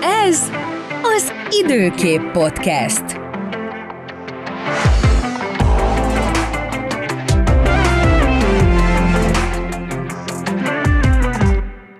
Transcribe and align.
Ez 0.00 0.50
az 1.02 1.32
Időkép 1.64 2.20
Podcast. 2.20 3.04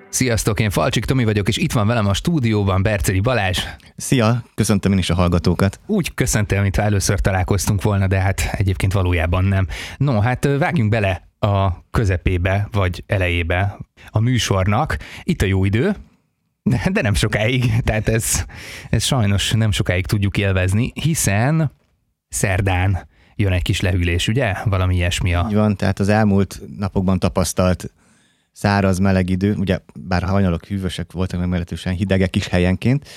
Sziasztok, 0.09 0.61
én 0.61 0.71
Falcsik 0.71 1.05
Tomi 1.05 1.25
vagyok, 1.25 1.49
és 1.49 1.57
itt 1.57 1.73
van 1.73 1.87
velem 1.87 2.07
a 2.07 2.15
stúdióban 2.15 2.83
Berceli 2.83 3.21
Balázs. 3.21 3.59
Szia, 3.97 4.43
köszöntöm 4.55 4.93
én 4.93 4.99
is 4.99 5.11
a 5.11 5.15
hallgatókat. 5.15 5.81
Úgy 5.87 6.15
köszöntem, 6.15 6.63
mint 6.63 6.77
először 6.77 7.21
találkoztunk 7.21 7.83
volna, 7.83 8.07
de 8.07 8.19
hát 8.19 8.49
egyébként 8.53 8.93
valójában 8.93 9.45
nem. 9.45 9.67
No, 9.97 10.21
hát 10.21 10.49
vágjunk 10.59 10.91
bele 10.91 11.29
a 11.39 11.85
közepébe, 11.91 12.69
vagy 12.71 13.05
elejébe 13.07 13.79
a 14.11 14.21
műsornak. 14.21 14.97
Itt 15.23 15.43
a 15.43 15.47
jó 15.47 15.65
idő, 15.65 15.97
de 16.93 17.03
nem 17.03 17.15
sokáig, 17.15 17.81
tehát 17.81 18.09
ez, 18.09 18.45
ez 18.91 19.05
sajnos 19.05 19.51
nem 19.51 19.71
sokáig 19.71 20.07
tudjuk 20.07 20.37
élvezni, 20.37 20.93
hiszen 20.95 21.71
szerdán 22.29 23.09
jön 23.37 23.53
egy 23.53 23.63
kis 23.63 23.81
lehűlés, 23.81 24.29
ugye? 24.29 24.55
Valami 24.65 24.95
ilyesmi 24.95 25.35
a... 25.35 25.47
Így 25.49 25.55
van, 25.55 25.77
tehát 25.77 25.99
az 25.99 26.09
elmúlt 26.09 26.61
napokban 26.79 27.19
tapasztalt 27.19 27.91
száraz, 28.53 28.99
meleg 28.99 29.31
idő, 29.31 29.55
ugye 29.55 29.79
bár 29.95 30.23
hajnalok 30.23 30.67
hűvösek 30.67 31.13
voltak, 31.13 31.39
meg 31.39 31.49
meglehetősen 31.49 31.95
hidegek 31.95 32.37
is 32.37 32.47
helyenként, 32.47 33.09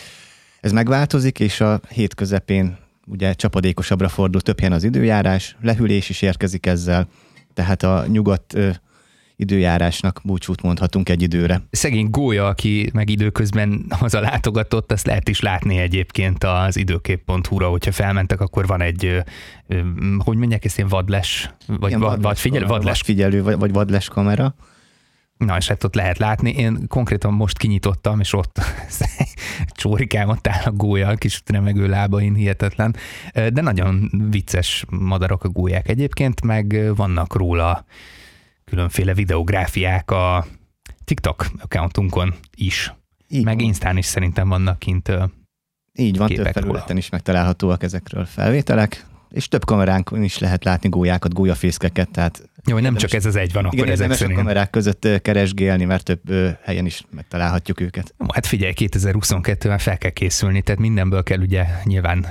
ez 0.60 0.72
megváltozik, 0.72 1.40
és 1.40 1.62
a 1.62 1.82
hét 1.90 2.14
közepén 2.14 2.78
ugye 3.06 3.34
csapadékosabbra 3.34 4.10
fordul 4.10 4.42
több 4.42 4.58
helyen 4.58 4.74
az 4.74 4.84
időjárás, 4.84 5.56
lehűlés 5.62 6.10
is 6.10 6.22
érkezik 6.22 6.66
ezzel, 6.66 7.08
tehát 7.54 7.84
a 7.84 8.06
nyugodt 8.08 8.58
időjárásnak 9.36 10.22
búcsút 10.24 10.62
mondhatunk 10.62 11.10
egy 11.10 11.22
időre. 11.22 11.62
Szegény 11.72 12.10
Gólya, 12.10 12.48
aki 12.48 12.90
meg 12.94 13.10
időközben 13.10 13.86
haza 13.90 14.20
látogatott, 14.20 14.92
azt 14.92 15.06
lehet 15.06 15.30
is 15.30 15.40
látni 15.40 15.78
egyébként 15.78 16.44
az 16.44 16.78
időkép.hu-ra, 16.78 17.70
hogyha 17.70 17.92
felmentek, 17.92 18.42
akkor 18.42 18.68
van 18.68 18.82
egy, 18.82 19.24
hogy 20.18 20.38
mondják 20.38 20.66
ezt, 20.66 20.78
ilyen 20.78 20.90
vadles, 20.90 21.54
vagy 21.68 21.90
Igen, 21.90 22.02
vad, 22.02 22.22
vad, 22.22 22.38
figyelő, 22.38 22.66
vadles. 22.66 23.02
Figyelő, 23.02 23.44
vagy, 23.44 23.58
vagy 23.58 23.72
vadles 23.72 24.08
kamera. 24.08 24.56
Na, 25.38 25.58
és 25.58 25.68
hát 25.68 25.84
ott 25.84 25.96
lehet 25.96 26.18
látni. 26.18 26.52
Én 26.52 26.88
konkrétan 26.88 27.34
most 27.34 27.58
kinyitottam, 27.58 28.20
és 28.20 28.34
ott 28.34 28.62
csórikám 29.68 30.30
ott 30.30 30.48
áll 30.48 30.64
a 30.64 30.72
gólya, 30.72 31.08
a 31.08 31.16
kis 31.16 31.42
remegő 31.46 31.88
lábain, 31.88 32.34
hihetetlen. 32.34 32.96
De 33.34 33.62
nagyon 33.62 34.12
vicces 34.30 34.86
madarak 34.90 35.44
a 35.44 35.50
gólyák 35.50 35.90
egyébként, 35.90 36.42
meg 36.42 36.96
vannak 36.96 37.36
róla 37.36 37.86
különféle 38.66 39.14
videográfiák 39.14 40.12
a 40.12 40.46
TikTok 41.04 41.46
accountunkon 41.62 42.34
is. 42.56 42.94
Így 43.28 43.44
meg 43.44 43.56
van. 43.56 43.66
Instán 43.66 43.98
is 43.98 44.06
szerintem 44.06 44.50
vannak 44.50 44.80
kint 44.80 45.12
Így 45.94 46.18
van, 46.18 46.28
több 46.28 46.46
felületen 46.46 46.84
róla. 46.88 46.98
is 46.98 47.10
megtalálhatóak 47.10 47.84
ezekről 47.84 48.26
felvételek, 48.26 49.06
és 49.30 49.48
több 49.48 49.66
kameránkon 49.66 50.24
is 50.24 50.38
lehet 50.38 50.64
látni 50.64 50.90
gólyákat, 50.90 51.34
gólyafészkeket, 51.34 52.10
tehát 52.12 52.50
jó, 52.68 52.74
hogy 52.74 52.84
nem 52.84 52.96
csak 52.96 53.14
ez 53.14 53.26
az 53.26 53.36
egy 53.36 53.54
van, 53.54 53.66
akkor 53.66 53.78
igen, 53.78 53.92
ezek 53.92 54.14
szerint. 54.14 54.38
a 54.38 54.42
kamerák 54.42 54.70
között 54.70 55.08
keresgélni, 55.22 55.86
mert 55.86 56.04
több 56.04 56.58
helyen 56.64 56.86
is 56.86 57.04
megtalálhatjuk 57.12 57.82
őket. 57.82 58.14
Hát 58.34 58.46
figyelj, 58.46 58.74
2022-ben 58.76 59.78
fel 59.78 59.98
kell 59.98 60.12
készülni, 60.12 60.62
tehát 60.62 60.82
mindenből 60.82 61.24
kell 61.24 61.40
ugye 61.40 61.66
nyilván 61.84 62.26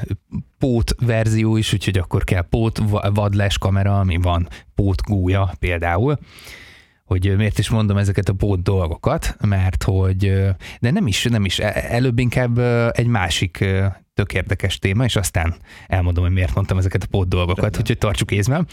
pót 0.58 0.94
verzió 1.00 1.56
is, 1.56 1.72
úgyhogy 1.72 1.98
akkor 1.98 2.24
kell 2.24 2.42
pót 2.48 2.82
vadles 3.14 3.58
kamera, 3.58 3.98
ami 3.98 4.16
van 4.16 4.48
pót 4.74 5.02
gúja 5.02 5.55
például 5.58 6.18
hogy 7.05 7.36
miért 7.36 7.58
is 7.58 7.68
mondom 7.68 7.96
ezeket 7.96 8.28
a 8.28 8.32
pót 8.32 8.62
dolgokat, 8.62 9.36
mert 9.46 9.82
hogy, 9.82 10.32
de 10.80 10.90
nem 10.90 11.06
is, 11.06 11.24
nem 11.24 11.44
is, 11.44 11.58
e, 11.58 11.84
előbb 11.88 12.18
inkább 12.18 12.58
egy 12.92 13.06
másik 13.06 13.64
tök 14.14 14.32
érdekes 14.32 14.78
téma, 14.78 15.05
és 15.05 15.16
aztán 15.16 15.55
elmondom, 15.86 16.24
hogy 16.24 16.32
miért 16.32 16.55
mondtam 16.55 16.78
ezeket 16.78 17.02
a 17.02 17.06
pót 17.10 17.28
dolgokat, 17.28 17.78
úgyhogy 17.78 17.98
tartsuk 17.98 18.30
észben. 18.30 18.66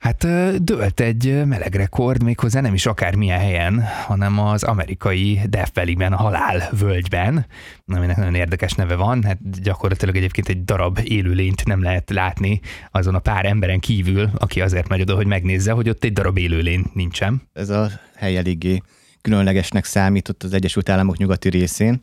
Hát 0.00 0.26
dőlt 0.64 1.00
egy 1.00 1.44
meleg 1.44 1.74
rekord, 1.74 2.22
méghozzá 2.22 2.60
nem 2.60 2.74
is 2.74 2.86
akármilyen 2.86 3.38
helyen, 3.38 3.82
hanem 4.06 4.38
az 4.38 4.62
amerikai 4.62 5.40
Death 5.48 5.70
Valley-ben, 5.74 6.12
a 6.12 6.16
halál 6.16 6.68
völgyben, 6.78 7.46
aminek 7.86 8.16
nagyon 8.16 8.34
érdekes 8.34 8.72
neve 8.72 8.94
van, 8.94 9.22
hát 9.22 9.62
gyakorlatilag 9.62 10.16
egyébként 10.16 10.48
egy 10.48 10.64
darab 10.64 11.00
élőlényt 11.04 11.64
nem 11.64 11.82
lehet 11.82 12.10
látni 12.10 12.60
azon 12.90 13.14
a 13.14 13.18
pár 13.18 13.44
emberen 13.44 13.80
kívül, 13.80 14.30
aki 14.34 14.60
azért 14.60 14.88
megy 14.88 15.00
oda, 15.00 15.14
hogy 15.14 15.26
megnézze, 15.26 15.72
hogy 15.72 15.88
ott 15.88 16.04
egy 16.04 16.12
darab 16.12 16.38
élőlény 16.38 16.84
nincsen. 16.94 17.42
Ez 17.52 17.68
a 17.68 17.90
hely 18.14 18.36
eléggé 18.36 18.82
különlegesnek 19.20 19.84
számított 19.84 20.42
az 20.42 20.52
Egyesült 20.52 20.88
Államok 20.88 21.16
nyugati 21.16 21.48
részén, 21.48 22.02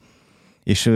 és 0.64 0.92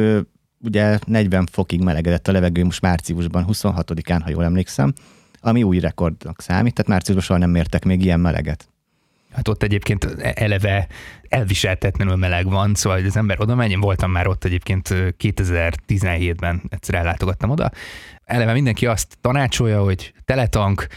ugye 0.60 1.00
40 1.06 1.48
fokig 1.52 1.82
melegedett 1.84 2.28
a 2.28 2.32
levegő 2.32 2.64
most 2.64 2.82
márciusban, 2.82 3.46
26-án, 3.48 4.20
ha 4.24 4.30
jól 4.30 4.44
emlékszem, 4.44 4.94
ami 5.42 5.64
új 5.64 5.80
rekordnak 5.80 6.42
számít, 6.42 6.74
tehát 6.74 6.92
márciusban 6.92 7.26
soha 7.26 7.40
nem 7.40 7.50
mértek 7.50 7.86
még 7.86 8.04
ilyen 8.04 8.20
meleget. 8.20 8.70
Hát 9.32 9.48
ott 9.48 9.64
egyébként 9.64 10.06
eleve 10.22 10.88
elviseltetlenül 11.30 12.16
meleg 12.16 12.50
van, 12.50 12.76
szóval 12.76 13.06
az 13.06 13.18
ember 13.18 13.42
oda 13.42 13.56
megy, 13.56 13.72
én 13.72 13.80
voltam 13.80 14.12
már 14.12 14.28
ott 14.28 14.44
egyébként 14.44 14.88
2017-ben, 14.92 16.62
egyszer 16.70 16.96
ellátogattam 16.96 17.50
oda. 17.50 17.72
Eleve 18.24 18.54
mindenki 18.54 18.86
azt 18.86 19.18
tanácsolja, 19.22 19.84
hogy 19.84 20.14
teletank, 20.26 20.88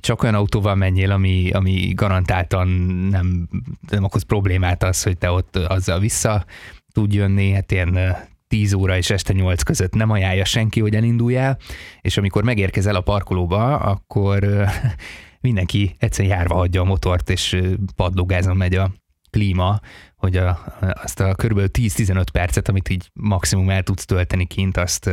csak 0.00 0.22
olyan 0.22 0.34
autóval 0.34 0.74
menjél, 0.74 1.10
ami, 1.10 1.50
ami 1.50 1.92
garantáltan 1.94 2.68
nem, 3.10 3.48
nem 3.88 4.04
okoz 4.04 4.22
problémát 4.22 4.82
az, 4.82 5.02
hogy 5.02 5.18
te 5.18 5.30
ott 5.30 5.56
azzal 5.56 6.00
vissza 6.00 6.44
tud 6.92 7.12
jönni, 7.12 7.52
hát 7.52 7.72
ilyen 7.72 8.16
10 8.48 8.72
óra 8.72 8.96
és 8.96 9.10
este 9.10 9.32
8 9.32 9.62
között 9.62 9.94
nem 9.94 10.10
ajánlja 10.10 10.44
senki, 10.44 10.80
hogy 10.80 10.94
elinduljál, 10.94 11.58
és 12.00 12.16
amikor 12.16 12.44
megérkezel 12.44 12.94
a 12.94 13.00
parkolóba, 13.00 13.76
akkor 13.76 14.46
mindenki 15.40 15.96
egyszerűen 15.98 16.36
járva 16.36 16.54
hagyja 16.54 16.80
a 16.80 16.84
motort, 16.84 17.30
és 17.30 17.60
padlógázon 17.96 18.56
megy 18.56 18.74
a 18.74 18.92
klíma, 19.30 19.80
hogy 20.16 20.36
a, 20.36 20.58
azt 21.02 21.20
a 21.20 21.34
kb. 21.34 21.60
10-15 21.72 22.24
percet, 22.32 22.68
amit 22.68 22.88
így 22.88 23.10
maximum 23.12 23.70
el 23.70 23.82
tudsz 23.82 24.04
tölteni 24.04 24.46
kint, 24.46 24.76
azt, 24.76 25.10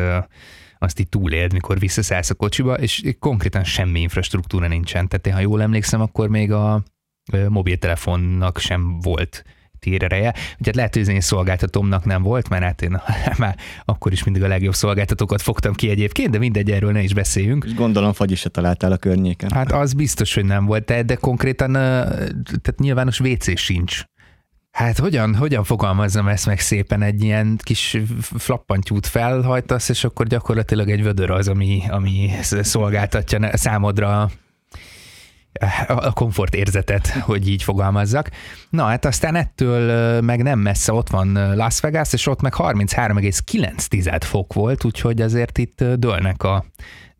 azt 0.79 0.99
így 0.99 1.09
túléld, 1.09 1.53
mikor 1.53 1.79
visszaszállsz 1.79 2.29
a 2.29 2.35
kocsiba, 2.35 2.73
és 2.73 3.15
konkrétan 3.19 3.63
semmi 3.63 3.99
infrastruktúra 3.99 4.67
nincsen. 4.67 5.07
Tehát 5.07 5.27
én, 5.27 5.33
ha 5.33 5.39
jól 5.39 5.61
emlékszem, 5.61 6.01
akkor 6.01 6.29
még 6.29 6.51
a 6.51 6.83
mobiltelefonnak 7.49 8.59
sem 8.59 8.99
volt 8.99 9.43
térereje. 9.83 10.33
Ugye 10.33 10.65
hát 10.65 10.75
lehet, 10.75 10.93
hogy 10.93 11.01
az 11.01 11.07
én 11.07 11.21
szolgáltatómnak 11.21 12.05
nem 12.05 12.21
volt, 12.21 12.49
mert 12.49 12.63
hát 12.63 12.81
én 12.81 13.01
már 13.37 13.55
akkor 13.85 14.11
is 14.11 14.23
mindig 14.23 14.43
a 14.43 14.47
legjobb 14.47 14.73
szolgáltatókat 14.73 15.41
fogtam 15.41 15.73
ki 15.73 15.89
egyébként, 15.89 16.29
de 16.29 16.37
mindegy, 16.37 16.71
erről 16.71 16.91
ne 16.91 17.01
is 17.01 17.13
beszéljünk. 17.13 17.63
És 17.67 17.73
gondolom 17.73 18.13
fagy 18.13 18.31
is 18.31 18.45
találtál 18.51 18.91
a 18.91 18.97
környéken. 18.97 19.51
Hát 19.51 19.71
az 19.71 19.93
biztos, 19.93 20.33
hogy 20.33 20.45
nem 20.45 20.65
volt, 20.65 20.85
de, 20.85 21.03
de 21.03 21.15
konkrétan 21.15 21.71
tehát 21.71 22.75
nyilvános 22.77 23.19
WC 23.19 23.57
sincs. 23.59 24.03
Hát 24.71 24.99
hogyan, 24.99 25.35
hogyan 25.35 25.63
fogalmazzam 25.63 26.27
ezt 26.27 26.45
meg 26.45 26.59
szépen, 26.59 27.01
egy 27.01 27.23
ilyen 27.23 27.59
kis 27.63 27.97
flappantyút 28.37 29.07
felhajtasz, 29.07 29.89
és 29.89 30.03
akkor 30.03 30.27
gyakorlatilag 30.27 30.89
egy 30.89 31.03
vödör 31.03 31.29
az, 31.29 31.47
ami, 31.47 31.81
ami 31.89 32.29
szolgáltatja 32.41 33.57
számodra 33.57 34.29
a 35.87 36.13
komfort 36.13 36.55
érzetet, 36.55 37.07
hogy 37.07 37.49
így 37.49 37.63
fogalmazzak. 37.63 38.29
Na 38.69 38.83
hát 38.83 39.05
aztán 39.05 39.35
ettől 39.35 40.21
meg 40.21 40.43
nem 40.43 40.59
messze 40.59 40.93
ott 40.93 41.09
van 41.09 41.55
Las 41.55 41.79
Vegas, 41.79 42.13
és 42.13 42.27
ott 42.27 42.41
meg 42.41 42.53
33,9 42.57 44.21
fok 44.23 44.53
volt, 44.53 44.83
úgyhogy 44.83 45.21
azért 45.21 45.57
itt 45.57 45.83
dőlnek 45.83 46.43
a 46.43 46.65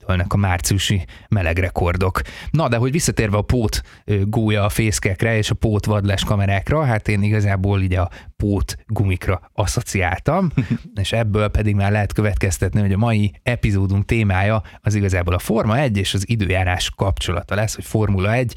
dőlnek 0.08 0.34
a 0.34 0.38
márciusi 0.38 1.06
melegrekordok. 1.30 2.22
Na, 2.52 2.68
de 2.68 2.78
hogy 2.78 2.91
visszatérve 2.91 3.38
a 3.38 3.41
pót 3.41 3.81
gólya 4.24 4.64
a 4.64 4.69
fészkekre 4.69 5.38
és 5.38 5.50
a 5.50 5.56
pót 5.56 5.86
vadles 5.86 6.24
kamerákra, 6.24 6.84
hát 6.84 7.08
én 7.08 7.24
igazából 7.24 7.81
így 7.81 7.94
a 7.94 8.09
pót 8.36 8.78
gumikra 8.88 9.50
asszociáltam, 9.53 10.52
és 11.02 11.12
ebből 11.12 11.47
pedig 11.47 11.76
már 11.76 11.91
lehet 11.91 12.14
következtetni, 12.14 12.79
hogy 12.79 12.94
a 12.94 12.97
mai 12.97 13.32
epizódunk 13.44 14.05
témája 14.05 14.61
az 14.82 14.96
igazából 14.96 15.34
a 15.34 15.40
Forma 15.40 15.78
1 15.78 15.97
és 15.97 16.14
az 16.14 16.29
időjárás 16.29 16.91
kapcsolata 16.96 17.55
lesz, 17.55 17.76
hogy 17.76 17.85
Formula 17.85 18.34
1, 18.34 18.53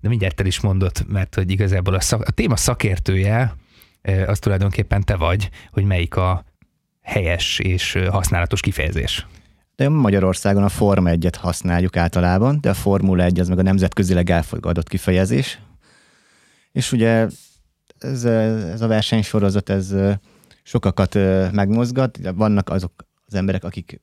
de 0.00 0.08
mindjárt 0.08 0.40
el 0.40 0.46
is 0.46 0.60
mondott, 0.60 1.04
mert 1.08 1.34
hogy 1.34 1.50
igazából 1.50 1.94
a, 1.94 2.00
szak, 2.00 2.20
a 2.20 2.30
téma 2.30 2.56
szakértője 2.56 3.54
az 4.26 4.38
tulajdonképpen 4.38 5.04
te 5.04 5.16
vagy, 5.16 5.50
hogy 5.70 5.84
melyik 5.84 6.16
a 6.16 6.44
helyes 7.02 7.58
és 7.58 7.98
használatos 8.10 8.60
kifejezés. 8.60 9.26
De 9.80 9.88
Magyarországon 9.88 10.62
a 10.62 10.68
Forma 10.68 11.10
1-et 11.12 11.34
használjuk 11.38 11.96
általában, 11.96 12.58
de 12.60 12.70
a 12.70 12.74
Formula 12.74 13.22
1 13.22 13.40
az 13.40 13.48
meg 13.48 13.58
a 13.58 13.62
nemzetközileg 13.62 14.30
elfogadott 14.30 14.88
kifejezés. 14.88 15.58
És 16.72 16.92
ugye 16.92 17.26
ez, 17.98 18.24
ez 18.24 18.80
a 18.80 18.86
versenysorozat, 18.86 19.68
ez 19.68 19.94
sokakat 20.62 21.14
megmozgat, 21.52 22.18
vannak 22.34 22.68
azok 22.68 22.92
az 23.26 23.34
emberek, 23.34 23.64
akik 23.64 24.00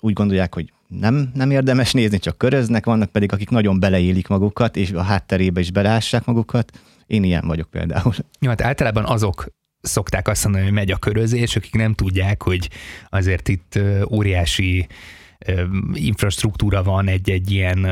úgy 0.00 0.12
gondolják, 0.12 0.54
hogy 0.54 0.72
nem, 0.88 1.30
nem 1.34 1.50
érdemes 1.50 1.92
nézni, 1.92 2.18
csak 2.18 2.38
köröznek, 2.38 2.84
vannak 2.84 3.10
pedig, 3.10 3.32
akik 3.32 3.50
nagyon 3.50 3.80
beleélik 3.80 4.28
magukat, 4.28 4.76
és 4.76 4.92
a 4.92 5.02
hátterébe 5.02 5.60
is 5.60 5.70
belássák 5.70 6.24
magukat. 6.24 6.78
Én 7.06 7.24
ilyen 7.24 7.46
vagyok 7.46 7.70
például. 7.70 8.14
Jó, 8.40 8.48
hát 8.48 8.60
általában 8.60 9.04
azok 9.04 9.46
szokták 9.86 10.28
azt 10.28 10.44
mondani, 10.44 10.64
hogy 10.64 10.74
megy 10.74 10.90
a 10.90 10.96
körözés, 10.96 11.56
akik 11.56 11.74
nem 11.74 11.94
tudják, 11.94 12.42
hogy 12.42 12.70
azért 13.08 13.48
itt 13.48 13.78
óriási 14.10 14.86
infrastruktúra 15.92 16.82
van 16.82 17.08
egy-egy 17.08 17.50
ilyen 17.50 17.86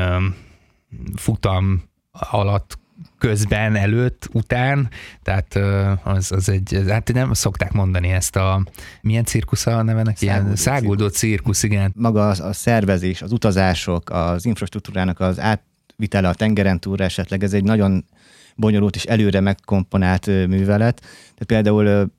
futam 1.15 1.83
alatt 2.11 2.77
közben, 3.17 3.75
előtt, 3.75 4.29
után, 4.31 4.89
tehát 5.23 5.55
az, 6.03 6.31
az 6.31 6.49
egy, 6.49 6.83
hát 6.87 7.13
nem 7.13 7.33
szokták 7.33 7.71
mondani 7.71 8.09
ezt 8.09 8.35
a, 8.35 8.65
milyen 9.01 9.23
cirkusz 9.23 9.65
a 9.65 9.81
nevenek? 9.81 10.21
Ilyen 10.21 10.55
száguldó 10.55 11.07
cirkusz, 11.07 11.63
igen. 11.63 11.91
Maga 11.95 12.29
a, 12.29 12.47
a 12.47 12.53
szervezés, 12.53 13.21
az 13.21 13.31
utazások, 13.31 14.09
az 14.09 14.45
infrastruktúrának 14.45 15.19
az 15.19 15.39
átvitele 15.39 16.27
a 16.27 16.33
tengeren 16.33 16.79
túlra 16.79 17.03
esetleg, 17.03 17.43
ez 17.43 17.53
egy 17.53 17.63
nagyon 17.63 18.05
bonyolult 18.55 18.95
és 18.95 19.03
előre 19.03 19.39
megkomponált 19.39 20.25
művelet. 20.25 20.99
Tehát 20.99 21.45
például 21.45 22.11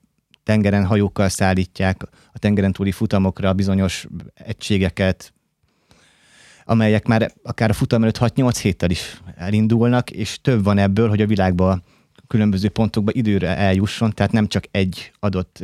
tengeren 0.43 0.85
hajókkal 0.85 1.29
szállítják 1.29 2.03
a 2.33 2.39
tengeren 2.39 2.71
túli 2.71 2.91
futamokra 2.91 3.53
bizonyos 3.53 4.07
egységeket, 4.33 5.33
amelyek 6.65 7.07
már 7.07 7.31
akár 7.43 7.69
a 7.69 7.73
futam 7.73 8.01
előtt 8.01 8.17
6-8 8.19 8.57
héttel 8.61 8.89
is 8.89 9.21
elindulnak, 9.35 10.11
és 10.11 10.41
több 10.41 10.63
van 10.63 10.77
ebből, 10.77 11.09
hogy 11.09 11.21
a 11.21 11.27
világban 11.27 11.83
különböző 12.27 12.69
pontokba 12.69 13.11
időre 13.11 13.57
eljusson, 13.57 14.11
tehát 14.11 14.31
nem 14.31 14.47
csak 14.47 14.63
egy 14.71 15.11
adott 15.19 15.63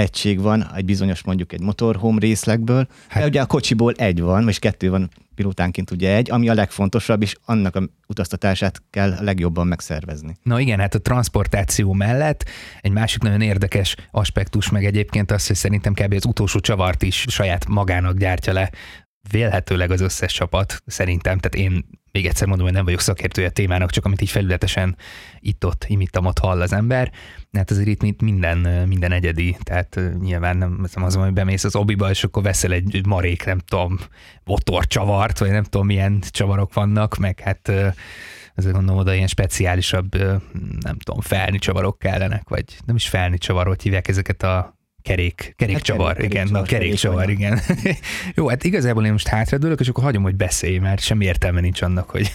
egység 0.00 0.40
van, 0.40 0.70
egy 0.76 0.84
bizonyos 0.84 1.22
mondjuk 1.22 1.52
egy 1.52 1.60
motorhome 1.60 2.18
részlegből, 2.20 2.86
hát. 3.08 3.22
de 3.22 3.28
ugye 3.28 3.40
a 3.40 3.46
kocsiból 3.46 3.92
egy 3.92 4.20
van, 4.20 4.48
és 4.48 4.58
kettő 4.58 4.90
van 4.90 5.10
pilótánként 5.34 5.90
ugye 5.90 6.14
egy, 6.14 6.30
ami 6.30 6.48
a 6.48 6.54
legfontosabb, 6.54 7.22
és 7.22 7.36
annak 7.44 7.76
a 7.76 7.82
utaztatását 8.06 8.82
kell 8.90 9.12
a 9.12 9.22
legjobban 9.22 9.66
megszervezni. 9.66 10.36
Na 10.42 10.60
igen, 10.60 10.78
hát 10.78 10.94
a 10.94 11.00
transportáció 11.00 11.92
mellett 11.92 12.48
egy 12.80 12.92
másik 12.92 13.22
nagyon 13.22 13.40
érdekes 13.40 13.96
aspektus 14.10 14.70
meg 14.70 14.84
egyébként 14.84 15.30
az, 15.30 15.46
hogy 15.46 15.56
szerintem 15.56 15.92
kb. 15.92 16.14
az 16.14 16.26
utolsó 16.26 16.60
csavart 16.60 17.02
is 17.02 17.24
saját 17.28 17.68
magának 17.68 18.18
gyártja 18.18 18.52
le 18.52 18.70
vélhetőleg 19.30 19.90
az 19.90 20.00
összes 20.00 20.32
csapat 20.32 20.82
szerintem, 20.86 21.38
tehát 21.38 21.68
én 21.68 21.84
még 22.12 22.26
egyszer 22.26 22.46
mondom, 22.46 22.66
hogy 22.66 22.74
nem 22.74 22.84
vagyok 22.84 23.00
szakértője 23.00 23.46
a 23.46 23.50
témának, 23.50 23.90
csak 23.90 24.04
amit 24.04 24.20
így 24.20 24.30
felületesen 24.30 24.96
itt-ott, 25.38 25.84
imittam, 25.88 26.24
hall 26.40 26.60
az 26.60 26.72
ember, 26.72 27.12
hát 27.52 27.70
azért 27.70 28.02
itt 28.02 28.22
minden, 28.22 28.58
minden 28.88 29.12
egyedi, 29.12 29.56
tehát 29.62 30.00
nyilván 30.20 30.56
nem, 30.56 30.86
nem 30.94 31.04
az, 31.04 31.14
hogy 31.14 31.32
bemész 31.32 31.64
az 31.64 31.76
obiba, 31.76 32.10
és 32.10 32.24
akkor 32.24 32.42
veszel 32.42 32.72
egy 32.72 33.06
marék, 33.06 33.44
nem 33.44 33.58
tudom, 33.58 33.98
motorcsavart, 34.44 35.38
vagy 35.38 35.50
nem 35.50 35.64
tudom, 35.64 35.86
milyen 35.86 36.22
csavarok 36.30 36.74
vannak, 36.74 37.16
meg 37.16 37.40
hát 37.40 37.68
azért 38.54 38.74
gondolom 38.74 39.00
oda 39.00 39.14
ilyen 39.14 39.26
speciálisabb, 39.26 40.16
nem 40.80 40.98
tudom, 40.98 41.20
felni 41.20 41.58
csavarok 41.58 41.98
kellenek, 41.98 42.48
vagy 42.48 42.64
nem 42.86 42.96
is 42.96 43.08
felni 43.08 43.38
hogy 43.46 43.82
hívják 43.82 44.08
ezeket 44.08 44.42
a 44.42 44.79
kerék, 45.02 45.54
kerékcsavar, 45.56 46.14
kerék, 46.14 46.30
igen, 46.30 46.46
kerék, 46.46 46.60
na, 46.60 46.62
kerékcsavar, 46.62 47.30
igen. 47.30 47.60
Jó, 48.34 48.48
hát 48.48 48.64
igazából 48.64 49.04
én 49.04 49.12
most 49.12 49.26
hátradőlök, 49.26 49.80
és 49.80 49.88
akkor 49.88 50.04
hagyom, 50.04 50.22
hogy 50.22 50.36
beszélj, 50.36 50.78
mert 50.78 51.00
semmi 51.00 51.24
értelme 51.24 51.60
nincs 51.60 51.82
annak, 51.82 52.10
hogy 52.10 52.32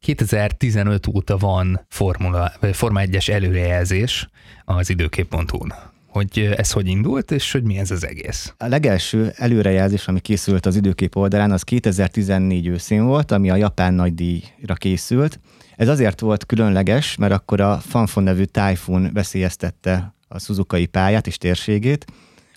2015 0.00 1.06
óta 1.06 1.36
van 1.36 1.86
Formula, 1.88 2.52
vagy 2.60 2.76
Forma 2.76 3.00
1-es 3.04 3.28
előrejelzés 3.28 4.28
az 4.64 4.90
időkép.hu-n 4.90 5.92
hogy 6.14 6.54
ez 6.56 6.72
hogy 6.72 6.86
indult, 6.86 7.30
és 7.30 7.52
hogy 7.52 7.62
mi 7.62 7.78
ez 7.78 7.90
az 7.90 8.06
egész. 8.06 8.54
A 8.58 8.66
legelső 8.66 9.32
előrejelzés, 9.36 10.08
ami 10.08 10.20
készült 10.20 10.66
az 10.66 10.76
időkép 10.76 11.16
oldalán, 11.16 11.50
az 11.50 11.62
2014 11.62 12.66
őszén 12.66 13.04
volt, 13.04 13.30
ami 13.30 13.50
a 13.50 13.56
japán 13.56 13.94
nagydíjra 13.94 14.74
készült. 14.74 15.40
Ez 15.76 15.88
azért 15.88 16.20
volt 16.20 16.46
különleges, 16.46 17.16
mert 17.16 17.32
akkor 17.32 17.60
a 17.60 17.78
Fanfon 17.78 18.22
nevű 18.22 18.44
tájfun 18.44 19.10
veszélyeztette 19.12 20.13
a 20.34 20.38
Suzukai 20.38 20.86
pályát 20.86 21.26
és 21.26 21.38
térségét, 21.38 22.04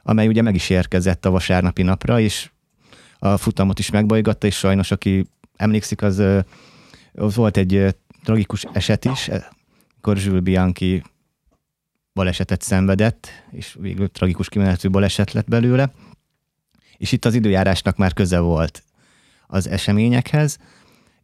amely 0.04 0.28
ugye 0.28 0.42
meg 0.42 0.56
is 0.56 0.70
érkezett 0.70 1.26
a 1.26 1.30
vasárnapi 1.30 1.84
napra, 1.84 2.20
és 2.20 2.50
a 3.20 3.38
futamot 3.38 3.80
is 3.80 3.90
megbolygatta, 3.90 4.48
és 4.48 4.58
sajnos, 4.58 4.92
aki 4.92 5.26
emlékszik, 5.56 6.02
az, 6.02 6.24
az 7.14 7.36
volt 7.36 7.58
egy 7.58 7.96
tragikus 8.24 8.66
eset 8.74 9.06
is, 9.06 9.30
akkor 9.98 10.18
Jules 10.18 10.42
Bianchi 10.42 11.04
balesetet 12.14 12.62
szenvedett, 12.62 13.28
és 13.52 13.78
végül 13.80 14.10
tragikus 14.10 14.50
kimenetű 14.50 14.90
baleset 14.90 15.32
lett 15.32 15.48
belőle, 15.48 15.92
és 16.98 17.12
itt 17.12 17.26
az 17.26 17.34
időjárásnak 17.34 17.98
már 17.98 18.14
köze 18.14 18.40
volt 18.40 18.84
az 19.48 19.68
eseményekhez, 19.68 20.58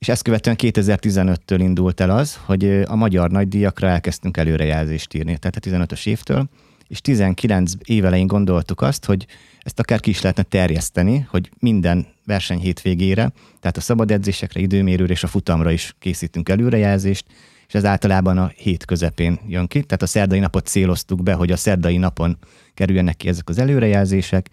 és 0.03 0.09
ezt 0.09 0.21
követően 0.21 0.55
2015-től 0.59 1.57
indult 1.57 1.99
el 1.99 2.09
az, 2.09 2.39
hogy 2.45 2.81
a 2.85 2.95
magyar 2.95 3.31
nagydíjakra 3.31 3.87
elkezdtünk 3.87 4.37
előrejelzést 4.37 5.13
írni, 5.13 5.37
tehát 5.37 5.55
a 5.55 5.59
15-ös 5.59 6.07
évtől, 6.07 6.49
és 6.87 7.01
19 7.01 7.71
évelején 7.85 8.27
gondoltuk 8.27 8.81
azt, 8.81 9.05
hogy 9.05 9.25
ezt 9.59 9.79
akár 9.79 9.99
ki 9.99 10.09
is 10.09 10.21
lehetne 10.21 10.43
terjeszteni, 10.43 11.27
hogy 11.29 11.49
minden 11.59 12.07
verseny 12.25 12.59
hétvégére, 12.59 13.31
tehát 13.59 13.77
a 13.77 13.81
szabad 13.81 14.11
edzésekre, 14.11 14.59
időmérőre 14.59 15.13
és 15.13 15.23
a 15.23 15.27
futamra 15.27 15.71
is 15.71 15.95
készítünk 15.99 16.49
előrejelzést, 16.49 17.25
és 17.67 17.73
ez 17.73 17.85
általában 17.85 18.37
a 18.37 18.51
hét 18.55 18.85
közepén 18.85 19.39
jön 19.47 19.67
ki. 19.67 19.83
Tehát 19.83 20.01
a 20.01 20.07
szerdai 20.07 20.39
napot 20.39 20.67
céloztuk 20.67 21.23
be, 21.23 21.33
hogy 21.33 21.51
a 21.51 21.57
szerdai 21.57 21.97
napon 21.97 22.37
kerüljenek 22.73 23.17
ki 23.17 23.27
ezek 23.27 23.49
az 23.49 23.57
előrejelzések, 23.57 24.49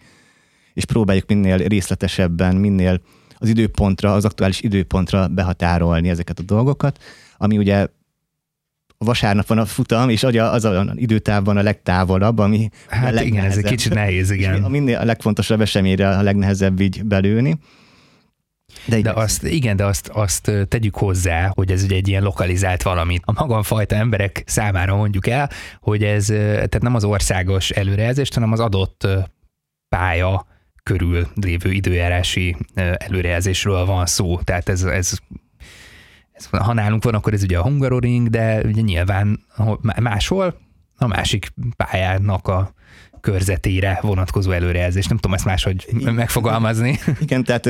és 0.73 0.85
próbáljuk 0.85 1.27
minél 1.27 1.57
részletesebben, 1.57 2.55
minél 2.55 3.01
az 3.41 3.49
időpontra, 3.49 4.13
az 4.13 4.25
aktuális 4.25 4.61
időpontra 4.61 5.27
behatárolni 5.27 6.09
ezeket 6.09 6.39
a 6.39 6.43
dolgokat, 6.43 7.03
ami 7.37 7.57
ugye 7.57 7.87
vasárnap 8.97 9.47
van 9.47 9.57
a 9.57 9.65
futam, 9.65 10.09
és 10.09 10.23
az 10.23 10.65
az 10.65 10.87
időtávban 10.95 11.57
a 11.57 11.61
legtávolabb, 11.61 12.37
ami 12.37 12.69
Hát 12.87 13.15
a 13.15 13.21
igen, 13.21 13.45
ez 13.45 13.57
egy 13.57 13.63
kicsit 13.63 13.93
nehéz, 13.93 14.31
igen. 14.31 14.63
A, 14.63 14.67
minél 14.67 14.97
a 14.97 15.05
legfontosabb 15.05 15.61
eseményre 15.61 16.09
a 16.17 16.21
legnehezebb 16.21 16.79
így 16.79 17.03
belőni. 17.03 17.59
De, 18.85 19.01
de 19.01 19.11
azt, 19.11 19.43
igen, 19.43 19.75
de 19.75 19.85
azt, 19.85 20.07
azt 20.07 20.51
tegyük 20.67 20.95
hozzá, 20.95 21.51
hogy 21.53 21.71
ez 21.71 21.83
ugye 21.83 21.95
egy 21.95 22.07
ilyen 22.07 22.23
lokalizált 22.23 22.81
valami. 22.81 23.19
A 23.23 23.31
magamfajta 23.31 23.95
emberek 23.95 24.43
számára 24.45 24.95
mondjuk 24.95 25.27
el, 25.27 25.49
hogy 25.79 26.03
ez 26.03 26.25
tehát 26.25 26.81
nem 26.81 26.95
az 26.95 27.03
országos 27.03 27.69
előrejelzés, 27.69 28.29
hanem 28.33 28.51
az 28.51 28.59
adott 28.59 29.07
pálya 29.89 30.47
körül 30.91 31.27
lévő 31.35 31.71
időjárási 31.71 32.55
előrejelzésről 32.75 33.85
van 33.85 34.05
szó. 34.05 34.39
Tehát 34.39 34.69
ez, 34.69 34.83
ez, 34.83 35.17
ez, 36.31 36.45
ha 36.51 36.73
nálunk 36.73 37.03
van, 37.03 37.13
akkor 37.13 37.33
ez 37.33 37.43
ugye 37.43 37.57
a 37.57 37.61
Hungaroring, 37.61 38.29
de 38.29 38.61
ugye 38.65 38.81
nyilván 38.81 39.39
máshol 40.01 40.59
a 40.97 41.07
másik 41.07 41.53
pályának 41.75 42.47
a 42.47 42.73
körzetére 43.21 43.99
vonatkozó 44.01 44.51
előrejelzés. 44.51 45.07
Nem 45.07 45.17
tudom 45.17 45.35
ezt 45.35 45.45
máshogy 45.45 45.87
megfogalmazni. 46.03 46.99
Igen, 47.19 47.43
tehát 47.43 47.69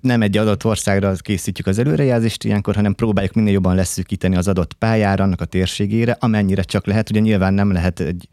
nem 0.00 0.22
egy 0.22 0.36
adott 0.36 0.64
országra 0.64 1.12
készítjük 1.14 1.66
az 1.66 1.78
előrejelzést 1.78 2.44
ilyenkor, 2.44 2.74
hanem 2.74 2.94
próbáljuk 2.94 3.32
minél 3.32 3.52
jobban 3.52 3.74
leszűkíteni 3.74 4.36
az 4.36 4.48
adott 4.48 4.72
pályára, 4.74 5.24
annak 5.24 5.40
a 5.40 5.44
térségére, 5.44 6.16
amennyire 6.20 6.62
csak 6.62 6.86
lehet. 6.86 7.10
Ugye 7.10 7.20
nyilván 7.20 7.54
nem 7.54 7.72
lehet 7.72 8.00
egy 8.00 8.28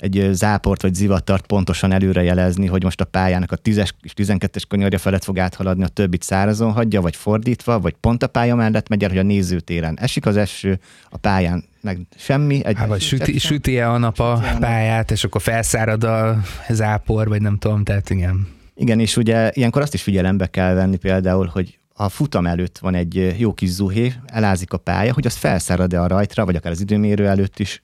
egy 0.00 0.28
záport 0.32 0.82
vagy 0.82 0.94
zivatart 0.94 1.46
pontosan 1.46 1.92
előrejelezni, 1.92 2.66
hogy 2.66 2.82
most 2.82 3.00
a 3.00 3.04
pályának 3.04 3.52
a 3.52 3.56
10-es 3.56 3.88
és 4.02 4.12
12-es 4.16 4.62
kanyarja 4.68 4.98
felett 4.98 5.24
fog 5.24 5.38
áthaladni, 5.38 5.84
a 5.84 5.88
többit 5.88 6.22
szárazon 6.22 6.72
hagyja, 6.72 7.00
vagy 7.00 7.16
fordítva, 7.16 7.80
vagy 7.80 7.94
pont 8.00 8.22
a 8.22 8.26
pálya 8.26 8.54
mellett 8.54 8.88
megy 8.88 9.02
el, 9.02 9.08
hogy 9.08 9.18
a 9.18 9.22
nézőtéren 9.22 9.98
esik 9.98 10.26
az 10.26 10.36
eső, 10.36 10.80
a 11.10 11.16
pályán 11.16 11.64
meg 11.80 11.98
semmi. 12.16 12.64
Egy 12.64 12.76
Há, 12.76 12.86
vagy 12.86 13.00
süti, 13.00 13.38
süti-e 13.38 13.90
a 13.90 13.98
nap 13.98 14.18
a 14.18 14.42
pályát, 14.58 15.10
és 15.10 15.24
akkor 15.24 15.42
felszárad 15.42 16.04
a 16.04 16.40
zápor, 16.68 17.28
vagy 17.28 17.42
nem 17.42 17.58
tudom, 17.58 17.84
tehát 17.84 18.10
igen. 18.10 18.48
Igen, 18.74 19.00
és 19.00 19.16
ugye 19.16 19.50
ilyenkor 19.54 19.82
azt 19.82 19.94
is 19.94 20.02
figyelembe 20.02 20.46
kell 20.46 20.74
venni 20.74 20.96
például, 20.96 21.46
hogy 21.52 21.78
a 21.94 22.08
futam 22.08 22.46
előtt 22.46 22.78
van 22.78 22.94
egy 22.94 23.34
jó 23.38 23.52
kis 23.52 23.68
zuhé, 23.68 24.12
elázik 24.26 24.72
a 24.72 24.78
pálya, 24.78 25.12
hogy 25.12 25.26
az 25.26 25.34
felszárad-e 25.34 26.00
a 26.02 26.06
rajtra, 26.06 26.44
vagy 26.44 26.56
akár 26.56 26.72
az 26.72 26.80
időmérő 26.80 27.26
előtt 27.26 27.58
is 27.58 27.82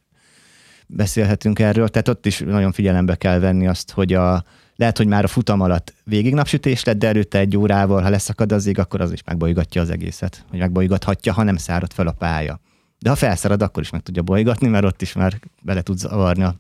beszélhetünk 0.87 1.59
erről, 1.59 1.89
tehát 1.89 2.09
ott 2.09 2.27
is 2.27 2.39
nagyon 2.39 2.73
figyelembe 2.73 3.15
kell 3.15 3.39
venni 3.39 3.67
azt, 3.67 3.91
hogy 3.91 4.13
a, 4.13 4.45
lehet, 4.77 4.97
hogy 4.97 5.07
már 5.07 5.25
a 5.25 5.29
futam 5.29 5.61
alatt 5.61 5.95
végig 6.05 6.35
napsütés 6.35 6.85
lett, 6.85 6.99
de 6.99 7.07
előtte 7.07 7.39
egy 7.39 7.57
órával, 7.57 8.03
ha 8.03 8.09
leszakad 8.09 8.53
az 8.53 8.67
ég, 8.67 8.79
akkor 8.79 9.01
az 9.01 9.13
is 9.13 9.23
megbolygatja 9.25 9.83
az 9.83 9.91
egészet, 9.91 10.45
hogy 10.51 10.59
megbolygathatja, 10.59 11.33
ha 11.33 11.43
nem 11.43 11.57
szárad 11.57 11.93
fel 11.93 12.07
a 12.07 12.13
pálya. 12.13 12.61
De 12.99 13.09
ha 13.09 13.17
felszárad, 13.17 13.63
akkor 13.63 13.83
is 13.83 13.91
meg 13.91 14.03
tudja 14.03 14.23
bolygatni, 14.23 14.69
mert 14.69 14.85
ott 14.85 15.03
is 15.03 15.13
már 15.13 15.41
bele 15.63 15.83
tud 15.83 15.99
zavarni 15.99 16.43
a 16.43 16.55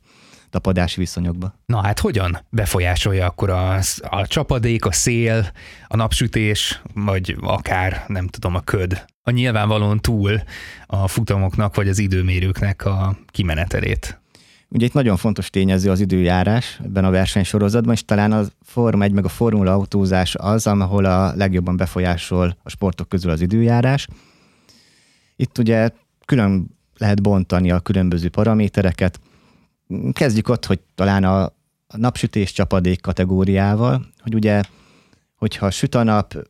tapadási 0.51 1.01
viszonyokba. 1.01 1.55
Na 1.67 1.83
hát 1.83 2.01
hogyan 2.01 2.39
befolyásolja 2.51 3.27
akkor 3.27 3.51
a, 3.51 3.79
a 4.01 4.27
csapadék, 4.27 4.85
a 4.85 4.93
szél, 4.93 5.51
a 5.87 5.97
napsütés, 5.97 6.83
vagy 6.95 7.37
akár, 7.41 8.05
nem 8.07 8.27
tudom, 8.27 8.55
a 8.55 8.61
köd 8.61 9.05
a 9.29 9.31
nyilvánvalóan 9.31 10.01
túl 10.01 10.43
a 10.87 11.09
futamoknak 11.09 11.75
vagy 11.75 11.89
az 11.89 11.99
időmérőknek 11.99 12.85
a 12.85 13.19
kimenetelét? 13.27 14.21
Ugye 14.69 14.87
itt 14.87 14.93
nagyon 14.93 15.17
fontos 15.17 15.51
tényező 15.51 15.91
az 15.91 16.01
időjárás 16.01 16.81
ebben 16.85 17.05
a 17.05 17.11
versenysorozatban, 17.11 17.95
és 17.95 18.05
talán 18.05 18.33
a 18.33 18.45
Forma 18.63 19.05
1 19.05 19.13
meg 19.13 19.25
a 19.25 19.29
Formula 19.29 19.73
autózás 19.73 20.35
az, 20.35 20.67
ahol 20.67 21.05
a 21.05 21.35
legjobban 21.35 21.77
befolyásol 21.77 22.57
a 22.63 22.71
sportok 22.71 23.09
közül 23.09 23.31
az 23.31 23.41
időjárás. 23.41 24.07
Itt 25.37 25.59
ugye 25.59 25.91
külön 26.25 26.77
lehet 26.99 27.23
bontani 27.23 27.71
a 27.71 27.81
különböző 27.81 28.29
paramétereket. 28.29 29.21
Kezdjük 30.13 30.49
ott, 30.49 30.67
hogy 30.67 30.81
talán 30.95 31.25
a, 31.25 31.53
napsütés 31.97 32.53
csapadék 32.53 33.01
kategóriával, 33.01 34.07
hogy 34.19 34.35
ugye, 34.35 34.63
hogyha 35.37 35.71
süt 35.71 35.95
a 35.95 36.03
nap, 36.03 36.49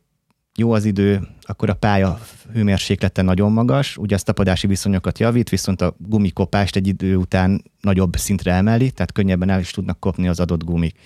jó 0.55 0.71
az 0.71 0.85
idő, 0.85 1.27
akkor 1.41 1.69
a 1.69 1.73
pálya 1.73 2.19
hőmérséklete 2.53 3.21
nagyon 3.21 3.51
magas, 3.51 3.97
ugye 3.97 4.15
a 4.15 4.19
tapadási 4.19 4.67
viszonyokat 4.67 5.19
javít, 5.19 5.49
viszont 5.49 5.81
a 5.81 5.95
gumikopást 5.97 6.75
egy 6.75 6.87
idő 6.87 7.15
után 7.15 7.63
nagyobb 7.81 8.15
szintre 8.15 8.53
emeli, 8.53 8.91
tehát 8.91 9.11
könnyebben 9.11 9.49
el 9.49 9.59
is 9.59 9.71
tudnak 9.71 9.99
kopni 9.99 10.27
az 10.27 10.39
adott 10.39 10.63
gumik. 10.63 10.99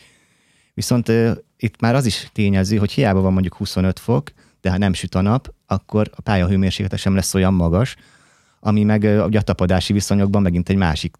Viszont 0.73 1.09
uh, 1.09 1.31
itt 1.57 1.81
már 1.81 1.95
az 1.95 2.05
is 2.05 2.29
tényező, 2.33 2.77
hogy 2.77 2.91
hiába 2.91 3.21
van 3.21 3.33
mondjuk 3.33 3.55
25 3.55 4.00
fok, 4.00 4.31
de 4.61 4.69
ha 4.71 4.77
nem 4.77 4.93
süt 4.93 5.15
a 5.15 5.21
nap, 5.21 5.53
akkor 5.65 6.09
a 6.15 6.21
pálya 6.21 6.47
hőmérséklete 6.47 6.97
sem 6.97 7.15
lesz 7.15 7.33
olyan 7.33 7.53
magas, 7.53 7.95
ami 8.59 8.83
meg 8.83 9.03
uh, 9.03 9.25
ugye 9.25 9.39
a 9.39 9.41
tapadási 9.41 9.93
viszonyokban 9.93 10.41
megint 10.41 10.69
egy 10.69 10.75
másik 10.75 11.15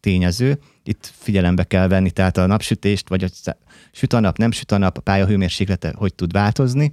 tényező. 0.00 0.58
Itt 0.82 1.12
figyelembe 1.14 1.64
kell 1.64 1.88
venni, 1.88 2.10
tehát 2.10 2.36
a 2.36 2.46
napsütést, 2.46 3.08
vagy 3.08 3.24
a 3.24 3.56
süt 3.92 4.12
a 4.12 4.20
nap, 4.20 4.36
nem 4.36 4.50
süt 4.50 4.72
a 4.72 4.78
nap, 4.78 4.96
a 4.96 5.00
pálya 5.00 5.26
hőmérséklete 5.26 5.92
hogy 5.96 6.14
tud 6.14 6.32
változni, 6.32 6.92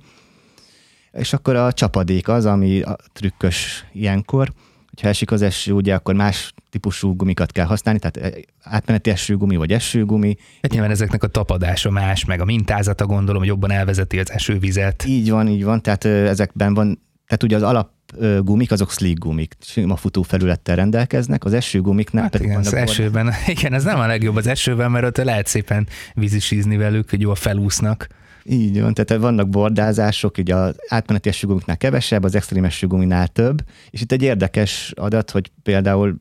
és 1.12 1.34
akkor 1.34 1.56
a 1.56 1.74
csapadék 1.74 2.28
az, 2.28 2.46
ami 2.46 2.82
a 2.82 2.96
trükkös 3.14 3.86
ilyenkor, 3.94 4.54
hogyha 4.90 5.08
esik 5.08 5.32
az 5.32 5.42
eső, 5.42 5.72
ugye 5.72 5.94
akkor 5.94 6.16
más 6.16 6.54
típusú 6.70 7.16
gumikat 7.16 7.52
kell 7.52 7.66
használni, 7.66 8.00
tehát 8.00 8.18
eh, 8.18 8.42
átmeneti 8.64 9.10
esőgumi 9.10 9.56
vagy 9.56 9.72
esőgumi. 9.72 10.36
Hát 10.62 10.72
nyilván 10.72 10.92
ezeknek 10.92 11.24
a 11.24 11.28
tapadása 11.28 11.90
más, 11.90 12.26
meg 12.26 12.42
a 12.42 12.46
mintázata 12.46 13.06
gondolom, 13.06 13.40
hogy 13.40 13.50
jobban 13.50 13.72
elvezeti 13.72 14.20
az 14.20 14.32
esővizet. 14.32 15.06
Így 15.06 15.30
van, 15.30 15.48
így 15.48 15.64
van, 15.64 15.82
tehát 15.82 16.06
ezekben 16.06 16.74
van, 16.74 17.02
tehát 17.26 17.44
ugye 17.44 17.56
az 17.56 17.62
alap 17.62 17.97
gumik, 18.42 18.72
azok 18.72 18.92
slick 18.92 19.20
gumik, 19.20 19.56
sima 19.60 19.96
futófelülettel 19.96 20.76
rendelkeznek, 20.76 21.46
az 21.46 21.54
esőgumiknál 21.54 22.24
hát 22.24 22.32
pedig 22.32 22.48
igen, 22.48 22.60
az 22.60 22.74
esőben, 22.74 23.34
igen, 23.48 23.74
ez 23.74 23.84
nem 23.84 24.00
a 24.00 24.08
legjobb 24.08 24.36
az 24.36 24.48
esőben, 24.48 24.92
mert 24.92 25.06
ott 25.06 25.26
lehet 25.26 25.48
szépen 25.48 25.88
vízisízni 26.14 26.78
velük, 26.78 27.10
hogy 27.10 27.22
jól 27.22 27.36
felúsznak. 27.36 28.08
Így 28.44 28.82
van, 28.82 28.94
tehát 28.94 29.22
vannak 29.22 29.50
bordázások, 29.50 30.38
ugye 30.38 30.56
az 30.56 30.76
átmeneti 30.88 31.30
esőgumiknál 31.30 31.78
kevesebb, 31.78 32.24
az 32.24 32.36
extrém 32.36 32.64
esőguminál 32.64 33.28
több, 33.28 33.64
és 33.90 34.02
itt 34.02 34.12
egy 34.12 34.22
érdekes 34.22 34.92
adat, 34.96 35.32
hogy 35.32 35.52
például 35.64 36.16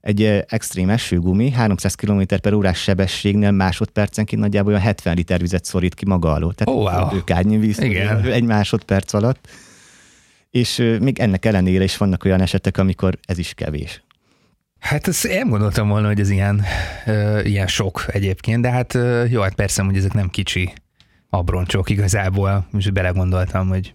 egy 0.00 0.22
extrém 0.48 0.90
esőgumi 0.90 1.50
300 1.50 1.94
km 1.94 2.22
per 2.42 2.52
órás 2.52 2.82
sebességnél 2.82 3.50
másodpercenként 3.50 4.42
nagyjából 4.42 4.72
olyan 4.72 4.84
70 4.84 5.14
liter 5.14 5.40
vizet 5.40 5.64
szorít 5.64 5.94
ki 5.94 6.06
maga 6.06 6.32
alól. 6.32 6.54
Tehát 6.54 6.80
oh, 6.80 7.22
wow. 7.26 7.60
víz 7.60 7.80
Igen. 7.80 8.24
egy 8.24 8.44
másodperc 8.44 9.12
alatt. 9.12 9.48
És 10.50 10.96
még 11.00 11.18
ennek 11.18 11.44
ellenére 11.44 11.84
is 11.84 11.96
vannak 11.96 12.24
olyan 12.24 12.40
esetek, 12.40 12.78
amikor 12.78 13.18
ez 13.26 13.38
is 13.38 13.54
kevés. 13.54 14.02
Hát 14.78 15.08
ezt 15.08 15.24
én 15.24 15.48
gondoltam 15.48 15.88
volna, 15.88 16.06
hogy 16.06 16.20
ez 16.20 16.30
ilyen, 16.30 16.62
uh, 17.06 17.40
ilyen 17.44 17.66
sok 17.66 18.04
egyébként, 18.06 18.62
de 18.62 18.70
hát 18.70 18.94
uh, 18.94 19.30
jó, 19.30 19.40
hát 19.40 19.54
persze, 19.54 19.82
hogy 19.82 19.96
ezek 19.96 20.12
nem 20.12 20.28
kicsi 20.28 20.72
abroncsok 21.30 21.90
igazából, 21.90 22.68
és 22.78 22.90
belegondoltam, 22.90 23.68
hogy 23.68 23.94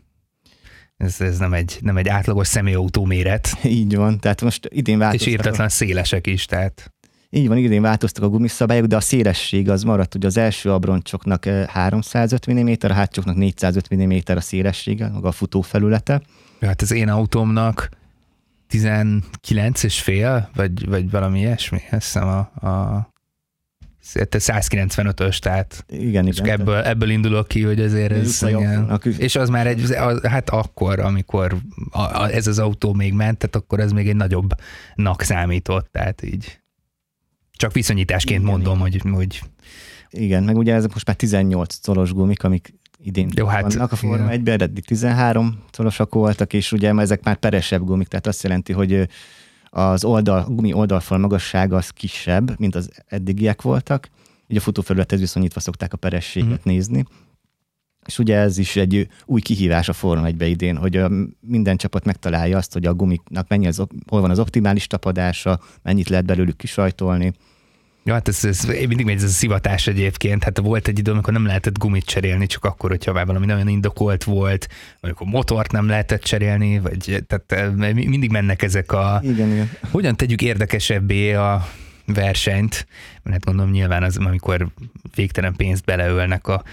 ez, 0.97 1.21
ez 1.21 1.37
nem, 1.37 1.53
egy, 1.53 1.77
nem 1.81 1.97
egy 1.97 2.07
átlagos 2.07 2.47
személyautó 2.47 3.05
méret. 3.05 3.57
Így 3.63 3.95
van, 3.95 4.19
tehát 4.19 4.41
most 4.41 4.67
idén 4.71 4.97
változtak. 4.97 5.27
És 5.27 5.33
írtatlan 5.33 5.69
szélesek 5.69 6.27
is, 6.27 6.45
tehát. 6.45 6.93
Így 7.29 7.47
van, 7.47 7.57
idén 7.57 7.81
változtak 7.81 8.23
a 8.23 8.29
gumiszabályok, 8.29 8.85
de 8.85 8.95
a 8.95 8.99
szélesség 8.99 9.69
az 9.69 9.83
maradt, 9.83 10.15
ugye 10.15 10.27
az 10.27 10.37
első 10.37 10.71
abroncsoknak 10.71 11.45
350 11.45 12.55
mm, 12.55 12.71
a 12.79 12.93
hátsóknak 12.93 13.35
450 13.35 14.07
mm 14.07 14.17
a 14.25 14.41
szélessége, 14.41 15.07
maga 15.07 15.27
a 15.27 15.31
futófelülete. 15.31 16.21
Hát 16.61 16.81
az 16.81 16.91
én 16.91 17.09
autómnak 17.09 17.89
19 18.67 19.83
és 19.83 20.01
fél, 20.01 20.49
vagy, 20.55 20.87
vagy 20.87 21.11
valami 21.11 21.39
ilyesmi, 21.39 21.77
azt 21.77 22.03
hiszem 22.03 22.27
a, 22.27 22.67
a 22.67 23.11
195-ös, 24.03 25.37
tehát 25.37 25.85
igen, 25.87 26.27
és 26.27 26.39
igen, 26.39 26.59
ebből, 26.59 26.75
ebből 26.75 27.09
indulok 27.09 27.47
ki, 27.47 27.63
hogy 27.63 27.81
azért 27.81 28.11
ez, 28.11 28.41
igen, 28.41 29.01
és 29.17 29.35
az 29.35 29.49
már 29.49 29.67
egy, 29.67 29.91
az, 29.91 30.21
hát 30.25 30.49
akkor, 30.49 30.99
amikor 30.99 31.55
a, 31.91 32.01
a, 32.01 32.29
ez 32.29 32.47
az 32.47 32.59
autó 32.59 32.93
még 32.93 33.13
ment, 33.13 33.37
tehát 33.37 33.55
akkor 33.55 33.79
ez 33.79 33.91
még 33.91 34.09
egy 34.09 34.15
nagyobbnak 34.15 35.21
számított, 35.21 35.91
tehát 35.91 36.23
így 36.23 36.61
csak 37.51 37.73
viszonyításként 37.73 38.41
igen, 38.41 38.51
mondom, 38.51 38.85
igen. 38.85 39.01
hogy, 39.11 39.11
hogy 39.15 39.41
igen, 40.09 40.43
meg 40.43 40.57
ugye 40.57 40.73
ezek 40.73 40.93
most 40.93 41.07
már 41.07 41.15
18 41.15 41.75
colos 41.85 42.13
gumik, 42.13 42.43
amik 42.43 42.73
idén 43.03 43.29
Jó, 43.35 43.45
hát, 43.45 43.61
vannak 43.73 43.91
a 43.91 43.95
Forma 43.95 44.27
1-ben, 44.29 44.61
eddig 44.61 44.85
13 44.85 45.63
colosak 45.71 46.13
voltak, 46.13 46.53
és 46.53 46.71
ugye 46.71 46.93
ezek 46.93 47.23
már 47.23 47.35
peresebb 47.35 47.83
gumik, 47.83 48.07
tehát 48.07 48.27
azt 48.27 48.43
jelenti, 48.43 48.73
hogy 48.73 49.07
az 49.69 50.03
oldal, 50.03 50.37
a 50.37 50.49
gumi 50.49 50.73
oldalfal 50.73 51.17
magassága 51.17 51.75
az 51.75 51.89
kisebb, 51.89 52.59
mint 52.59 52.75
az 52.75 52.89
eddigiek 53.07 53.61
voltak, 53.61 54.09
így 54.47 54.57
a 54.57 54.61
futófelülethez 54.61 55.19
viszonyítva 55.19 55.59
szokták 55.59 55.93
a 55.93 55.97
perességet 55.97 56.49
uh-huh. 56.49 56.65
nézni. 56.65 57.05
És 58.05 58.19
ugye 58.19 58.37
ez 58.37 58.57
is 58.57 58.75
egy 58.75 59.07
új 59.25 59.41
kihívás 59.41 59.89
a 59.89 59.93
Forma 59.93 60.25
1 60.25 60.41
idén, 60.41 60.77
hogy 60.77 61.03
minden 61.39 61.77
csapat 61.77 62.05
megtalálja 62.05 62.57
azt, 62.57 62.73
hogy 62.73 62.85
a 62.85 62.93
gumiknak 62.93 63.47
mennyi 63.47 63.67
az, 63.67 63.83
hol 64.07 64.21
van 64.21 64.29
az 64.29 64.39
optimális 64.39 64.87
tapadása, 64.87 65.59
mennyit 65.81 66.09
lehet 66.09 66.25
belőlük 66.25 66.57
kisajtolni, 66.57 67.33
Ja, 68.05 68.13
hát 68.13 68.27
ez, 68.27 68.45
ez 68.45 68.63
mindig 68.63 69.05
megy 69.05 69.15
ez 69.15 69.23
a 69.23 69.27
szivatás 69.27 69.87
egyébként. 69.87 70.43
Hát 70.43 70.57
volt 70.57 70.87
egy 70.87 70.99
idő, 70.99 71.11
amikor 71.11 71.33
nem 71.33 71.45
lehetett 71.45 71.77
gumit 71.77 72.05
cserélni, 72.05 72.45
csak 72.45 72.65
akkor, 72.65 72.89
hogyha 72.89 73.25
valami 73.25 73.45
nagyon 73.45 73.67
indokolt 73.67 74.23
volt, 74.23 74.67
vagy 74.99 75.09
akkor 75.09 75.27
motort 75.27 75.71
nem 75.71 75.87
lehetett 75.87 76.23
cserélni, 76.23 76.79
vagy 76.79 77.23
tehát 77.27 77.51
eh, 77.81 77.93
mindig 77.93 78.31
mennek 78.31 78.61
ezek 78.61 78.91
a... 78.91 79.19
Igen, 79.23 79.51
igen. 79.51 79.71
Hogyan 79.91 80.15
tegyük 80.15 80.41
érdekesebbé 80.41 81.33
a 81.33 81.67
versenyt, 82.05 82.87
mert 83.23 83.35
hát 83.35 83.45
gondolom 83.45 83.71
nyilván 83.71 84.03
az, 84.03 84.17
amikor 84.17 84.67
végtelen 85.15 85.55
pénzt 85.55 85.85
beleölnek 85.85 86.47
a 86.47 86.63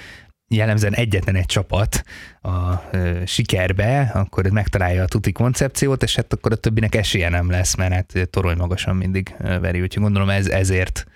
jellemzően 0.55 0.95
egyetlen 0.95 1.35
egy 1.35 1.47
csapat 1.47 2.05
a 2.43 2.75
ö, 2.91 3.23
sikerbe, 3.27 4.11
akkor 4.15 4.47
megtalálja 4.47 5.03
a 5.03 5.07
tuti 5.07 5.33
koncepciót, 5.33 6.03
és 6.03 6.17
hát 6.17 6.33
akkor 6.33 6.53
a 6.53 6.57
többinek 6.57 6.95
esélye 6.95 7.29
nem 7.29 7.51
lesz, 7.51 7.77
mert 7.77 7.93
hát 7.93 8.29
torony 8.31 8.57
magasan 8.57 8.97
mindig 8.97 9.35
veri, 9.39 9.81
úgyhogy 9.81 10.03
gondolom 10.03 10.29
ez, 10.31 10.47
ezért 10.47 11.07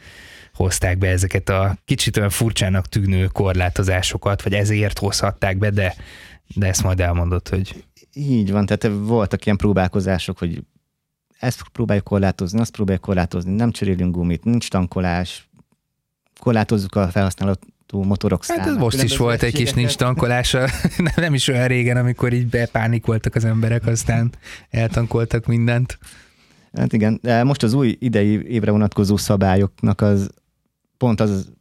hozták 0.54 0.98
be 0.98 1.08
ezeket 1.08 1.48
a 1.48 1.76
kicsit 1.84 2.16
olyan 2.16 2.30
furcsának 2.30 2.86
tűnő 2.86 3.26
korlátozásokat, 3.26 4.42
vagy 4.42 4.54
ezért 4.54 4.98
hozhatták 4.98 5.58
be, 5.58 5.70
de, 5.70 5.94
de 6.54 6.66
ezt 6.66 6.82
majd 6.82 7.00
elmondott, 7.00 7.48
hogy... 7.48 7.84
Így 8.12 8.50
van, 8.50 8.66
tehát 8.66 8.96
voltak 8.98 9.44
ilyen 9.44 9.56
próbálkozások, 9.56 10.38
hogy 10.38 10.62
ezt 11.38 11.62
próbáljuk 11.72 12.04
korlátozni, 12.04 12.60
azt 12.60 12.72
próbáljuk 12.72 13.04
korlátozni, 13.04 13.54
nem 13.54 13.70
cserélünk 13.70 14.14
gumit, 14.14 14.44
nincs 14.44 14.68
tankolás, 14.68 15.48
korlátozzuk 16.40 16.94
a 16.94 17.10
felhasználót 17.94 18.04
motorok 18.04 18.44
számát. 18.44 18.64
Hát 18.64 18.74
ez 18.74 18.80
most 18.80 19.02
is 19.02 19.16
volt 19.16 19.42
egy 19.42 19.54
kis 19.54 19.72
nincs 19.72 19.96
tankolása, 19.96 20.68
nem 21.16 21.34
is 21.34 21.48
olyan 21.48 21.66
régen, 21.66 21.96
amikor 21.96 22.32
így 22.32 22.46
bepánikoltak 22.46 23.34
az 23.34 23.44
emberek, 23.44 23.86
aztán 23.86 24.32
eltankoltak 24.70 25.46
mindent. 25.46 25.98
Hát 26.72 26.92
igen, 26.92 27.18
de 27.22 27.44
most 27.44 27.62
az 27.62 27.72
új 27.72 27.96
idei 28.00 28.46
évre 28.46 28.70
vonatkozó 28.70 29.16
szabályoknak 29.16 30.00
az 30.00 30.30
pont 30.96 31.20
az, 31.20 31.52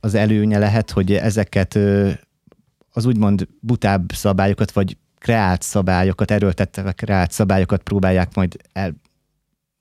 az 0.00 0.14
előnye 0.14 0.58
lehet, 0.58 0.90
hogy 0.90 1.12
ezeket 1.12 1.78
az 2.92 3.06
úgymond 3.06 3.46
butább 3.60 4.12
szabályokat, 4.12 4.72
vagy 4.72 4.96
kreált 5.18 5.62
szabályokat, 5.62 6.30
erőltetve 6.30 6.92
kreált 6.92 7.30
szabályokat 7.30 7.82
próbálják 7.82 8.34
majd 8.34 8.56
el, 8.72 8.94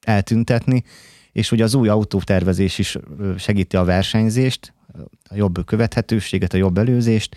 eltüntetni, 0.05 0.83
és 1.31 1.51
ugye 1.51 1.63
az 1.63 1.73
új 1.73 1.87
autótervezés 1.87 2.77
is 2.77 2.97
segíti 3.37 3.75
a 3.75 3.83
versenyzést, 3.83 4.73
a 5.29 5.35
jobb 5.35 5.65
követhetőséget, 5.65 6.53
a 6.53 6.57
jobb 6.57 6.77
előzést, 6.77 7.35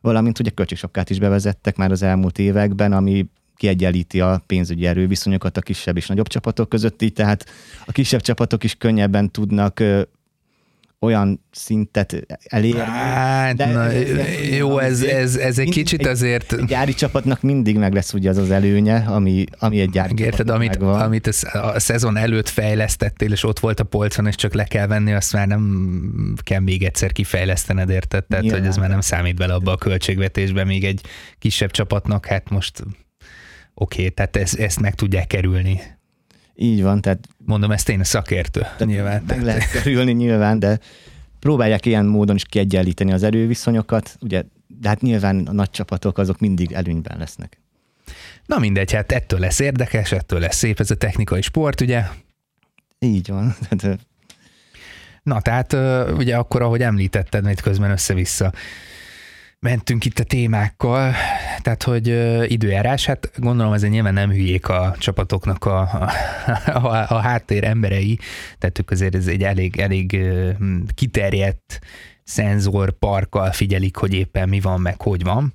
valamint 0.00 0.38
ugye 0.38 0.50
költségsapkát 0.50 1.10
is 1.10 1.18
bevezettek 1.18 1.76
már 1.76 1.90
az 1.90 2.02
elmúlt 2.02 2.38
években, 2.38 2.92
ami 2.92 3.26
kiegyenlíti 3.56 4.20
a 4.20 4.42
pénzügyi 4.46 4.86
erőviszonyokat 4.86 5.56
a 5.56 5.60
kisebb 5.60 5.96
és 5.96 6.06
nagyobb 6.06 6.28
csapatok 6.28 6.68
között, 6.68 7.02
így 7.02 7.12
tehát 7.12 7.44
a 7.86 7.92
kisebb 7.92 8.20
csapatok 8.20 8.64
is 8.64 8.74
könnyebben 8.74 9.30
tudnak 9.30 9.82
olyan 11.00 11.44
szintet 11.50 12.26
elérni. 12.44 12.80
Hát, 12.80 13.56
de 13.56 13.72
na, 13.72 13.92
ez, 13.92 14.08
jó, 14.56 14.78
ez, 14.78 15.02
ez, 15.02 15.36
ez 15.36 15.58
egy 15.58 15.70
kicsit 15.70 16.00
egy, 16.00 16.06
azért... 16.06 16.52
Egy 16.52 16.64
gyári 16.64 16.94
csapatnak 16.94 17.42
mindig 17.42 17.76
meg 17.76 17.92
lesz 17.92 18.12
ugye 18.12 18.30
az 18.30 18.36
az 18.36 18.50
előnye, 18.50 18.96
ami, 18.96 19.44
ami 19.58 19.80
egy 19.80 19.90
gyári 19.90 20.22
Érted, 20.22 20.50
amit, 20.50 20.68
megvan. 20.68 21.00
amit 21.00 21.26
a, 21.26 21.78
szezon 21.80 22.16
előtt 22.16 22.48
fejlesztettél, 22.48 23.32
és 23.32 23.44
ott 23.44 23.58
volt 23.58 23.80
a 23.80 23.84
polcon, 23.84 24.26
és 24.26 24.34
csak 24.34 24.54
le 24.54 24.64
kell 24.64 24.86
venni, 24.86 25.12
azt 25.12 25.32
már 25.32 25.46
nem 25.46 26.34
kell 26.42 26.60
még 26.60 26.82
egyszer 26.82 27.12
kifejlesztened, 27.12 27.90
érted? 27.90 28.24
Tehát, 28.24 28.44
Nyilván. 28.44 28.60
hogy 28.60 28.70
ez 28.70 28.76
már 28.76 28.88
nem 28.88 29.00
számít 29.00 29.36
bele 29.36 29.54
abba 29.54 29.72
a 29.72 29.76
költségvetésbe, 29.76 30.64
még 30.64 30.84
egy 30.84 31.00
kisebb 31.38 31.70
csapatnak, 31.70 32.26
hát 32.26 32.50
most 32.50 32.82
oké, 33.74 34.00
okay, 34.00 34.10
tehát 34.10 34.36
ezt, 34.36 34.58
ezt 34.58 34.80
meg 34.80 34.94
tudják 34.94 35.26
kerülni. 35.26 35.80
Így 36.60 36.82
van, 36.82 37.00
tehát... 37.00 37.28
Mondom, 37.44 37.70
ezt 37.70 37.88
én 37.88 38.04
szakértő, 38.04 38.60
tehát 38.60 38.86
nyilván. 38.86 39.22
Meg 39.26 39.42
lehet 39.42 39.70
kerülni 39.82 40.12
nyilván, 40.12 40.58
de 40.58 40.78
próbálják 41.38 41.86
ilyen 41.86 42.06
módon 42.06 42.36
is 42.36 42.44
kiegyenlíteni 42.44 43.12
az 43.12 43.22
erőviszonyokat, 43.22 44.16
ugye, 44.20 44.42
de 44.80 44.88
hát 44.88 45.00
nyilván 45.00 45.46
a 45.46 45.52
nagy 45.52 45.70
csapatok 45.70 46.18
azok 46.18 46.38
mindig 46.38 46.72
előnyben 46.72 47.18
lesznek. 47.18 47.60
Na 48.46 48.58
mindegy, 48.58 48.92
hát 48.92 49.12
ettől 49.12 49.40
lesz 49.40 49.58
érdekes, 49.58 50.12
ettől 50.12 50.40
lesz 50.40 50.56
szép 50.56 50.80
ez 50.80 50.90
a 50.90 50.94
technikai 50.94 51.42
sport, 51.42 51.80
ugye? 51.80 52.02
Így 52.98 53.28
van. 53.28 53.56
Tehát, 53.68 53.98
Na, 55.22 55.40
tehát 55.40 55.72
ugye 56.12 56.36
akkor, 56.36 56.62
ahogy 56.62 56.82
említetted, 56.82 57.44
mert 57.44 57.60
közben 57.60 57.90
össze-vissza 57.90 58.52
mentünk 59.60 60.04
itt 60.04 60.18
a 60.18 60.24
témákkal, 60.24 61.14
tehát, 61.62 61.82
hogy 61.82 62.06
időjárás, 62.52 63.06
hát 63.06 63.30
gondolom 63.36 63.72
ezért 63.72 63.92
nyilván 63.92 64.14
nem 64.14 64.30
hülyék 64.30 64.68
a 64.68 64.94
csapatoknak 64.98 65.64
a, 65.64 65.80
a, 65.80 66.70
a, 66.72 67.06
a 67.08 67.18
háttér 67.18 67.64
emberei, 67.64 68.18
tehát 68.58 68.78
ők 68.78 68.90
azért 68.90 69.14
ez 69.14 69.26
egy 69.26 69.42
elég, 69.42 69.80
elég 69.80 70.18
kiterjedt 70.94 71.80
szenzor 72.24 72.90
parkkal 72.90 73.52
figyelik, 73.52 73.96
hogy 73.96 74.14
éppen 74.14 74.48
mi 74.48 74.60
van, 74.60 74.80
meg 74.80 75.00
hogy 75.00 75.22
van. 75.22 75.54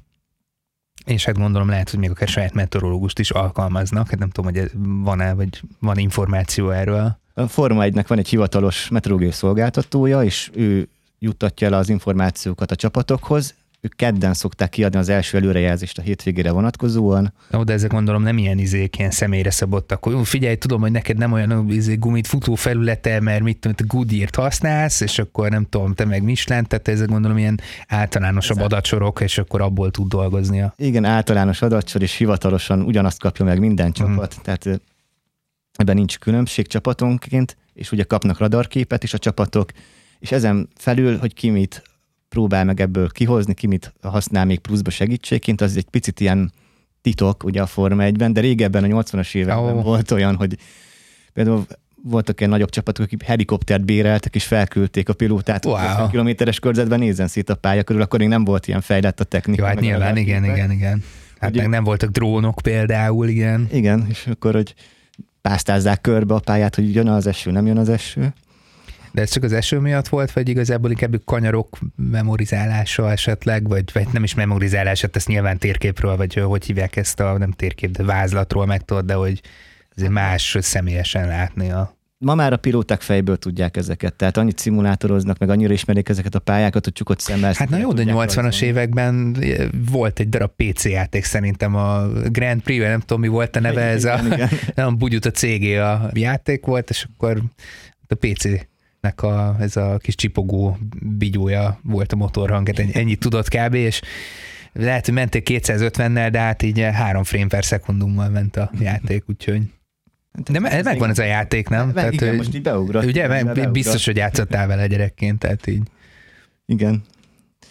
És 1.05 1.25
hát 1.25 1.37
gondolom 1.37 1.69
lehet, 1.69 1.89
hogy 1.89 1.99
még 1.99 2.09
akár 2.09 2.27
saját 2.27 2.53
meteorológust 2.53 3.19
is 3.19 3.31
alkalmaznak, 3.31 4.09
hát 4.09 4.19
nem 4.19 4.29
tudom, 4.29 4.53
hogy 4.53 4.71
van-e, 5.03 5.33
vagy 5.33 5.61
van 5.79 5.97
információ 5.97 6.69
erről. 6.69 7.17
A 7.33 7.47
Forma 7.47 7.83
1-nek 7.85 8.05
van 8.07 8.17
egy 8.17 8.27
hivatalos 8.27 8.87
meteorológiai 8.89 9.31
szolgáltatója, 9.31 10.23
és 10.23 10.51
ő 10.53 10.87
juttatja 11.19 11.67
el 11.67 11.73
az 11.73 11.89
információkat 11.89 12.71
a 12.71 12.75
csapatokhoz, 12.75 13.55
ők 13.83 13.95
kedden 13.95 14.33
szokták 14.33 14.69
kiadni 14.69 14.99
az 14.99 15.09
első 15.09 15.37
előrejelzést 15.37 15.97
a 15.97 16.01
hétvégére 16.01 16.51
vonatkozóan. 16.51 17.33
Ó, 17.57 17.63
de 17.63 17.73
ezek 17.73 17.91
gondolom 17.91 18.23
nem 18.23 18.37
ilyen 18.37 18.57
izék, 18.57 18.97
ilyen 18.97 19.11
személyre 19.11 19.49
szabottak, 19.49 20.03
hogy 20.03 20.27
figyelj, 20.27 20.55
tudom, 20.55 20.81
hogy 20.81 20.91
neked 20.91 21.17
nem 21.17 21.31
olyan 21.31 21.69
izé, 21.69 21.95
gumit 21.95 22.27
futó 22.27 22.55
felülete, 22.55 23.19
mert 23.19 23.43
mit 23.43 23.59
tudom, 23.59 23.87
Goodyear-t 23.87 24.35
használsz, 24.35 25.01
és 25.01 25.19
akkor 25.19 25.49
nem 25.49 25.65
tudom, 25.69 25.93
te 25.93 26.05
meg 26.05 26.23
Michelin, 26.23 26.63
tehát 26.63 26.87
ezek 26.87 27.07
gondolom 27.07 27.37
ilyen 27.37 27.59
általánosabb 27.87 28.57
ez 28.57 28.63
adatsorok, 28.63 29.21
és 29.21 29.37
akkor 29.37 29.61
abból 29.61 29.91
tud 29.91 30.07
dolgoznia. 30.07 30.73
Igen, 30.77 31.05
általános 31.05 31.61
adatsor, 31.61 32.01
és 32.01 32.15
hivatalosan 32.15 32.81
ugyanazt 32.81 33.19
kapja 33.19 33.45
meg 33.45 33.59
minden 33.59 33.87
mhm. 33.87 33.95
csapat, 33.95 34.35
mm. 34.39 34.41
tehát 34.43 34.81
ebben 35.73 35.95
nincs 35.95 36.19
különbség 36.19 36.67
csapatonként, 36.67 37.57
és 37.73 37.91
ugye 37.91 38.03
kapnak 38.03 38.37
radarképet 38.37 39.03
is 39.03 39.13
a 39.13 39.17
csapatok, 39.17 39.71
és 40.19 40.31
ezen 40.31 40.69
felül, 40.75 41.17
hogy 41.17 41.33
ki 41.33 41.49
mit 41.49 41.83
próbál 42.33 42.65
meg 42.65 42.81
ebből 42.81 43.09
kihozni, 43.09 43.53
ki 43.53 43.67
mit 43.67 43.93
használ 44.01 44.45
még 44.45 44.59
pluszba 44.59 44.89
segítségként, 44.89 45.61
az 45.61 45.77
egy 45.77 45.89
picit 45.89 46.19
ilyen 46.19 46.51
titok 47.01 47.43
ugye 47.43 47.61
a 47.61 47.65
Forma 47.65 48.03
1-ben, 48.05 48.33
de 48.33 48.41
régebben 48.41 48.83
a 48.83 48.87
80-as 48.87 49.35
években 49.35 49.77
oh. 49.77 49.83
volt 49.83 50.11
olyan, 50.11 50.35
hogy 50.35 50.57
például 51.33 51.65
voltak 52.03 52.39
ilyen 52.39 52.51
nagyobb 52.51 52.69
csapatok, 52.69 53.05
akik 53.05 53.23
helikoptert 53.23 53.85
béreltek, 53.85 54.35
és 54.35 54.45
felküldték 54.45 55.09
a 55.09 55.13
pilótát, 55.13 55.65
wow. 55.65 56.09
kilométeres 56.09 56.59
körzetben 56.59 56.99
nézzen 56.99 57.27
szét 57.27 57.49
a 57.49 57.55
pálya 57.55 57.83
körül, 57.83 58.01
akkor 58.01 58.19
még 58.19 58.27
nem 58.27 58.43
volt 58.43 58.67
ilyen 58.67 58.81
fejlett 58.81 59.19
a 59.19 59.23
technika. 59.23 59.61
Jó, 59.61 59.67
hát 59.67 59.79
nyilván, 59.79 60.17
igen, 60.17 60.43
igen, 60.43 60.71
igen. 60.71 61.03
Hát 61.39 61.49
ugye, 61.49 61.61
meg 61.61 61.69
nem 61.69 61.83
voltak 61.83 62.09
drónok 62.09 62.59
például, 62.63 63.27
igen. 63.27 63.67
Igen, 63.71 64.05
és 64.09 64.27
akkor, 64.27 64.53
hogy 64.53 64.73
pásztázzák 65.41 66.01
körbe 66.01 66.33
a 66.33 66.39
pályát, 66.39 66.75
hogy 66.75 66.95
jön 66.95 67.07
az 67.07 67.27
eső, 67.27 67.51
nem 67.51 67.65
jön 67.65 67.77
az 67.77 67.89
eső. 67.89 68.33
De 69.13 69.21
ez 69.21 69.31
csak 69.31 69.43
az 69.43 69.53
eső 69.53 69.79
miatt 69.79 70.07
volt, 70.07 70.31
vagy 70.31 70.49
igazából 70.49 70.89
inkább 70.89 71.15
kanyarok 71.25 71.77
memorizálása 71.95 73.11
esetleg, 73.11 73.67
vagy, 73.67 73.89
vagy 73.93 74.07
nem 74.11 74.23
is 74.23 74.33
memorizálása, 74.33 75.07
ezt 75.11 75.27
nyilván 75.27 75.57
térképről, 75.57 76.17
vagy 76.17 76.33
hogy 76.33 76.65
hívják 76.65 76.95
ezt 76.95 77.19
a, 77.19 77.37
nem 77.37 77.51
térkép, 77.51 77.91
de 77.91 78.03
vázlatról 78.03 78.65
meg 78.65 78.81
tudod, 78.85 79.05
de 79.05 79.13
hogy 79.13 79.41
azért 79.95 80.11
más 80.11 80.57
személyesen 80.61 81.27
látni 81.27 81.71
a 81.71 81.97
ma 82.23 82.35
már 82.35 82.53
a 82.53 82.57
pilóták 82.57 83.01
fejből 83.01 83.37
tudják 83.37 83.77
ezeket, 83.77 84.13
tehát 84.13 84.37
annyit 84.37 84.57
szimulátoroznak, 84.57 85.37
meg 85.37 85.49
annyira 85.49 85.73
ismerik 85.73 86.09
ezeket 86.09 86.35
a 86.35 86.39
pályákat, 86.39 86.83
hogy 86.83 86.93
csukott 86.93 87.19
szemmel. 87.19 87.53
Hát 87.55 87.69
na 87.69 87.77
jó, 87.77 87.93
de 87.93 88.03
80-as 88.05 88.61
években 88.61 89.37
volt 89.91 90.19
egy 90.19 90.29
darab 90.29 90.51
PC 90.55 90.85
játék 90.85 91.23
szerintem 91.23 91.75
a 91.75 92.07
Grand 92.07 92.61
Prix, 92.61 92.83
nem 92.83 92.99
tudom 92.99 93.21
mi 93.21 93.27
volt 93.27 93.55
a 93.55 93.59
neve, 93.59 93.81
ez 93.81 94.05
a, 94.05 94.19
igen. 94.25 94.49
nem 94.75 94.97
bugyut 94.97 95.25
a 95.25 95.31
cégé 95.31 95.77
a 95.77 96.09
játék 96.13 96.65
volt, 96.65 96.89
és 96.89 97.07
akkor 97.13 97.41
a 98.07 98.15
PC 98.15 98.45
nek 99.03 99.21
a, 99.21 99.55
ez 99.59 99.77
a 99.77 99.97
kis 99.97 100.15
csipogó 100.15 100.77
bigyója 101.01 101.79
volt 101.83 102.11
a 102.13 102.15
motorhang, 102.15 102.67
hát 102.67 102.95
ennyit 102.95 103.19
tudott 103.19 103.47
kb. 103.47 103.73
és 103.73 104.01
lehet, 104.73 105.05
hogy 105.05 105.13
menték 105.13 105.47
250-nel, 105.51 106.27
de 106.31 106.39
hát 106.39 106.61
így 106.61 106.79
három 106.79 107.23
frame 107.23 107.47
per 107.47 107.65
szekundummal 107.65 108.29
ment 108.29 108.55
a 108.55 108.71
játék, 108.79 109.23
úgyhogy 109.29 109.61
de 110.51 110.59
me- 110.59 110.83
megvan 110.83 111.09
ez 111.09 111.19
a 111.19 111.23
játék, 111.23 111.69
nem? 111.69 111.85
Meg, 111.85 111.93
tehát, 111.93 112.13
igen, 112.13 112.35
most 112.35 112.55
így 112.55 112.61
beugrott. 112.61 113.05
Ugye, 113.05 113.27
meg, 113.27 113.45
beugrott. 113.45 113.71
biztos, 113.71 114.05
hogy 114.05 114.15
játszottál 114.15 114.67
vele 114.67 114.87
gyerekként, 114.87 115.39
tehát 115.39 115.67
így. 115.67 115.81
Igen. 116.65 117.03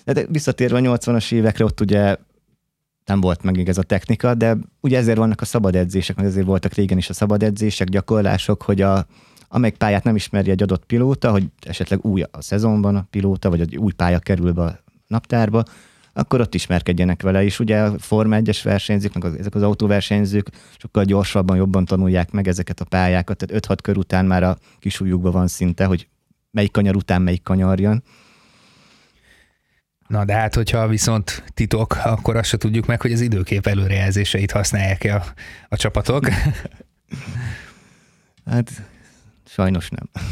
De 0.04 0.24
visszatérve 0.28 0.76
a 0.76 0.80
80-as 0.80 1.32
évekre, 1.32 1.64
ott 1.64 1.80
ugye 1.80 2.16
nem 3.04 3.20
volt 3.20 3.42
meg 3.42 3.68
ez 3.68 3.78
a 3.78 3.82
technika, 3.82 4.34
de 4.34 4.56
ugye 4.80 4.98
ezért 4.98 5.18
vannak 5.18 5.40
a 5.40 5.44
szabad 5.44 5.76
edzések, 5.76 6.16
meg 6.16 6.24
ezért 6.24 6.46
voltak 6.46 6.74
régen 6.74 6.98
is 6.98 7.08
a 7.08 7.12
szabad 7.12 7.42
edzések, 7.42 7.88
gyakorlások, 7.88 8.62
hogy 8.62 8.80
a, 8.80 9.06
amelyik 9.54 9.76
pályát 9.76 10.04
nem 10.04 10.16
ismeri 10.16 10.50
egy 10.50 10.62
adott 10.62 10.84
pilóta, 10.84 11.30
hogy 11.30 11.46
esetleg 11.60 12.04
új 12.04 12.22
a 12.22 12.42
szezonban 12.42 12.96
a 12.96 13.06
pilóta, 13.10 13.50
vagy 13.50 13.60
egy 13.60 13.76
új 13.76 13.92
pálya 13.92 14.18
kerül 14.18 14.52
be 14.52 14.62
a 14.62 14.78
naptárba, 15.06 15.62
akkor 16.12 16.40
ott 16.40 16.54
ismerkedjenek 16.54 17.22
vele, 17.22 17.44
és 17.44 17.58
ugye 17.58 17.80
a 17.80 17.98
Forma 17.98 18.36
1-es 18.40 18.60
versenyzők, 18.62 19.14
meg 19.14 19.24
az, 19.24 19.38
ezek 19.38 19.54
az 19.54 19.62
autóversenyzők 19.62 20.50
sokkal 20.76 21.04
gyorsabban, 21.04 21.56
jobban 21.56 21.84
tanulják 21.84 22.30
meg 22.30 22.48
ezeket 22.48 22.80
a 22.80 22.84
pályákat, 22.84 23.36
tehát 23.36 23.66
5-6 23.66 23.78
kör 23.82 23.96
után 23.96 24.24
már 24.24 24.42
a 24.42 24.56
kisújukban 24.78 25.32
van 25.32 25.46
szinte, 25.46 25.84
hogy 25.84 26.08
melyik 26.50 26.72
kanyar 26.72 26.96
után 26.96 27.22
melyik 27.22 27.42
kanyar 27.42 27.80
jön. 27.80 28.02
Na 30.06 30.24
de 30.24 30.34
hát, 30.34 30.54
hogyha 30.54 30.88
viszont 30.88 31.44
titok, 31.54 31.96
akkor 32.04 32.36
azt 32.36 32.48
se 32.48 32.56
tudjuk 32.56 32.86
meg, 32.86 33.00
hogy 33.00 33.12
az 33.12 33.20
időkép 33.20 33.66
előrejelzéseit 33.66 34.50
használják-e 34.50 35.14
a, 35.14 35.24
a 35.68 35.76
csapatok. 35.76 36.28
hát 38.50 38.91
Sajnos 39.52 39.88
nem. 39.88 40.24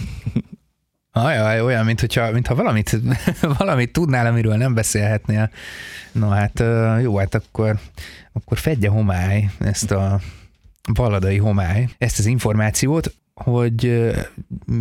Ajaj, 1.12 1.60
olyan, 1.60 1.84
mintha, 1.84 2.30
mintha 2.32 2.54
valamit, 2.54 3.00
valamit 3.58 3.92
tudnál, 3.92 4.26
amiről 4.26 4.56
nem 4.56 4.74
beszélhetnél. 4.74 5.50
No 6.12 6.28
hát 6.28 6.62
jó, 7.02 7.16
hát 7.16 7.34
akkor, 7.34 7.78
akkor 8.32 8.58
fedje 8.58 8.88
homály 8.88 9.50
ezt 9.58 9.90
a 9.90 10.20
baladai 10.92 11.36
homály, 11.36 11.88
ezt 11.98 12.18
az 12.18 12.26
információt, 12.26 13.14
hogy 13.34 14.10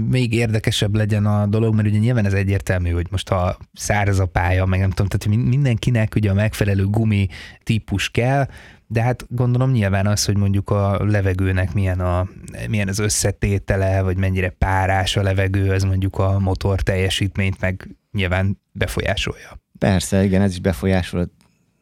még 0.10 0.34
érdekesebb 0.34 0.96
legyen 0.96 1.26
a 1.26 1.46
dolog, 1.46 1.76
mert 1.76 1.88
ugye 1.88 1.98
nyilván 1.98 2.26
ez 2.26 2.34
egyértelmű, 2.34 2.90
hogy 2.90 3.08
most 3.10 3.30
ha 3.30 3.58
száraz 3.74 4.20
a 4.20 4.26
pálya, 4.26 4.66
meg 4.66 4.80
nem 4.80 4.90
tudom, 4.90 5.08
tehát 5.08 5.48
mindenkinek 5.48 6.16
ugye 6.16 6.30
a 6.30 6.34
megfelelő 6.34 6.86
gumi 6.86 7.28
típus 7.64 8.10
kell, 8.10 8.48
de 8.92 9.02
hát 9.02 9.26
gondolom 9.30 9.72
nyilván 9.72 10.08
az, 10.08 10.26
hogy 10.26 10.38
mondjuk 10.38 10.70
a 10.70 11.06
levegőnek 11.06 11.74
milyen, 11.74 12.00
a, 12.00 12.28
milyen 12.70 12.88
az 12.88 13.00
összetétele, 13.00 14.02
vagy 14.02 14.18
mennyire 14.18 14.50
párás 14.50 15.18
a 15.18 15.22
levegő, 15.22 15.72
az 15.72 15.84
mondjuk 15.84 16.18
a 16.18 16.40
motor 16.40 16.82
teljesítményt 16.82 17.60
meg 17.60 17.96
nyilván 18.12 18.62
befolyásolja. 18.72 19.60
Persze, 19.78 20.24
igen, 20.24 20.42
ez 20.42 20.52
is 20.52 20.60
befolyásol. 20.60 21.32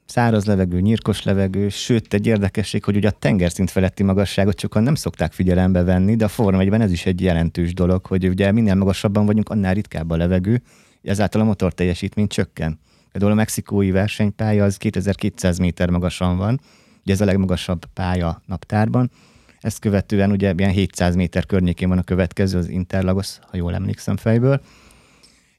Száraz 0.06 0.46
levegő, 0.46 0.80
nyírkos 0.80 1.24
levegő, 1.24 1.70
sőt 1.70 2.14
egy 2.14 2.28
érdekesség, 2.28 2.84
hogy 2.84 2.96
ugye 2.96 3.08
a 3.08 3.12
tengerszint 3.12 3.72
feletti 3.72 4.04
magasságot 4.04 4.60
sokan 4.60 4.84
nem 4.84 4.96
szokták 4.96 5.34
figyelembe 5.34 5.84
venni, 5.84 6.16
de 6.16 6.26
a 6.26 6.28
Forma 6.28 6.60
1 6.60 6.70
ez 6.70 6.92
is 6.92 7.06
egy 7.06 7.22
jelentős 7.22 7.74
dolog, 7.74 8.06
hogy 8.06 8.28
ugye 8.28 8.52
minél 8.52 8.76
magasabban 8.76 9.26
vagyunk, 9.26 9.50
annál 9.50 9.74
ritkább 9.74 10.10
a 10.10 10.18
levegő, 10.18 10.62
ezáltal 11.04 11.42
a 11.42 11.44
motor 11.44 11.74
teljesítmény 11.74 12.28
csökken. 12.28 12.80
Például 13.12 13.32
a 13.32 13.36
mexikói 13.36 13.92
versenypálya 13.92 14.64
az 14.64 14.78
2200 14.78 15.58
méter 15.58 15.90
magasan 15.90 16.38
van, 16.38 16.60
Ugye 17.08 17.16
ez 17.16 17.22
a 17.22 17.26
legmagasabb 17.26 17.86
pálya 17.94 18.42
naptárban. 18.46 19.12
Ezt 19.60 19.80
követően 19.80 20.32
ugye 20.32 20.54
ilyen 20.58 20.72
700 20.72 21.16
méter 21.16 21.46
környékén 21.46 21.90
van 21.90 21.98
a 21.98 22.04
következő, 22.04 22.58
az 22.58 22.68
Interlagos, 22.68 23.38
ha 23.42 23.58
jól 23.58 23.74
emlékszem 23.74 24.18
fejből. 24.18 24.62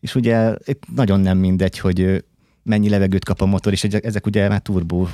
És 0.00 0.14
ugye 0.14 0.54
itt 0.64 0.82
nagyon 0.94 1.20
nem 1.20 1.38
mindegy, 1.38 1.78
hogy 1.78 2.24
mennyi 2.62 2.88
levegőt 2.88 3.24
kap 3.24 3.40
a 3.40 3.46
motor, 3.46 3.72
és 3.72 3.84
ezek 3.84 4.26
ugye 4.26 4.48
már 4.48 4.60
turbó, 4.60 5.08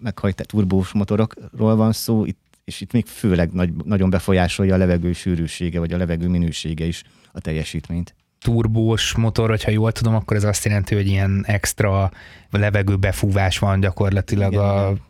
meghajtás 0.00 0.46
turbós 0.46 0.92
motorokról 0.92 1.76
van 1.76 1.92
szó, 1.92 2.24
itt, 2.24 2.40
és 2.64 2.80
itt 2.80 2.92
még 2.92 3.06
főleg 3.06 3.52
nagy, 3.52 3.72
nagyon 3.84 4.10
befolyásolja 4.10 4.74
a 4.74 4.78
levegő 4.78 5.12
sűrűsége, 5.12 5.78
vagy 5.78 5.92
a 5.92 5.96
levegő 5.96 6.28
minősége 6.28 6.84
is 6.84 7.02
a 7.32 7.40
teljesítményt 7.40 8.14
turbós 8.40 9.14
motor, 9.14 9.48
hogyha 9.48 9.70
jól 9.70 9.92
tudom, 9.92 10.14
akkor 10.14 10.36
ez 10.36 10.44
azt 10.44 10.64
jelenti, 10.64 10.94
hogy 10.94 11.06
ilyen 11.06 11.44
extra 11.46 12.10
levegőbefúvás 12.50 13.58
van 13.58 13.80
gyakorlatilag 13.80 14.52
igen, 14.52 14.64
a 14.64 14.82
igen. 14.82 15.00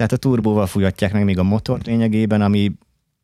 Tehát 0.00 0.14
a 0.14 0.28
turbóval 0.28 0.66
fújatják 0.66 1.12
meg 1.12 1.24
még 1.24 1.38
a 1.38 1.42
motor 1.42 1.80
lényegében, 1.84 2.40
ami 2.40 2.72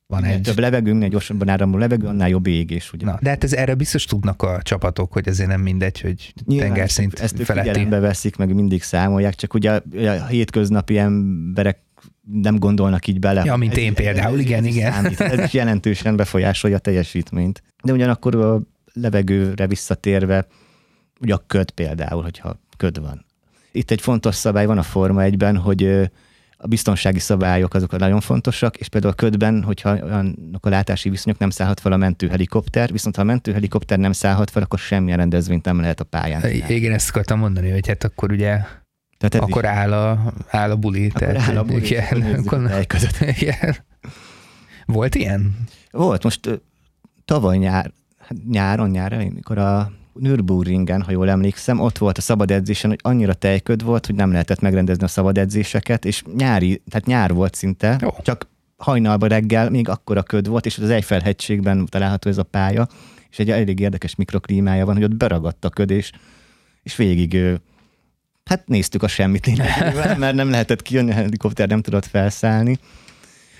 van 0.06 0.24
egy... 0.24 0.40
Több 0.40 0.58
levegő, 0.58 0.92
minél 0.92 1.08
gyorsabban 1.08 1.48
áramló 1.48 1.78
levegő, 1.78 2.06
annál 2.06 2.28
jobb 2.28 2.46
égés. 2.46 2.92
Ugye? 2.92 3.04
Na, 3.04 3.18
de 3.22 3.28
hát 3.28 3.44
ez 3.44 3.52
erre 3.52 3.74
biztos 3.74 4.04
tudnak 4.04 4.42
a 4.42 4.62
csapatok, 4.62 5.12
hogy 5.12 5.28
ezért 5.28 5.48
nem 5.48 5.60
mindegy, 5.60 6.00
hogy 6.00 6.32
Nyilván 6.44 6.68
tengerszint 6.68 7.18
ezt, 7.18 7.40
ezt 7.40 7.52
figyelembe 7.52 7.98
veszik, 7.98 8.36
meg 8.36 8.54
mindig 8.54 8.82
számolják, 8.82 9.34
csak 9.34 9.54
ugye 9.54 9.70
a, 9.70 10.26
hétköznapi 10.26 10.98
emberek 10.98 11.78
nem 12.32 12.58
gondolnak 12.58 13.06
így 13.06 13.18
bele. 13.18 13.44
Ja, 13.44 13.56
mint 13.56 13.72
ez, 13.72 13.78
én 13.78 13.94
például, 13.94 14.34
ez, 14.34 14.44
igen, 14.44 14.64
ez 14.64 14.74
igen. 14.74 14.92
Számít. 14.92 15.20
Ez 15.20 15.44
is 15.44 15.52
jelentősen 15.52 16.16
befolyásolja 16.16 16.76
a 16.76 16.80
teljesítményt. 16.80 17.62
De 17.84 17.92
ugyanakkor 17.92 18.34
a 18.34 18.60
levegőre 18.92 19.66
visszatérve, 19.66 20.46
ugye 21.20 21.34
a 21.34 21.44
köd 21.46 21.70
például, 21.70 22.22
hogyha 22.22 22.60
köd 22.76 23.00
van. 23.00 23.24
Itt 23.72 23.90
egy 23.90 24.00
fontos 24.00 24.34
szabály 24.34 24.66
van 24.66 24.78
a 24.78 24.82
Forma 24.82 25.22
1-ben, 25.24 25.56
hogy 25.56 26.10
a 26.56 26.66
biztonsági 26.66 27.18
szabályok 27.18 27.74
azok 27.74 27.98
nagyon 27.98 28.20
fontosak, 28.20 28.76
és 28.76 28.88
például 28.88 29.12
a 29.12 29.16
ködben, 29.16 29.62
hogyha 29.62 29.90
olyanok 29.90 30.66
a 30.66 30.68
látási 30.68 31.08
viszonyok, 31.08 31.38
nem 31.38 31.50
szállhat 31.50 31.80
fel 31.80 31.92
a 31.92 31.96
mentőhelikopter, 31.96 32.92
viszont 32.92 33.16
ha 33.16 33.22
a 33.22 33.24
mentőhelikopter 33.24 33.98
nem 33.98 34.12
szállhat 34.12 34.50
fel, 34.50 34.62
akkor 34.62 34.78
semmilyen 34.78 35.18
rendezvényt 35.18 35.64
nem 35.64 35.80
lehet 35.80 36.00
a 36.00 36.04
pályán. 36.04 36.40
Csinálni. 36.40 36.74
Igen, 36.74 36.92
ezt 36.92 37.08
akartam 37.08 37.38
mondani, 37.38 37.70
hogy 37.70 37.86
hát 37.86 38.04
akkor 38.04 38.32
ugye 38.32 38.60
tehát 39.18 39.34
akkor 39.34 39.64
is. 39.64 39.70
áll 39.70 39.92
a, 39.92 40.32
áll 40.48 40.70
a 40.70 40.76
buli. 40.76 41.06
Akkor 41.06 41.20
tehát, 41.20 41.48
áll 41.48 41.56
a 41.56 41.64
buli, 41.64 41.84
igen, 41.84 42.34
akkor, 42.34 42.86
között. 42.86 43.20
Igen. 43.40 43.76
Volt 44.86 45.14
ilyen? 45.14 45.56
Volt, 45.90 46.22
most 46.22 46.62
tavaly 47.24 47.56
nyár, 47.56 47.92
hát 48.18 48.38
nyáron, 48.50 48.90
nyáron, 48.90 49.24
mikor 49.24 49.58
a 49.58 49.92
Nürburgringen, 50.18 51.02
ha 51.02 51.10
jól 51.10 51.28
emlékszem, 51.28 51.80
ott 51.80 51.98
volt 51.98 52.18
a 52.18 52.20
szabad 52.20 52.50
edzésen, 52.50 52.90
hogy 52.90 52.98
annyira 53.02 53.34
tejköd 53.34 53.84
volt, 53.84 54.06
hogy 54.06 54.14
nem 54.14 54.30
lehetett 54.30 54.60
megrendezni 54.60 55.04
a 55.04 55.08
szabad 55.08 55.38
edzéseket, 55.38 56.04
és 56.04 56.22
nyári, 56.36 56.82
tehát 56.90 57.06
nyár 57.06 57.32
volt 57.32 57.54
szinte, 57.54 57.98
Jó. 58.00 58.10
csak 58.22 58.48
hajnalba 58.76 59.26
reggel 59.26 59.70
még 59.70 59.88
akkora 59.88 60.22
köd 60.22 60.48
volt, 60.48 60.66
és 60.66 60.78
az 60.78 60.90
Eiffel-hegységben 60.90 61.86
található 61.86 62.30
ez 62.30 62.38
a 62.38 62.42
pálya, 62.42 62.88
és 63.30 63.38
egy 63.38 63.50
elég 63.50 63.80
érdekes 63.80 64.14
mikroklímája 64.14 64.84
van, 64.84 64.94
hogy 64.94 65.04
ott 65.04 65.16
beragadt 65.16 65.64
a 65.64 65.68
köd, 65.68 65.90
és, 65.90 66.10
és 66.82 66.96
végig 66.96 67.38
hát 68.44 68.68
néztük 68.68 69.02
a 69.02 69.08
semmit 69.08 69.56
mert 70.18 70.34
nem 70.34 70.50
lehetett 70.50 70.82
kijönni, 70.82 71.10
a 71.10 71.14
helikopter 71.14 71.68
nem 71.68 71.82
tudott 71.82 72.06
felszállni, 72.06 72.78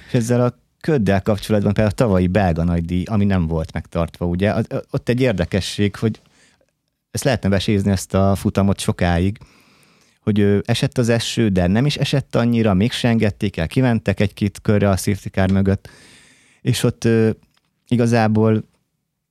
és 0.07 0.15
ezzel 0.15 0.41
a 0.41 0.55
köddel 0.81 1.23
kapcsolatban 1.23 1.73
például 1.73 1.95
a 1.99 2.03
tavalyi 2.03 2.27
belga 2.27 2.65
nagydíj, 2.65 3.03
ami 3.03 3.25
nem 3.25 3.47
volt 3.47 3.73
megtartva, 3.73 4.27
ugye, 4.27 4.55
ott 4.91 5.09
egy 5.09 5.21
érdekesség, 5.21 5.97
hogy 5.97 6.21
ezt 7.17 7.25
lehetne 7.25 7.49
besézni 7.49 7.91
ezt 7.91 8.15
a 8.15 8.35
futamot 8.35 8.81
sokáig, 8.81 9.39
hogy 10.21 10.61
esett 10.65 10.99
az 10.99 11.09
eső, 11.09 11.49
de 11.49 11.67
nem 11.67 11.87
is 11.87 11.97
esett 11.97 12.35
annyira, 12.35 12.75
mégsem 12.75 13.11
engedték 13.11 13.57
el, 13.57 13.67
kimentek 13.67 14.21
egy-két 14.21 14.61
körre 14.63 14.89
a 14.89 14.97
safety 14.97 15.27
car 15.27 15.51
mögött, 15.51 15.89
és 16.61 16.83
ott 16.83 17.09
igazából 17.89 18.65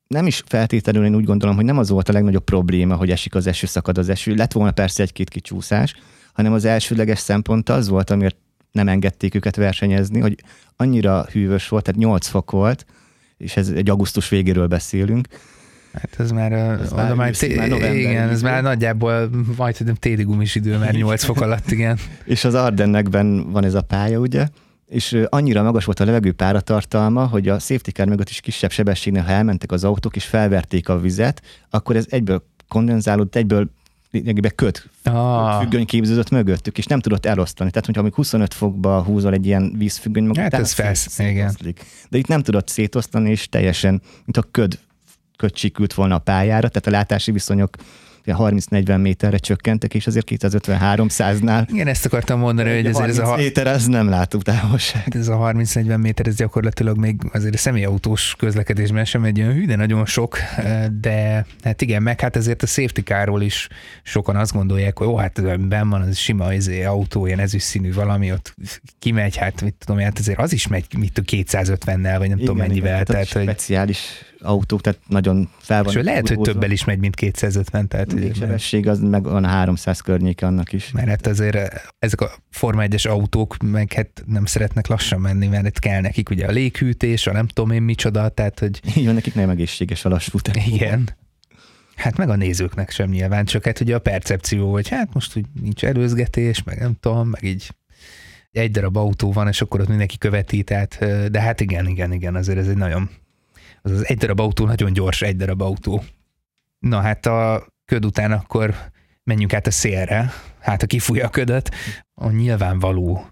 nem 0.08 0.28
is 0.28 0.44
feltétlenül 0.46 1.06
én 1.06 1.16
úgy 1.16 1.24
gondolom, 1.24 1.56
hogy 1.56 1.66
nem 1.66 1.78
az 1.78 1.90
volt 1.90 2.10
a 2.10 2.14
legnagyobb 2.14 2.44
probléma, 2.44 2.96
hogy 2.96 3.12
esik 3.12 3.36
az 3.36 3.48
eső, 3.48 3.68
szakad 3.68 3.98
az 3.98 4.10
eső. 4.10 4.34
Lett 4.34 4.52
volna 4.52 4.72
persze 4.72 5.04
egy-két 5.04 5.30
kicsúszás, 5.30 5.96
hanem 6.34 6.54
az 6.54 6.66
elsőleges 6.66 7.20
szempont 7.20 7.70
az 7.70 7.88
volt, 7.88 8.10
amiért 8.10 8.38
nem 8.72 8.88
engedték 8.88 9.36
őket 9.36 9.56
versenyezni, 9.56 10.20
hogy 10.20 10.36
annyira 10.76 11.26
hűvös 11.32 11.68
volt, 11.68 11.84
tehát 11.84 12.00
8 12.00 12.28
fok 12.28 12.52
volt, 12.52 12.86
és 13.38 13.58
ez 13.58 13.70
egy 13.70 13.90
augusztus 13.90 14.30
végéről 14.30 14.68
beszélünk, 14.68 15.28
Hát 16.02 16.16
ez 16.20 16.32
már, 16.32 16.52
ez 16.52 16.92
már, 16.92 17.14
már, 17.14 17.36
té- 17.36 17.56
már 17.56 17.96
igen, 17.96 18.30
ez 18.30 18.42
már 18.42 18.64
nagyjából 18.64 19.30
majd 19.58 19.84
téli 20.00 20.24
gumis 20.24 20.56
idő, 20.56 20.78
mert 20.78 20.96
8 21.04 21.24
fok 21.24 21.42
alatt, 21.42 21.72
igen. 21.72 21.98
és 22.26 22.44
az 22.44 22.54
Ardennekben 22.54 23.52
van 23.52 23.66
ez 23.66 23.74
a 23.74 23.82
pálya, 23.82 24.20
ugye? 24.20 24.48
és 24.88 25.18
annyira 25.30 25.64
magas 25.64 25.86
volt 25.86 26.00
a 26.00 26.06
levegő 26.06 26.32
páratartalma, 26.32 27.26
hogy 27.26 27.48
a 27.48 27.60
safety 27.60 27.90
car 27.90 28.08
mögött 28.08 28.30
is 28.30 28.40
kisebb 28.40 28.72
sebességnél, 28.72 29.24
ha 29.24 29.32
elmentek 29.32 29.72
az 29.72 29.84
autók 29.84 30.16
és 30.16 30.26
felverték 30.26 30.90
a 30.90 31.00
vizet, 31.00 31.42
akkor 31.70 31.96
ez 31.96 32.06
egyből 32.10 32.44
kondenzálódott, 32.68 33.36
egyből 33.36 33.70
lényegében 34.12 34.52
köt 34.56 34.90
ah. 35.04 35.62
függöny 35.62 35.86
képződött 35.86 36.30
mögöttük, 36.30 36.78
és 36.78 36.86
nem 36.86 37.00
tudott 37.00 37.26
elosztani. 37.26 37.70
Tehát, 37.70 37.86
hogyha 37.86 38.02
amíg 38.02 38.14
25 38.14 38.54
fokba 38.54 39.04
húzol 39.04 39.34
egy 39.34 39.46
ilyen 39.46 39.74
vízfüggöny 39.78 40.26
magát, 40.26 40.52
hát 40.52 40.62
ez 40.62 40.72
felsz, 40.72 41.20
igen. 41.20 41.56
De 42.10 42.18
itt 42.18 42.28
nem 42.28 42.42
tudott 42.42 42.68
szétosztani, 42.68 43.30
és 43.30 43.50
teljesen, 43.50 44.02
mint 44.26 44.38
a 44.38 44.44
köd, 44.52 44.80
köd 45.38 45.52
csikült 45.52 45.94
volna 45.94 46.16
a 46.16 46.20
pályára, 46.20 46.68
tehát 46.68 46.88
a 46.88 46.92
látási 46.92 47.32
viszonyok 47.32 47.76
30-40 48.34 49.02
méterre 49.02 49.38
csökkentek, 49.38 49.94
és 49.94 50.08
azért 50.08 50.28
253-100-nál. 50.32 51.68
Igen, 51.72 51.88
ezt 51.88 52.06
akartam 52.06 52.40
mondani, 52.40 52.76
hogy 52.76 52.86
ezért 52.86 53.08
ez 53.08 53.18
a... 53.18 53.36
méter, 53.36 53.68
ez 53.68 53.88
nem 53.88 54.10
látó 54.10 54.40
távolság. 54.40 55.16
Ez 55.16 55.28
a 55.28 55.38
30-40 55.38 56.02
méter, 56.02 56.28
ez 56.28 56.36
gyakorlatilag 56.36 56.98
még 56.98 57.16
azért 57.34 57.54
a 57.54 57.58
személyautós 57.58 58.36
közlekedésben 58.38 59.06
sem 59.06 59.24
egy 59.24 59.40
olyan 59.40 59.54
hű, 59.54 59.66
de 59.66 59.76
nagyon 59.76 60.06
sok, 60.06 60.38
de 61.02 61.46
hát 61.64 61.82
igen, 61.82 62.04
meg 62.04 62.20
hát 62.20 62.36
ezért 62.36 62.64
a 62.64 62.68
safety 62.68 63.00
car 63.00 63.42
is 63.42 63.68
sokan 64.04 64.36
azt 64.36 64.54
gondolják, 64.54 64.98
hogy 64.98 65.08
ó, 65.08 65.16
hát 65.16 65.68
ben 65.68 65.90
van 65.90 66.02
az 66.02 66.18
sima 66.18 66.54
izé, 66.54 66.84
autó, 66.84 67.26
ilyen 67.26 67.40
ezüst 67.40 67.66
színű 67.66 67.94
valami, 67.94 68.32
ott 68.32 68.56
kimegy, 69.00 69.36
hát 69.36 69.62
mit 69.62 69.76
tudom, 69.86 70.02
hát 70.02 70.20
azért 70.20 70.40
az 70.40 70.54
is 70.54 70.68
megy, 70.68 70.86
mit 70.98 71.22
250-nel, 71.32 72.16
vagy 72.18 72.20
nem 72.20 72.24
igen, 72.26 72.38
tudom 72.38 72.58
mennyivel. 72.58 72.94
Igen, 72.94 73.06
tehát, 73.06 73.06
tehát, 73.06 73.32
hogy... 73.32 73.42
speciális 73.42 74.00
autók, 74.40 74.82
tehát 74.82 75.00
nagyon 75.08 75.50
fel 75.58 75.84
van. 75.84 75.96
És 75.98 76.04
lehet, 76.04 76.28
hogy 76.28 76.40
többel 76.40 76.72
is 76.72 76.84
megy, 76.84 77.00
mint 77.00 77.16
250, 77.16 77.88
tehát 77.88 78.14
még 78.14 78.36
sebesség 78.36 78.88
az 78.88 79.00
meg 79.00 79.24
van 79.24 79.46
300 79.46 80.00
környéke 80.00 80.46
annak 80.46 80.74
is. 80.74 80.92
Mert 80.92 81.08
hát 81.08 81.28
azért 81.28 81.86
ezek 82.00 82.22
a 82.22 82.32
Forma 82.50 82.84
1-es 82.86 83.10
autók 83.10 83.58
meg 83.64 83.94
hát 83.94 84.24
nem 84.26 84.46
szeretnek 84.46 84.88
lassan 84.88 85.22
menni, 85.22 85.48
mert 85.48 85.68
itt 85.68 85.80
kell 85.80 86.02
nekik 86.02 86.30
ugye 86.30 86.46
a 86.46 86.52
léghűtés, 86.52 87.28
a 87.28 87.32
nem 87.32 87.48
tudom 87.48 87.72
én 87.72 87.82
micsoda, 87.82 88.30
tehát 88.30 88.60
hogy... 88.60 88.82
Így 88.98 89.06
van, 89.06 89.14
nekik 89.14 89.36
nem 89.36 89.50
egészséges 89.50 90.06
a 90.06 90.10
lassú 90.10 90.40
tempó. 90.40 90.74
Igen. 90.74 91.10
Hát 91.96 92.18
meg 92.18 92.30
a 92.30 92.36
nézőknek 92.36 92.92
sem 92.92 93.10
nyilván, 93.10 93.46
csak 93.46 93.66
hát 93.66 93.80
ugye 93.80 93.96
a 93.96 94.00
percepció, 94.00 94.72
hogy 94.72 94.88
hát 94.88 95.14
most 95.14 95.38
úgy 95.38 95.46
nincs 95.62 95.84
előzgetés, 95.84 96.64
meg 96.64 96.80
nem 96.80 96.94
tudom, 97.00 97.28
meg 97.28 97.44
így 97.44 97.70
egy 98.52 98.72
darab 98.72 98.98
autó 98.98 99.32
van, 99.32 99.48
és 99.48 99.62
akkor 99.62 99.82
ott 99.82 99.88
mindenki 99.88 100.18
követi, 100.18 100.64
tehát, 100.64 101.06
de 101.32 101.42
hát 101.42 101.62
igen, 101.62 101.88
igen, 101.88 102.14
igen, 102.14 102.36
azért 102.36 102.58
ez 102.58 102.68
egy 102.68 102.78
nagyon, 102.78 103.10
az, 103.92 104.08
egy 104.08 104.18
darab 104.18 104.40
autó 104.40 104.66
nagyon 104.66 104.94
gyors, 104.94 105.22
egy 105.22 105.36
darab 105.36 105.62
autó. 105.62 106.04
Na 106.80 107.00
hát 107.02 107.26
a 107.26 107.68
köd 107.86 108.06
után 108.06 108.32
akkor 108.32 108.76
menjünk 109.24 109.54
át 109.54 109.68
a 109.68 109.72
szélre, 109.72 110.32
hát 110.60 110.84
a 110.84 110.86
kifújja 110.86 111.26
a 111.26 111.30
ködöt, 111.30 111.72
a 112.14 112.30
nyilvánvaló 112.30 113.26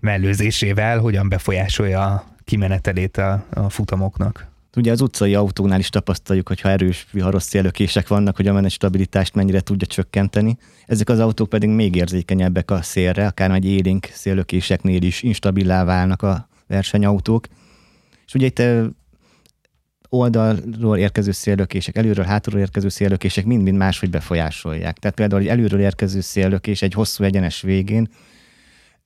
mellőzésével 0.00 0.98
hogyan 0.98 1.28
befolyásolja 1.28 2.06
a 2.06 2.24
kimenetelét 2.44 3.16
a, 3.16 3.46
a 3.50 3.68
futamoknak. 3.68 4.54
Ugye 4.76 4.90
az 4.92 5.00
utcai 5.00 5.34
autónál 5.34 5.78
is 5.78 5.88
tapasztaljuk, 5.88 6.48
hogy 6.48 6.60
ha 6.60 6.68
erős 6.68 7.06
viharos 7.10 7.42
szélökések 7.42 8.08
vannak, 8.08 8.36
hogy 8.36 8.46
a 8.46 8.52
menet 8.52 8.70
stabilitást 8.70 9.34
mennyire 9.34 9.60
tudja 9.60 9.86
csökkenteni. 9.86 10.56
Ezek 10.86 11.08
az 11.08 11.18
autók 11.18 11.48
pedig 11.48 11.68
még 11.68 11.94
érzékenyebbek 11.94 12.70
a 12.70 12.82
szélre, 12.82 13.26
akár 13.26 13.50
egy 13.50 13.64
élénk 13.64 14.08
szélökéseknél 14.12 15.02
is 15.02 15.22
instabilá 15.22 15.84
válnak 15.84 16.22
a 16.22 16.48
versenyautók. 16.66 17.46
És 18.26 18.34
ugye 18.34 18.46
itt 18.46 18.62
oldalról 20.16 20.98
érkező 20.98 21.30
széllökések, 21.30 21.96
előről, 21.96 22.24
hátulról 22.24 22.60
érkező 22.60 22.88
széllökések 22.88 23.44
mind-mind 23.44 23.76
máshogy 23.76 24.10
befolyásolják. 24.10 24.98
Tehát 24.98 25.16
például 25.16 25.40
egy 25.42 25.48
előről 25.48 25.80
érkező 25.80 26.20
széllökés 26.20 26.82
egy 26.82 26.92
hosszú 26.92 27.24
egyenes 27.24 27.60
végén 27.60 28.08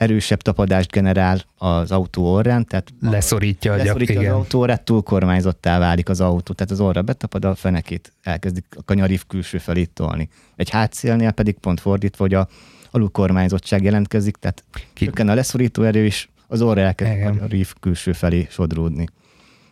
erősebb 0.01 0.41
tapadást 0.41 0.91
generál 0.91 1.45
az 1.57 1.91
autó 1.91 2.33
orrán, 2.33 2.67
tehát 2.67 2.93
leszorítja, 3.01 3.77
leszorítja 3.77 4.21
az 4.21 4.27
autó 4.27 4.61
orrát, 4.61 4.83
túlkormányzottá 4.83 5.79
válik 5.79 6.09
az 6.09 6.21
autó, 6.21 6.53
tehát 6.53 6.73
az 6.73 6.81
orra 6.81 7.03
betapad, 7.03 7.45
a 7.45 7.55
fenekét 7.55 8.13
elkezdik 8.23 8.65
a 8.77 8.83
kanyarif 8.85 9.25
külső 9.27 9.59
felé 9.59 9.85
tolni. 9.85 10.29
Egy 10.57 10.71
hátszélnél 10.71 11.31
pedig 11.31 11.59
pont 11.59 11.81
fordítva, 11.81 12.23
hogy 12.25 12.35
a 12.35 12.49
alulkormányzottság 12.91 13.83
jelentkezik, 13.83 14.37
tehát 14.37 14.65
csökken 14.93 15.29
a 15.29 15.35
leszorító 15.35 15.83
erő 15.83 16.05
is, 16.05 16.31
az 16.47 16.63
orra 16.63 16.81
elkezd 16.81 17.13
a 17.13 17.25
kanyarif 17.25 17.75
külső 17.81 18.13
felé 18.13 18.47
sodródni. 18.51 19.07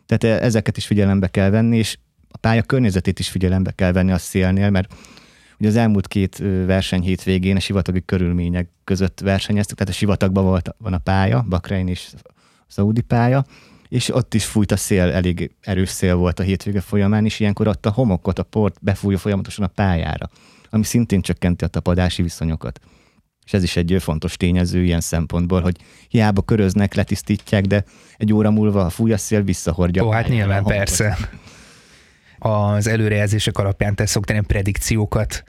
Tehát 0.08 0.42
ezeket 0.42 0.76
is 0.76 0.86
figyelembe 0.86 1.28
kell 1.28 1.50
venni, 1.50 1.76
és 1.76 1.98
a 2.30 2.38
pálya 2.38 2.62
környezetét 2.62 3.18
is 3.18 3.28
figyelembe 3.28 3.70
kell 3.70 3.92
venni 3.92 4.12
a 4.12 4.18
szélnél, 4.18 4.70
mert 4.70 4.94
ugye 5.58 5.68
az 5.68 5.76
elmúlt 5.76 6.06
két 6.06 6.38
verseny 6.66 7.02
hétvégén 7.02 7.56
a 7.56 7.60
sivatagi 7.60 8.02
körülmények 8.04 8.68
között 8.84 9.20
versenyeztük, 9.20 9.76
tehát 9.76 9.92
a 9.92 9.96
sivatagban 9.96 10.44
volt, 10.44 10.74
van 10.78 10.92
a 10.92 10.98
pálya, 10.98 11.44
Bakrein 11.48 11.88
és 11.88 12.08
a 12.14 12.30
Szaudi 12.66 13.00
pálya, 13.00 13.44
és 13.88 14.14
ott 14.14 14.34
is 14.34 14.44
fújt 14.44 14.72
a 14.72 14.76
szél, 14.76 15.10
elég 15.10 15.54
erős 15.60 15.88
szél 15.88 16.14
volt 16.14 16.40
a 16.40 16.42
hétvége 16.42 16.80
folyamán, 16.80 17.24
és 17.24 17.40
ilyenkor 17.40 17.68
ott 17.68 17.86
a 17.86 17.90
homokot, 17.90 18.38
a 18.38 18.42
port 18.42 18.76
befújja 18.80 19.18
folyamatosan 19.18 19.64
a 19.64 19.68
pályára, 19.68 20.30
ami 20.70 20.84
szintén 20.84 21.20
csökkenti 21.20 21.64
a 21.64 21.68
tapadási 21.68 22.22
viszonyokat. 22.22 22.80
És 23.48 23.54
ez 23.54 23.62
is 23.62 23.76
egy 23.76 23.96
fontos 24.00 24.36
tényező 24.36 24.84
ilyen 24.84 25.00
szempontból, 25.00 25.60
hogy 25.60 25.76
hiába 26.08 26.42
köröznek, 26.42 26.94
letisztítják, 26.94 27.64
de 27.64 27.84
egy 28.16 28.32
óra 28.32 28.50
múlva 28.50 28.84
a 28.84 28.90
fúj 28.90 29.12
a 29.12 29.16
szél, 29.16 29.42
visszahordja. 29.42 30.04
Ó, 30.04 30.10
hát 30.10 30.28
nyilván, 30.28 30.64
persze. 30.64 31.18
Az 32.38 32.86
előrejelzések 32.86 33.58
alapján 33.58 33.94
te 33.94 34.06
szoktál 34.06 34.34
ilyen 34.34 34.46
predikciókat 34.46 35.44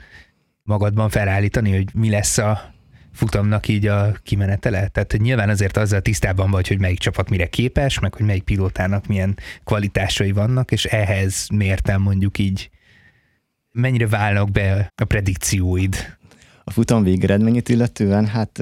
magadban 0.63 1.09
felállítani, 1.09 1.75
hogy 1.75 1.89
mi 1.93 2.09
lesz 2.09 2.37
a 2.37 2.73
futamnak 3.13 3.67
így 3.67 3.87
a 3.87 4.11
kimenetele? 4.23 4.87
Tehát 4.87 5.11
hogy 5.11 5.21
nyilván 5.21 5.49
azért 5.49 5.77
azzal 5.77 6.01
tisztában 6.01 6.51
vagy, 6.51 6.67
hogy 6.67 6.79
melyik 6.79 6.99
csapat 6.99 7.29
mire 7.29 7.47
képes, 7.47 7.99
meg 7.99 8.13
hogy 8.13 8.25
melyik 8.25 8.43
pilótának 8.43 9.07
milyen 9.07 9.37
kvalitásai 9.63 10.31
vannak, 10.31 10.71
és 10.71 10.85
ehhez 10.85 11.47
mértem 11.53 12.01
mondjuk 12.01 12.37
így 12.37 12.69
mennyire 13.71 14.07
válnak 14.07 14.51
be 14.51 14.91
a 14.95 15.05
predikcióid? 15.05 16.17
A 16.69 16.71
futam 16.71 17.03
végeredményét 17.03 17.69
illetően, 17.69 18.25
hát 18.27 18.57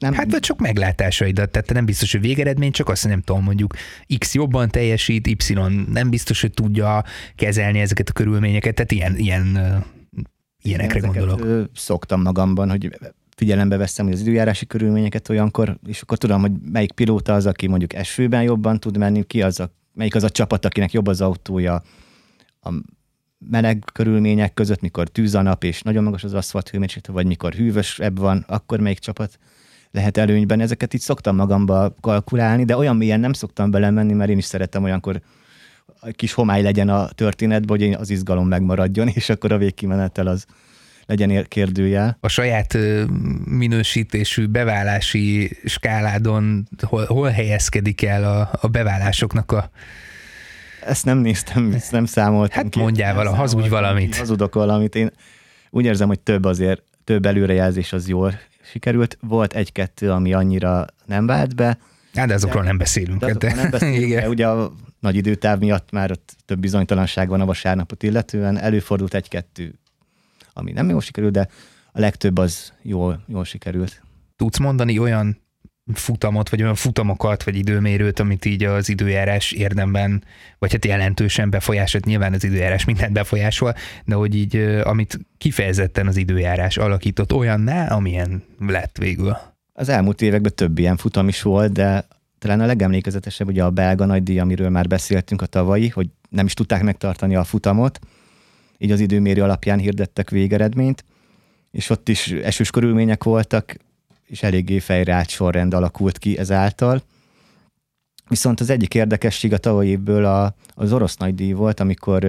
nem... 0.00 0.12
Hát 0.12 0.30
vagy 0.30 0.40
csak 0.40 0.60
meglátásaidat, 0.60 1.50
tehát 1.50 1.72
nem 1.72 1.84
biztos, 1.84 2.12
hogy 2.12 2.20
végeredmény, 2.20 2.70
csak 2.70 2.88
azt 2.88 3.08
nem 3.08 3.20
tudom, 3.20 3.42
mondjuk 3.42 3.74
X 4.18 4.34
jobban 4.34 4.68
teljesít, 4.68 5.26
Y 5.26 5.54
nem 5.92 6.10
biztos, 6.10 6.40
hogy 6.40 6.50
tudja 6.50 7.04
kezelni 7.34 7.80
ezeket 7.80 8.08
a 8.08 8.12
körülményeket, 8.12 8.74
tehát 8.74 8.92
ilyen, 8.92 9.16
ilyen 9.16 9.46
ilyenekre 10.62 10.98
Ezeket 10.98 11.16
gondolok. 11.16 11.70
Szoktam 11.74 12.22
magamban, 12.22 12.70
hogy 12.70 12.98
figyelembe 13.36 13.76
veszem 13.76 14.04
hogy 14.04 14.14
az 14.14 14.20
időjárási 14.20 14.66
körülményeket 14.66 15.28
olyankor, 15.28 15.78
és 15.86 16.00
akkor 16.00 16.18
tudom, 16.18 16.40
hogy 16.40 16.52
melyik 16.72 16.92
pilóta 16.92 17.34
az, 17.34 17.46
aki 17.46 17.66
mondjuk 17.66 17.94
esőben 17.94 18.42
jobban 18.42 18.80
tud 18.80 18.96
menni, 18.96 19.24
ki 19.24 19.42
az 19.42 19.60
a, 19.60 19.70
melyik 19.94 20.14
az 20.14 20.22
a 20.22 20.30
csapat, 20.30 20.64
akinek 20.64 20.92
jobb 20.92 21.06
az 21.06 21.20
autója 21.20 21.82
a 22.60 22.70
meleg 23.38 23.84
körülmények 23.92 24.54
között, 24.54 24.80
mikor 24.80 25.08
tűz 25.08 25.34
a 25.34 25.42
nap, 25.42 25.64
és 25.64 25.82
nagyon 25.82 26.04
magas 26.04 26.24
az 26.24 26.34
aszfalt 26.34 26.68
hőmérséklete, 26.68 27.12
vagy 27.12 27.26
mikor 27.26 27.54
ebb 27.98 28.18
van, 28.18 28.44
akkor 28.48 28.80
melyik 28.80 28.98
csapat 28.98 29.38
lehet 29.90 30.16
előnyben. 30.16 30.60
Ezeket 30.60 30.94
így 30.94 31.00
szoktam 31.00 31.36
magamba 31.36 31.94
kalkulálni, 32.00 32.64
de 32.64 32.76
olyan 32.76 32.96
mélyen 32.96 33.20
nem 33.20 33.32
szoktam 33.32 33.70
belemenni, 33.70 34.12
mert 34.12 34.30
én 34.30 34.38
is 34.38 34.44
szeretem 34.44 34.84
olyankor 34.84 35.20
kis 36.10 36.32
homály 36.32 36.62
legyen 36.62 36.88
a 36.88 37.08
történetben, 37.08 37.78
hogy 37.78 37.92
az 37.92 38.10
izgalom 38.10 38.48
megmaradjon, 38.48 39.08
és 39.14 39.28
akkor 39.28 39.52
a 39.52 39.58
végkimenetel 39.58 40.26
az 40.26 40.46
legyen 41.06 41.46
kérdőjel. 41.48 42.16
A 42.20 42.28
saját 42.28 42.78
minősítésű 43.44 44.46
beválási 44.46 45.56
skáládon 45.64 46.68
hol, 46.80 47.04
hol 47.04 47.28
helyezkedik 47.28 48.02
el 48.02 48.24
a, 48.24 48.50
a 48.60 48.68
beválásoknak 48.68 49.52
a 49.52 49.70
ezt 50.86 51.04
nem 51.04 51.18
néztem, 51.18 51.72
ezt 51.72 51.92
nem 51.92 52.04
számoltam 52.04 52.62
Hát 52.62 52.72
ki. 52.72 52.78
mondjál 52.78 53.14
vala, 53.14 53.34
hazudj 53.34 53.68
valamit. 53.68 54.16
Hazudok 54.16 54.54
valamit. 54.54 54.94
Én 54.94 55.10
úgy 55.70 55.84
érzem, 55.84 56.08
hogy 56.08 56.20
több 56.20 56.44
azért, 56.44 56.82
több 57.04 57.26
előrejelzés 57.26 57.92
az 57.92 58.08
jól 58.08 58.38
sikerült. 58.62 59.18
Volt 59.20 59.52
egy-kettő, 59.52 60.10
ami 60.10 60.32
annyira 60.32 60.84
nem 61.06 61.26
vált 61.26 61.54
be. 61.54 61.78
Hát 62.14 62.28
de 62.28 62.34
azokról 62.34 62.62
de, 62.62 62.68
nem 62.68 62.78
beszélünk. 62.78 63.20
De 63.20 63.26
azokról 63.26 63.52
nem 63.52 63.70
beszélünk, 63.70 64.02
Igen. 64.06 64.28
ugye 64.28 64.48
a 64.48 64.72
nagy 65.00 65.16
időtáv 65.16 65.58
miatt 65.58 65.90
már 65.90 66.10
ott 66.10 66.36
több 66.44 66.58
bizonytalanság 66.58 67.28
van 67.28 67.40
a 67.40 67.44
vasárnapot 67.44 68.02
illetően. 68.02 68.58
Előfordult 68.58 69.14
egy-kettő, 69.14 69.74
ami 70.52 70.72
nem 70.72 70.88
jól 70.88 71.00
sikerült, 71.00 71.32
de 71.32 71.48
a 71.92 72.00
legtöbb 72.00 72.38
az 72.38 72.72
jól, 72.82 73.24
jól 73.26 73.44
sikerült. 73.44 74.02
Tudsz 74.36 74.58
mondani 74.58 74.98
olyan 74.98 75.40
futamot, 75.94 76.48
vagy 76.48 76.62
olyan 76.62 76.74
futamokat, 76.74 77.42
vagy 77.42 77.56
időmérőt, 77.56 78.20
amit 78.20 78.44
így 78.44 78.64
az 78.64 78.88
időjárás 78.88 79.52
érdemben, 79.52 80.24
vagy 80.58 80.72
hát 80.72 80.84
jelentősen 80.84 81.50
befolyásolt, 81.50 82.04
nyilván 82.04 82.32
az 82.32 82.44
időjárás 82.44 82.84
mindent 82.84 83.12
befolyásol, 83.12 83.74
de 84.04 84.14
hogy 84.14 84.34
így, 84.34 84.56
amit 84.82 85.18
kifejezetten 85.38 86.06
az 86.06 86.16
időjárás 86.16 86.76
alakított 86.76 87.32
olyanná, 87.32 87.88
amilyen 87.88 88.42
lett 88.58 88.96
végül. 88.98 89.36
Az 89.72 89.88
elmúlt 89.88 90.22
években 90.22 90.54
több 90.54 90.78
ilyen 90.78 90.96
futam 90.96 91.28
is 91.28 91.42
volt, 91.42 91.72
de 91.72 92.06
talán 92.38 92.60
a 92.60 92.66
legemlékezetesebb 92.66 93.48
ugye 93.48 93.64
a 93.64 93.70
belga 93.70 94.04
nagydíj, 94.04 94.38
amiről 94.38 94.68
már 94.68 94.86
beszéltünk 94.86 95.42
a 95.42 95.46
tavalyi, 95.46 95.88
hogy 95.88 96.08
nem 96.28 96.46
is 96.46 96.54
tudták 96.54 96.82
megtartani 96.82 97.36
a 97.36 97.44
futamot, 97.44 97.98
így 98.78 98.90
az 98.90 99.00
időmérő 99.00 99.42
alapján 99.42 99.78
hirdettek 99.78 100.30
végeredményt, 100.30 101.04
és 101.70 101.90
ott 101.90 102.08
is 102.08 102.30
esős 102.30 102.70
körülmények 102.70 103.24
voltak, 103.24 103.76
és 104.26 104.42
eléggé 104.42 104.78
fejreállt 104.78 105.28
sorrend 105.28 105.74
alakult 105.74 106.18
ki 106.18 106.38
ezáltal. 106.38 107.02
Viszont 108.28 108.60
az 108.60 108.70
egyik 108.70 108.94
érdekesség 108.94 109.52
a 109.52 109.58
tavalyi 109.58 109.88
évből 109.88 110.24
a, 110.24 110.54
az 110.74 110.92
orosz 110.92 111.16
nagydíj 111.16 111.52
volt, 111.52 111.80
amikor 111.80 112.24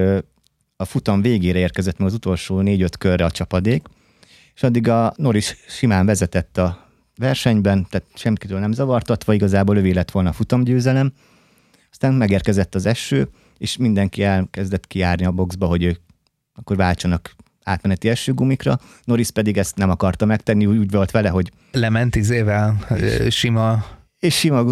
a 0.75 0.85
futam 0.85 1.21
végére 1.21 1.59
érkezett 1.59 1.97
meg 1.97 2.07
az 2.07 2.13
utolsó 2.13 2.59
négy-öt 2.59 2.97
körre 2.97 3.25
a 3.25 3.31
csapadék, 3.31 3.87
és 4.55 4.63
addig 4.63 4.87
a 4.87 5.13
Norris 5.15 5.55
simán 5.67 6.05
vezetett 6.05 6.57
a 6.57 6.89
versenyben, 7.15 7.87
tehát 7.89 8.07
semmikitől 8.15 8.59
nem 8.59 8.71
zavartatva, 8.71 9.33
igazából 9.33 9.77
övé 9.77 9.91
lett 9.91 10.11
volna 10.11 10.29
a 10.29 10.33
futamgyőzelem. 10.33 11.13
Aztán 11.91 12.13
megérkezett 12.13 12.75
az 12.75 12.85
eső, 12.85 13.29
és 13.57 13.77
mindenki 13.77 14.23
elkezdett 14.23 14.87
kiárni 14.87 15.25
a 15.25 15.31
boxba, 15.31 15.65
hogy 15.65 15.83
ők 15.83 15.99
akkor 16.53 16.75
váltsanak 16.75 17.35
átmeneti 17.67 18.09
esőgumikra, 18.09 18.79
Norris 19.03 19.31
pedig 19.31 19.57
ezt 19.57 19.75
nem 19.75 19.89
akarta 19.89 20.25
megtenni, 20.25 20.65
úgy 20.65 20.91
volt 20.91 21.11
vele, 21.11 21.29
hogy... 21.29 21.51
Lement 21.71 22.15
izével, 22.15 22.85
sima 23.29 23.85
és 24.19 24.37
sima 24.37 24.63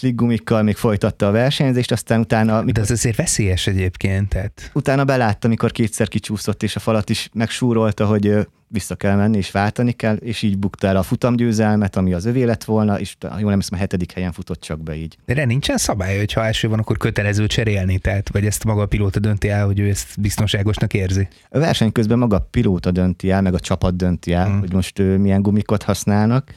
gumikkal 0.00 0.62
még 0.62 0.76
folytatta 0.76 1.26
a 1.26 1.30
versenyzést, 1.30 1.92
aztán 1.92 2.20
utána... 2.20 2.58
Mikor, 2.58 2.72
De 2.72 2.80
ez 2.80 2.90
azért 2.90 3.16
veszélyes 3.16 3.66
egyébként, 3.66 4.28
tehát... 4.28 4.70
Utána 4.72 5.04
belátta, 5.04 5.48
mikor 5.48 5.72
kétszer 5.72 6.08
kicsúszott, 6.08 6.62
és 6.62 6.76
a 6.76 6.80
falat 6.80 7.10
is 7.10 7.28
megsúrolta, 7.32 8.06
hogy 8.06 8.46
vissza 8.68 8.94
kell 8.94 9.16
menni, 9.16 9.36
és 9.36 9.50
váltani 9.50 9.92
kell, 9.92 10.16
és 10.16 10.42
így 10.42 10.58
bukta 10.58 10.86
el 10.86 10.96
a 10.96 11.02
futamgyőzelmet, 11.02 11.96
ami 11.96 12.12
az 12.12 12.24
övé 12.24 12.42
lett 12.42 12.64
volna, 12.64 13.00
és 13.00 13.16
jól 13.38 13.50
nem 13.50 13.60
a 13.68 13.76
hetedik 13.76 14.12
helyen 14.12 14.32
futott 14.32 14.60
csak 14.60 14.82
be 14.82 14.94
így. 14.94 15.16
De 15.24 15.32
erre 15.32 15.44
nincsen 15.44 15.76
szabály, 15.76 16.18
hogy 16.18 16.32
ha 16.32 16.44
első 16.44 16.68
van, 16.68 16.78
akkor 16.78 16.96
kötelező 16.96 17.46
cserélni, 17.46 17.98
tehát, 17.98 18.28
vagy 18.32 18.46
ezt 18.46 18.64
maga 18.64 18.82
a 18.82 18.86
pilóta 18.86 19.18
dönti 19.18 19.48
el, 19.48 19.66
hogy 19.66 19.78
ő 19.78 19.88
ezt 19.88 20.20
biztonságosnak 20.20 20.94
érzi? 20.94 21.28
A 21.48 21.58
verseny 21.58 21.92
közben 21.92 22.18
maga 22.18 22.36
a 22.36 22.46
pilóta 22.50 22.90
dönti 22.90 23.30
el, 23.30 23.42
meg 23.42 23.54
a 23.54 23.60
csapat 23.60 23.96
dönti 23.96 24.32
el, 24.32 24.46
hmm. 24.46 24.58
hogy 24.58 24.72
most 24.72 24.98
milyen 24.98 25.42
gumikot 25.42 25.82
használnak, 25.82 26.54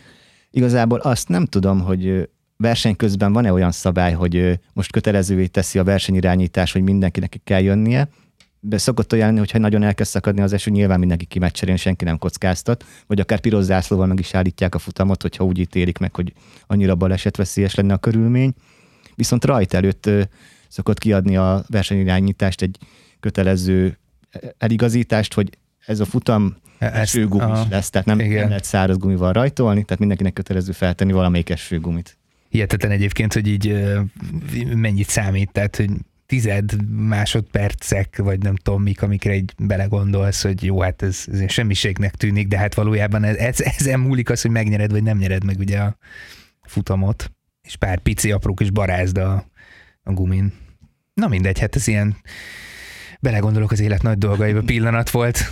Igazából 0.57 0.99
azt 0.99 1.29
nem 1.29 1.45
tudom, 1.45 1.81
hogy 1.81 2.29
verseny 2.55 2.95
közben 2.95 3.33
van-e 3.33 3.53
olyan 3.53 3.71
szabály, 3.71 4.13
hogy 4.13 4.59
most 4.73 4.91
kötelezővé 4.91 5.45
teszi 5.45 5.79
a 5.79 5.83
versenyirányítás, 5.83 6.71
hogy 6.71 6.81
mindenkinek 6.81 7.41
kell 7.43 7.61
jönnie, 7.61 8.09
de 8.59 8.77
szokott 8.77 9.13
olyan 9.13 9.27
lenni, 9.27 9.39
hogyha 9.39 9.57
nagyon 9.57 9.83
elkezd 9.83 10.11
szakadni 10.11 10.41
az 10.41 10.53
eső, 10.53 10.71
nyilván 10.71 10.99
mindenki 10.99 11.25
kimeccserén, 11.25 11.75
senki 11.75 12.05
nem 12.05 12.17
kockáztat, 12.17 12.85
vagy 13.07 13.19
akár 13.19 13.39
piros 13.39 13.63
zászlóval 13.63 14.07
meg 14.07 14.19
is 14.19 14.33
állítják 14.33 14.75
a 14.75 14.79
futamot, 14.79 15.21
hogyha 15.21 15.43
úgy 15.43 15.59
ítélik 15.59 15.97
meg, 15.97 16.15
hogy 16.15 16.33
annyira 16.67 16.95
balesetveszélyes 16.95 17.75
lenne 17.75 17.93
a 17.93 17.97
körülmény. 17.97 18.53
Viszont 19.15 19.45
rajt 19.45 19.73
előtt 19.73 20.09
szokott 20.67 20.99
kiadni 20.99 21.37
a 21.37 21.63
versenyirányítást 21.67 22.61
egy 22.61 22.77
kötelező 23.19 23.97
eligazítást, 24.57 25.33
hogy 25.33 25.57
ez 25.85 25.99
a 25.99 26.05
futam 26.05 26.55
esőgumis 26.77 27.59
lesz, 27.69 27.89
tehát 27.89 28.07
nem, 28.07 28.17
nem 28.17 28.29
lehet 28.29 28.63
száraz 28.63 28.97
gumival 28.97 29.33
rajtolni, 29.33 29.83
tehát 29.83 29.99
mindenkinek 29.99 30.33
kötelező 30.33 30.71
feltenni 30.71 31.11
valamelyik 31.11 31.49
esőgumit. 31.49 32.17
Hihetetlen 32.49 32.91
egyébként, 32.91 33.33
hogy 33.33 33.47
így 33.47 33.95
mennyit 34.75 35.09
számít, 35.09 35.51
tehát 35.51 35.75
hogy 35.75 35.89
tized 36.25 36.89
másodpercek, 36.89 38.17
vagy 38.17 38.39
nem 38.39 38.55
tudom 38.55 38.81
mik, 38.81 39.01
amikre 39.01 39.31
egy 39.31 39.53
belegondolsz, 39.57 40.43
hogy 40.43 40.63
jó, 40.63 40.81
hát 40.81 41.01
ez, 41.01 41.25
ez 41.31 41.51
semmiségnek 41.51 42.15
tűnik, 42.15 42.47
de 42.47 42.57
hát 42.57 42.73
valójában 42.73 43.23
ez, 43.23 43.35
ez, 43.35 43.61
ezen 43.61 43.99
múlik 43.99 44.29
az, 44.29 44.41
hogy 44.41 44.51
megnyered, 44.51 44.91
vagy 44.91 45.03
nem 45.03 45.17
nyered 45.17 45.43
meg 45.43 45.59
ugye 45.59 45.79
a 45.79 45.97
futamot, 46.61 47.31
és 47.61 47.75
pár 47.75 47.99
pici 47.99 48.31
apró 48.31 48.53
kis 48.53 48.71
barázd 48.71 49.17
a, 49.17 49.45
a 50.03 50.13
gumin. 50.13 50.53
Na 51.13 51.27
mindegy, 51.27 51.59
hát 51.59 51.75
ez 51.75 51.87
ilyen 51.87 52.15
belegondolok 53.19 53.71
az 53.71 53.79
élet 53.79 54.01
nagy 54.01 54.17
dolgaiba 54.17 54.61
pillanat 54.61 55.09
volt. 55.09 55.51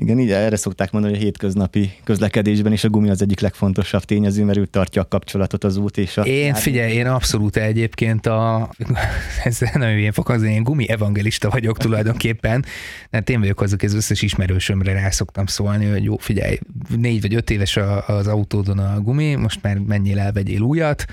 Igen, 0.00 0.18
így 0.18 0.30
erre 0.30 0.56
szokták 0.56 0.90
mondani, 0.90 1.12
hogy 1.12 1.22
a 1.22 1.24
hétköznapi 1.26 1.92
közlekedésben 2.04 2.72
is 2.72 2.84
a 2.84 2.88
gumi 2.88 3.10
az 3.10 3.22
egyik 3.22 3.40
legfontosabb 3.40 4.04
tényező, 4.04 4.44
mert 4.44 4.58
ő 4.58 4.66
tartja 4.66 5.02
a 5.02 5.08
kapcsolatot 5.08 5.64
az 5.64 5.76
út 5.76 5.98
és 5.98 6.16
a... 6.16 6.22
Én 6.22 6.54
figyelj, 6.54 6.92
én 6.92 7.06
abszolút 7.06 7.56
egyébként 7.56 8.26
a, 8.26 8.70
ez 9.44 9.58
nagyon 9.74 9.98
ilyen 9.98 10.12
fog 10.12 10.30
az 10.30 10.42
én 10.42 10.62
gumi 10.62 10.88
evangelista 10.88 11.50
vagyok 11.50 11.78
tulajdonképpen, 11.78 12.64
mert 13.10 13.30
én 13.30 13.40
vagyok 13.40 13.60
azok, 13.60 13.82
az 13.82 13.94
összes 13.94 14.22
ismerősömre 14.22 14.92
rá 14.92 15.10
szoktam 15.10 15.46
szólni, 15.46 15.86
hogy 15.86 16.04
jó, 16.04 16.16
figyelj, 16.16 16.58
négy 16.96 17.20
vagy 17.20 17.34
öt 17.34 17.50
éves 17.50 17.78
az 18.06 18.26
autódon 18.26 18.78
a 18.78 19.00
gumi, 19.00 19.34
most 19.34 19.62
már 19.62 19.78
menjél 19.78 20.18
el, 20.18 20.32
vegyél 20.32 20.60
újat, 20.60 21.04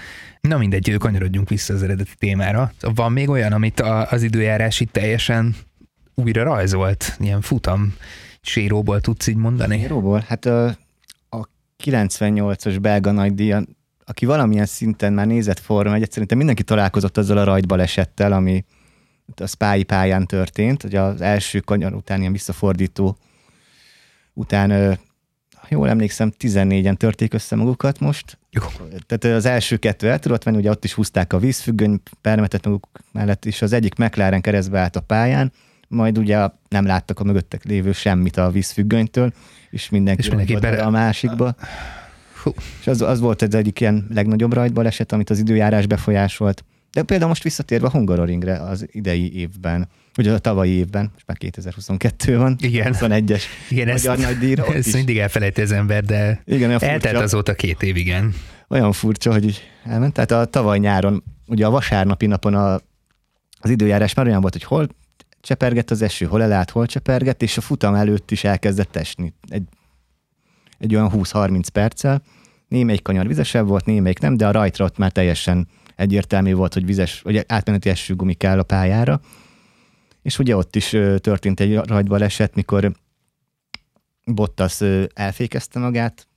Na 0.41 0.58
mindegy, 0.58 0.95
kanyarodjunk 0.97 1.50
vissza 1.50 1.73
az 1.73 1.84
eredeti 1.84 2.12
témára. 2.17 2.71
Van 2.95 3.12
még 3.12 3.30
olyan, 3.30 3.54
amit 3.54 3.80
az 4.10 4.23
időjárás 4.23 4.80
itt 4.80 4.91
teljesen 4.91 5.56
újra 6.15 6.43
rajzolt, 6.43 7.17
ilyen 7.19 7.41
futam 7.41 7.93
séróból 8.47 9.01
tudsz 9.01 9.27
így 9.27 9.36
mondani? 9.36 9.79
Séróból? 9.79 10.23
Hát 10.27 10.45
a, 10.45 10.67
a 11.29 11.49
98-as 11.83 12.77
belga 12.81 13.12
nagydíjan, 13.12 13.77
aki 14.05 14.25
valamilyen 14.25 14.65
szinten 14.65 15.13
már 15.13 15.27
nézett 15.27 15.60
Forma 15.60 15.93
egyet, 15.93 16.12
szerintem 16.12 16.38
mindenki 16.38 16.63
találkozott 16.63 17.17
azzal 17.17 17.38
a 17.38 17.43
rajtbalesettel, 17.43 18.31
ami 18.31 18.65
a 19.36 19.47
Spái 19.47 19.83
pályán 19.83 20.25
történt, 20.25 20.81
hogy 20.81 20.95
az 20.95 21.21
első 21.21 21.60
kanyar 21.60 21.93
után 21.93 22.19
ilyen 22.19 22.31
visszafordító 22.31 23.17
után, 24.33 24.99
ha 25.55 25.67
jól 25.69 25.89
emlékszem, 25.89 26.31
14-en 26.39 26.95
törték 26.95 27.33
össze 27.33 27.55
magukat 27.55 27.99
most. 27.99 28.38
Jó. 28.49 28.62
Tehát 29.07 29.38
az 29.38 29.45
első 29.45 29.77
kettő 29.77 30.10
el 30.10 30.19
tudott 30.19 30.43
venni, 30.43 30.57
ugye 30.57 30.69
ott 30.69 30.83
is 30.83 30.93
húzták 30.93 31.33
a 31.33 31.39
vízfüggöny 31.39 32.01
permetet 32.21 32.65
maguk 32.65 32.88
mellett, 33.12 33.45
és 33.45 33.62
az 33.62 33.73
egyik 33.73 33.95
McLaren 33.95 34.41
keresztbe 34.41 34.79
állt 34.79 34.95
a 34.95 35.01
pályán, 35.01 35.51
majd 35.88 36.17
ugye 36.17 36.47
nem 36.69 36.86
láttak 36.86 37.19
a 37.19 37.23
mögöttek 37.23 37.63
lévő 37.63 37.91
semmit 37.91 38.38
a 38.38 38.52
vízfüggönytől, 38.52 39.34
és 39.69 39.89
mindenki, 39.89 40.21
és 40.21 40.28
mindenki 40.28 40.56
bele... 40.56 40.84
a 40.84 40.89
másikba. 40.89 41.56
Hú. 42.43 42.54
És 42.80 42.88
az, 42.88 43.02
az 43.02 43.19
volt 43.19 43.41
az 43.41 43.56
egyik 43.56 43.80
ilyen 43.80 44.08
legnagyobb 44.13 44.54
rajtbaleset, 44.54 45.12
amit 45.12 45.30
az 45.30 45.39
időjárás 45.39 45.86
befolyásolt. 45.86 46.63
De 46.91 47.04
például 47.04 47.30
most 47.30 47.43
visszatérve 47.43 47.88
a 47.88 47.89
Hungaroringre 47.89 48.62
az 48.62 48.88
idei 48.91 49.39
évben, 49.39 49.88
ugye 50.17 50.34
a 50.34 50.39
tavalyi 50.39 50.71
évben, 50.71 51.10
most 51.13 51.28
már 51.28 51.38
2022 51.38 52.38
van, 52.38 52.56
igen. 52.60 52.95
21-es 53.00 53.41
igen, 53.69 53.88
magyar 53.88 54.13
ezt, 54.13 54.26
nagy 54.26 54.38
díjra. 54.38 54.65
Ezt 54.65 54.93
mindig 54.93 55.17
elfelejti 55.17 55.62
az 55.62 55.71
ember, 55.71 56.04
de 56.04 56.41
igen, 56.45 56.71
eltelt 56.71 57.02
furcsa, 57.02 57.19
azóta 57.19 57.54
két 57.54 57.84
év, 57.84 57.95
igen. 57.95 58.34
Olyan 58.67 58.91
furcsa, 58.91 59.32
hogy 59.32 59.43
így 59.43 59.62
elment. 59.84 60.13
Tehát 60.13 60.32
a 60.32 60.45
tavaly 60.45 60.80
nyáron, 60.80 61.23
ugye 61.47 61.65
a 61.65 61.69
vasárnapi 61.69 62.26
napon 62.26 62.54
a, 62.54 62.73
az 63.60 63.69
időjárás 63.69 64.13
már 64.13 64.26
olyan 64.26 64.41
volt, 64.41 64.54
hogy 64.54 64.63
hol 64.63 64.88
csepergett 65.47 65.91
az 65.91 66.01
eső, 66.01 66.25
hol 66.25 66.41
elállt, 66.41 66.69
hol 66.69 66.86
csepergett, 66.86 67.41
és 67.41 67.57
a 67.57 67.62
futam 67.62 67.95
előtt 67.95 68.31
is 68.31 68.43
elkezdett 68.43 68.95
esni. 68.95 69.33
Egy 69.47 69.63
egy 70.77 70.95
olyan 70.95 71.12
20-30 71.13 71.67
perccel. 71.73 72.21
Némelyik 72.67 73.01
kanyar 73.01 73.27
vizesebb 73.27 73.67
volt, 73.67 73.86
némelyik 73.86 74.19
nem, 74.19 74.38
de 74.38 74.47
a 74.47 74.51
rajtra 74.51 74.86
ott 74.86 74.97
már 74.97 75.12
teljesen 75.12 75.67
egyértelmű 75.95 76.53
volt, 76.53 76.73
hogy 76.73 76.86
vizes, 76.86 77.21
vagy 77.21 77.43
átmeneti 77.47 77.89
esőgumi 77.89 78.33
kell 78.33 78.60
a 78.60 78.63
pályára. 78.63 79.21
És 80.21 80.39
ugye 80.39 80.55
ott 80.55 80.75
is 80.75 80.89
történt 81.19 81.60
egy 81.60 81.75
rajtbaleset, 81.75 82.55
mikor 82.55 82.91
Bottas 84.25 84.81
elfékezte 85.13 85.79
magát, 85.79 86.27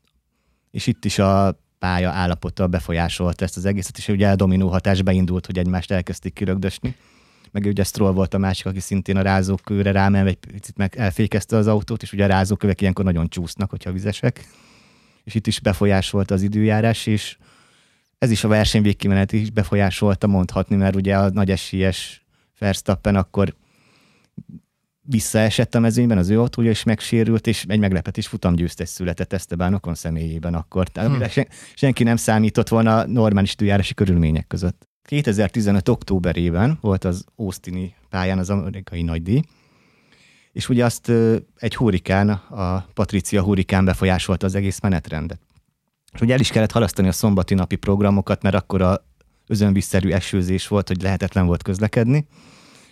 és 0.70 0.86
itt 0.86 1.04
is 1.04 1.18
a 1.18 1.60
pálya 1.78 2.10
állapota 2.10 2.66
befolyásolta 2.66 3.44
ezt 3.44 3.56
az 3.56 3.64
egészet, 3.64 3.98
és 3.98 4.08
ugye 4.08 4.30
a 4.30 4.36
dominó 4.36 4.68
hatás 4.68 5.02
beindult, 5.02 5.46
hogy 5.46 5.58
egymást 5.58 5.90
elkezdték 5.90 6.32
kirögdösni. 6.32 6.96
Meg 7.52 7.64
ugye 7.64 7.84
Stroll 7.84 8.12
volt 8.12 8.34
a 8.34 8.38
másik, 8.38 8.66
aki 8.66 8.80
szintén 8.80 9.16
a 9.16 9.22
rázókőre 9.22 9.92
rámenve 9.92 10.30
egy 10.30 10.36
picit 10.36 10.76
meg 10.76 10.96
elfékezte 10.96 11.56
az 11.56 11.66
autót, 11.66 12.02
és 12.02 12.12
ugye 12.12 12.24
a 12.24 12.28
rázókövek 12.28 12.80
ilyenkor 12.80 13.04
nagyon 13.04 13.28
csúsznak, 13.28 13.70
hogyha 13.70 13.92
vizesek. 13.92 14.48
És 15.24 15.34
itt 15.34 15.46
is 15.46 15.60
befolyásolta 15.60 16.34
az 16.34 16.42
időjárás, 16.42 17.06
és 17.06 17.36
ez 18.18 18.30
is 18.30 18.44
a 18.44 18.48
verseny 18.48 18.82
végkimenet 18.82 19.32
is 19.32 19.50
befolyásolta 19.50 20.26
mondhatni, 20.26 20.76
mert 20.76 20.96
ugye 20.96 21.16
a 21.16 21.30
nagy 21.30 21.50
esélyes 21.50 22.24
Verstappen 22.58 23.16
akkor 23.16 23.54
visszaesett 25.02 25.74
a 25.74 25.80
mezőnyben, 25.80 26.18
az 26.18 26.28
ő 26.28 26.38
autója 26.38 26.70
is 26.70 26.82
megsérült, 26.82 27.46
és 27.46 27.64
egy 27.68 27.78
meglepetés 27.78 28.26
futamgyőztes 28.26 28.88
született 28.88 29.32
Esteban 29.32 29.74
Okon 29.74 29.94
személyében 29.94 30.54
akkor. 30.54 30.88
Tehát 30.88 31.30
sen, 31.30 31.48
senki 31.74 32.02
nem 32.02 32.16
számított 32.16 32.68
volna 32.68 33.06
normális 33.06 33.52
időjárási 33.52 33.94
körülmények 33.94 34.46
között. 34.46 34.88
2015. 35.10 35.88
októberében 35.88 36.78
volt 36.80 37.04
az 37.04 37.24
Austini 37.36 37.94
pályán 38.10 38.38
az 38.38 38.50
amerikai 38.50 39.02
nagydíj, 39.02 39.42
és 40.52 40.68
ugye 40.68 40.84
azt 40.84 41.12
egy 41.56 41.76
hurikán, 41.76 42.28
a 42.28 42.86
Patricia 42.94 43.42
hurikán 43.42 43.84
befolyásolta 43.84 44.46
az 44.46 44.54
egész 44.54 44.80
menetrendet. 44.80 45.40
És 46.12 46.20
ugye 46.20 46.32
el 46.32 46.40
is 46.40 46.50
kellett 46.50 46.72
halasztani 46.72 47.08
a 47.08 47.12
szombati 47.12 47.54
napi 47.54 47.76
programokat, 47.76 48.42
mert 48.42 48.54
akkor 48.54 48.82
a 48.82 49.04
özönvízszerű 49.46 50.10
esőzés 50.10 50.68
volt, 50.68 50.88
hogy 50.88 51.02
lehetetlen 51.02 51.46
volt 51.46 51.62
közlekedni. 51.62 52.26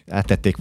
Áttették, 0.09 0.57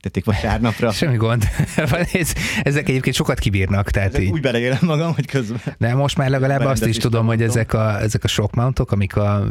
tették 0.00 0.24
vasárnapra. 0.24 0.90
Semmi 0.90 1.16
gond. 1.16 1.44
ezek 2.62 2.88
egyébként 2.88 3.14
sokat 3.16 3.38
kibírnak. 3.38 3.90
Tehát 3.90 4.08
ezek 4.08 4.22
így. 4.22 4.30
Úgy 4.30 4.40
beleélem 4.40 4.78
magam, 4.80 5.14
hogy 5.14 5.26
közben. 5.26 5.60
De 5.78 5.94
most 5.94 6.16
már 6.16 6.30
legalább 6.30 6.60
azt 6.60 6.82
is, 6.86 6.96
is 6.96 7.02
tudom, 7.02 7.26
hogy 7.26 7.42
ezek 7.42 7.72
a, 7.72 8.00
ezek 8.00 8.24
a 8.24 8.28
shock 8.28 8.54
mountok, 8.54 8.92
amik 8.92 9.16
a, 9.16 9.46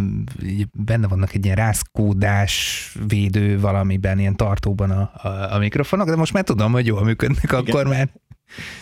benne 0.73 1.07
vannak 1.07 1.33
egy 1.33 1.45
ilyen 1.45 1.57
rázkódás 1.57 2.95
védő 3.07 3.59
valamiben, 3.59 4.19
ilyen 4.19 4.35
tartóban 4.35 4.91
a, 4.91 5.11
a, 5.27 5.53
a 5.55 5.57
mikrofonok, 5.57 6.07
de 6.07 6.15
most 6.15 6.33
már 6.33 6.43
tudom, 6.43 6.71
hogy 6.71 6.85
jól 6.85 7.03
működnek, 7.03 7.43
igen. 7.43 7.59
akkor 7.59 7.87
már 7.87 8.09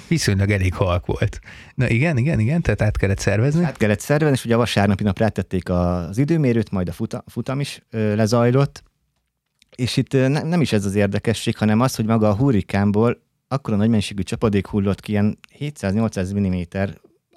viszonylag 0.08 0.51
elég 0.51 0.73
halk 0.73 1.06
volt. 1.06 1.39
Na 1.75 1.89
igen, 1.89 2.17
igen, 2.17 2.39
igen, 2.39 2.62
tehát 2.62 2.82
át 2.82 2.97
kellett 2.97 3.19
szervezni. 3.19 3.63
Át 3.63 3.78
kellett 3.78 3.99
szervezni, 3.99 4.36
és 4.36 4.45
ugye 4.45 4.54
a 4.54 4.58
vasárnapi 4.58 5.04
nap 5.04 5.19
rátették 5.19 5.69
az 5.69 6.17
időmérőt, 6.17 6.71
majd 6.71 6.89
a 6.89 6.91
futam, 6.91 7.21
futam 7.28 7.60
is 7.60 7.82
lezajlott, 7.91 8.84
és 9.75 9.97
itt 9.97 10.11
ne, 10.11 10.41
nem 10.41 10.61
is 10.61 10.71
ez 10.71 10.85
az 10.85 10.95
érdekesség, 10.95 11.57
hanem 11.57 11.79
az, 11.79 11.95
hogy 11.95 12.05
maga 12.05 12.29
a 12.29 12.35
hurrikánból 12.35 13.23
akkora 13.47 13.75
nagy 13.75 13.89
mennyiségű 13.89 14.21
csapadék 14.21 14.67
hullott 14.67 14.99
ki, 14.99 15.11
ilyen 15.11 15.39
700-800 15.59 16.39
mm 16.39 16.81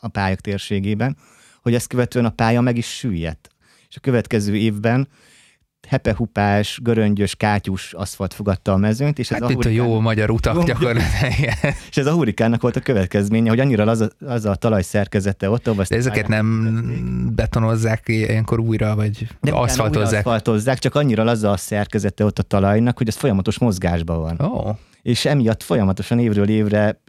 a 0.01 0.09
pályák 0.09 0.40
térségében, 0.40 1.16
hogy 1.62 1.74
ezt 1.74 1.87
követően 1.87 2.24
a 2.24 2.31
pálya 2.31 2.61
meg 2.61 2.77
is 2.77 2.87
süllyedt. 2.87 3.48
És 3.88 3.96
a 3.96 4.01
következő 4.01 4.57
évben 4.57 5.09
hepehupás, 5.88 6.79
göröngyös, 6.83 7.35
kátyus 7.35 7.92
aszfalt 7.92 8.35
fogadta 8.35 8.72
a 8.72 8.77
mezőnyt. 8.77 9.18
És 9.18 9.31
ez 9.31 9.38
hát 9.38 9.51
a, 9.51 9.53
hurikán... 9.53 9.72
a 9.72 9.74
jó 9.74 10.01
magyar 10.01 10.31
utak 10.31 10.55
jó, 10.55 10.62
gyakorlatilag. 10.62 11.53
és 11.90 11.96
ez 11.96 12.07
a 12.07 12.12
hurikánnak 12.12 12.61
volt 12.61 12.77
a 12.77 12.81
következménye, 12.81 13.48
hogy 13.48 13.61
annyira 13.61 13.85
az 13.85 14.01
a, 14.01 14.09
az 14.27 14.44
a 14.44 14.55
talaj 14.55 14.83
szerkezete 14.83 15.51
ott, 15.51 15.66
ahol 15.66 15.85
De 15.88 15.96
ezeket 15.96 16.29
nem 16.29 16.72
tették. 16.74 17.35
betonozzák 17.35 18.03
ilyenkor 18.07 18.59
újra, 18.59 18.94
vagy 18.94 19.27
nem, 19.40 19.55
aszfaltozzák? 19.55 20.27
aszfaltozzák, 20.27 20.79
csak 20.79 20.94
annyira 20.94 21.22
az 21.22 21.42
a 21.42 21.57
szerkezete 21.57 22.24
ott 22.24 22.38
a 22.38 22.42
talajnak, 22.42 22.98
hogy 22.98 23.09
ez 23.09 23.16
folyamatos 23.16 23.59
mozgásban 23.59 24.20
van. 24.20 24.51
Oh. 24.51 24.77
És 25.03 25.24
emiatt 25.24 25.62
folyamatosan 25.62 26.18
évről 26.18 26.48
évre 26.48 27.01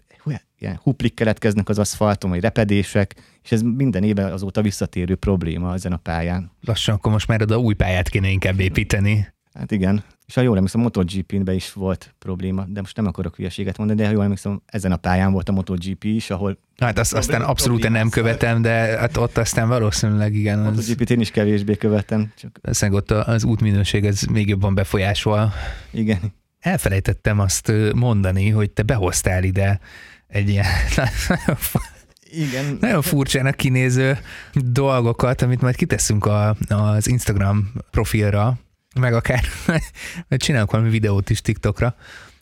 ilyen 0.59 0.79
huplik 0.83 1.13
keletkeznek 1.13 1.69
az 1.69 1.79
aszfalton, 1.79 2.29
vagy 2.29 2.41
repedések, 2.41 3.15
és 3.43 3.51
ez 3.51 3.61
minden 3.61 4.03
évben 4.03 4.31
azóta 4.31 4.61
visszatérő 4.61 5.15
probléma 5.15 5.73
ezen 5.73 5.91
a 5.91 5.97
pályán. 5.97 6.51
Lassan 6.61 6.95
akkor 6.95 7.11
most 7.11 7.27
már 7.27 7.41
oda 7.41 7.57
új 7.57 7.73
pályát 7.73 8.09
kéne 8.09 8.29
inkább 8.29 8.59
építeni. 8.59 9.27
Hát 9.53 9.71
igen. 9.71 10.03
És 10.27 10.35
ha 10.35 10.41
jól 10.41 10.55
emlékszem, 10.55 10.79
a 10.79 10.83
MotoGP-ben 10.83 11.55
is 11.55 11.73
volt 11.73 12.15
probléma, 12.19 12.65
de 12.67 12.79
most 12.79 12.95
nem 12.95 13.05
akarok 13.05 13.35
hülyeséget 13.35 13.77
mondani, 13.77 13.99
de 13.99 14.05
ha 14.05 14.13
jól 14.13 14.23
emlékszem, 14.23 14.61
ezen 14.65 14.91
a 14.91 14.95
pályán 14.95 15.31
volt 15.31 15.49
a 15.49 15.51
MotoGP 15.51 16.03
is, 16.03 16.29
ahol... 16.29 16.57
Hát 16.77 16.99
azt 16.99 17.13
aztán 17.13 17.41
abszolút 17.41 17.89
nem 17.89 18.09
követem, 18.09 18.61
de 18.61 18.71
hát 18.71 19.17
ott 19.17 19.37
aztán 19.37 19.67
valószínűleg 19.67 20.33
igen. 20.33 20.59
Az... 20.59 20.75
MotoGP-t 20.75 21.09
én 21.09 21.19
is 21.19 21.31
kevésbé 21.31 21.75
követem. 21.75 22.31
Csak... 22.37 22.59
Aztán 22.61 22.93
ott 22.93 23.11
az 23.11 23.43
útminőség 23.43 24.05
ez 24.05 24.21
még 24.21 24.47
jobban 24.47 24.75
befolyásol. 24.75 25.53
Igen. 25.91 26.19
Elfelejtettem 26.59 27.39
azt 27.39 27.71
mondani, 27.93 28.49
hogy 28.49 28.71
te 28.71 28.83
behoztál 28.83 29.43
ide 29.43 29.79
egy 30.27 30.49
ilyen 30.49 30.65
igen. 32.31 32.77
Nagyon 32.79 33.01
furcsának 33.01 33.55
kinéző 33.55 34.17
dolgokat, 34.53 35.41
amit 35.41 35.61
majd 35.61 35.75
kiteszünk 35.75 36.25
a, 36.25 36.55
az 36.67 37.07
Instagram 37.07 37.71
profilra, 37.91 38.59
meg 38.99 39.13
akár 39.13 39.43
csinálunk 40.29 40.71
valami 40.71 40.89
videót 40.89 41.29
is 41.29 41.41
TikTokra, 41.41 41.95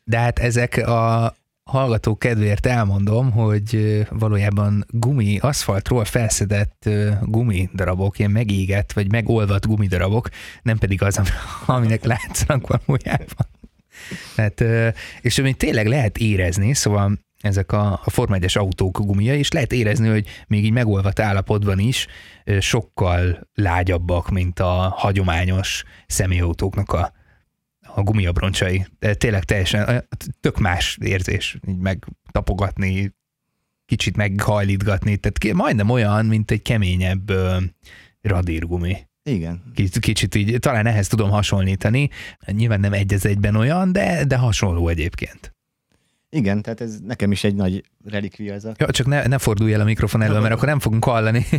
de 0.04 0.18
hát 0.18 0.40
ezek 0.40 0.78
a 0.88 1.36
hallgató 1.64 2.18
kedvéért 2.18 2.66
elmondom, 2.66 3.32
hogy 3.32 4.02
valójában 4.10 4.86
gumi, 4.90 5.38
aszfaltról 5.38 6.06
felszedett 6.06 6.90
gumi 7.22 7.70
darabok, 7.74 8.20
ilyen 8.20 8.32
megégett 8.32 8.94
vagy 8.94 9.12
megolvadt 9.12 9.66
gumidarabok, 9.68 10.30
nem 10.62 10.78
pedig 10.78 11.02
az, 11.02 11.20
aminek 11.66 12.04
látszanak 12.04 12.68
valójában. 12.68 13.48
Hát, 14.36 14.64
és 15.22 15.38
amit 15.38 15.58
tényleg 15.58 15.88
lehet 15.88 16.18
érezni, 16.18 16.74
szóval 16.74 17.26
ezek 17.42 17.72
a, 17.72 17.92
a 18.04 18.10
Forma 18.10 18.36
1 18.36 18.58
autók 18.58 19.00
gumia, 19.00 19.36
és 19.36 19.52
lehet 19.52 19.74
érezni, 19.74 20.08
hogy 20.08 20.28
még 20.48 20.64
így 20.64 20.72
megolvadt 20.72 21.20
állapotban 21.20 21.80
is 21.80 22.08
sokkal 22.60 23.48
lágyabbak, 23.54 24.30
mint 24.30 24.60
a 24.60 24.94
hagyományos 24.96 25.84
személyautóknak 26.08 26.92
a, 26.92 27.14
a 27.82 28.02
gumiabroncsai. 28.02 28.88
Tényleg 29.14 29.44
teljesen 29.44 30.08
tök 30.40 30.58
más 30.58 30.98
érzés, 31.02 31.60
így 31.68 31.78
megtapogatni, 31.78 33.16
kicsit 33.86 34.16
meghajlítgatni, 34.16 35.18
tehát 35.18 35.58
majdnem 35.58 35.90
olyan, 35.90 36.26
mint 36.26 36.52
egy 36.52 36.62
keményebb 36.62 37.32
radírgumi. 38.22 39.07
Igen. 39.28 39.62
Kicsit, 39.74 40.00
kicsit 40.00 40.36
így, 40.36 40.60
talán 40.60 40.86
ehhez 40.86 41.08
tudom 41.08 41.30
hasonlítani. 41.30 42.10
Nyilván 42.46 42.80
nem 42.80 42.94
egy 42.94 43.16
egyben 43.22 43.56
olyan, 43.56 43.92
de, 43.92 44.26
de 44.26 44.38
hasonló 44.38 44.88
egyébként. 44.88 45.56
Igen, 46.30 46.62
tehát 46.62 46.82
ez 46.82 47.00
nekem 47.00 47.32
is 47.32 47.44
egy 47.44 47.56
nagy 47.56 47.84
relikvia 48.06 48.54
ez 48.54 48.66
a... 48.66 48.72
Ja, 48.78 48.92
csak 48.92 49.08
ne, 49.08 49.26
ne 49.26 49.38
fordulj 49.38 49.74
el 49.74 49.82
a 49.82 49.84
mikrofon 49.84 50.22
elől, 50.22 50.42
mert 50.42 50.54
akkor 50.54 50.68
nem 50.68 50.80
fogunk 50.80 51.04
hallani. 51.04 51.46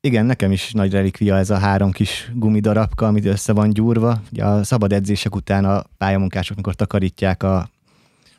Igen, 0.00 0.26
nekem 0.26 0.52
is 0.52 0.72
nagy 0.72 0.92
relikvia 0.92 1.36
ez 1.36 1.50
a 1.50 1.58
három 1.58 1.90
kis 1.90 2.30
gumidarabka, 2.34 3.06
amit 3.06 3.24
össze 3.24 3.52
van 3.52 3.70
gyúrva. 3.70 4.22
Ugye 4.32 4.44
a 4.44 4.64
szabad 4.64 4.92
edzések 4.92 5.34
után 5.34 5.64
a 5.64 5.84
pályamunkások, 5.98 6.56
mikor 6.56 6.74
takarítják 6.74 7.42
a, 7.42 7.70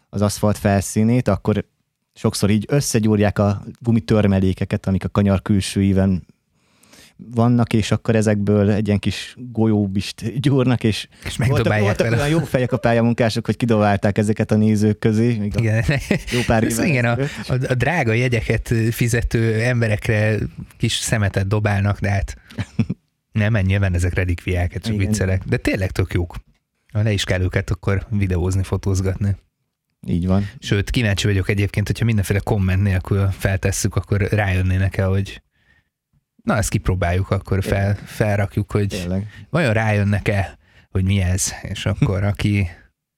az 0.10 0.22
aszfalt 0.22 0.58
felszínét, 0.58 1.28
akkor 1.28 1.66
sokszor 2.14 2.50
így 2.50 2.66
összegyúrják 2.68 3.40
a 3.40 3.64
gumitörmelékeket, 3.80 4.88
amik 4.88 5.04
a 5.04 5.10
kanyar 5.10 5.42
külsőiben 5.42 6.24
vannak, 7.18 7.74
és 7.74 7.92
akkor 7.92 8.16
ezekből 8.16 8.72
egy 8.72 8.88
ilyen 8.88 9.00
kis 9.00 9.36
golyóbist 9.38 10.40
gyúrnak, 10.40 10.84
és, 10.84 11.08
és 11.26 11.38
voltak, 11.38 11.80
voltak 11.80 12.12
olyan 12.12 12.30
jó 12.30 12.40
fejek 12.40 12.72
a 12.72 12.78
pályamunkások, 12.78 13.46
hogy 13.46 13.58
kidobálták 13.58 14.18
ezeket 14.18 14.52
a 14.52 14.56
nézők 14.56 15.00
közé. 15.00 15.38
Még 15.38 15.54
igen. 15.58 15.84
A 15.88 16.00
jó 16.32 16.40
pár 16.46 16.64
igen, 16.64 17.06
a, 17.06 17.18
a, 17.48 17.54
a, 17.68 17.74
drága 17.74 18.14
jegyeket 18.14 18.74
fizető 18.92 19.62
emberekre 19.62 20.38
kis 20.78 20.94
szemetet 20.94 21.48
dobálnak, 21.48 22.00
de 22.00 22.10
hát 22.10 22.36
nem, 23.32 23.54
nyilván 23.54 23.94
ezek 23.94 24.14
relikviákat, 24.14 24.84
csak 24.84 24.94
igen. 24.94 25.08
viccelek. 25.08 25.44
De 25.44 25.58
tényleg 25.58 25.92
tök 25.92 26.14
jók. 26.14 26.36
Ha 26.94 27.02
le 27.02 27.12
is 27.12 27.24
kell 27.24 27.42
őket, 27.42 27.70
akkor 27.70 28.08
videózni, 28.10 28.64
fotózgatni. 28.64 29.36
Így 30.08 30.28
van. 30.28 30.50
Sőt, 30.60 30.90
kíváncsi 30.90 31.28
vagyok 31.28 31.50
egyébként, 31.50 31.88
hogyha 31.88 32.06
mindenféle 32.06 32.40
komment 32.40 32.82
nélkül 32.82 33.32
feltesszük, 33.32 33.96
akkor 33.96 34.22
rájönnének 34.22 34.98
el, 34.98 35.08
hogy 35.08 35.42
Na, 36.46 36.58
ezt 36.58 36.70
kipróbáljuk, 36.70 37.30
akkor 37.30 37.64
fel, 37.64 37.96
felrakjuk, 37.96 38.72
hogy 38.72 38.88
Tényleg. 38.88 39.28
vajon 39.50 39.74
rájönnek-e, 39.74 40.58
hogy 40.90 41.04
mi 41.04 41.22
ez, 41.22 41.54
és 41.62 41.86
akkor 41.86 42.24
aki 42.34 42.70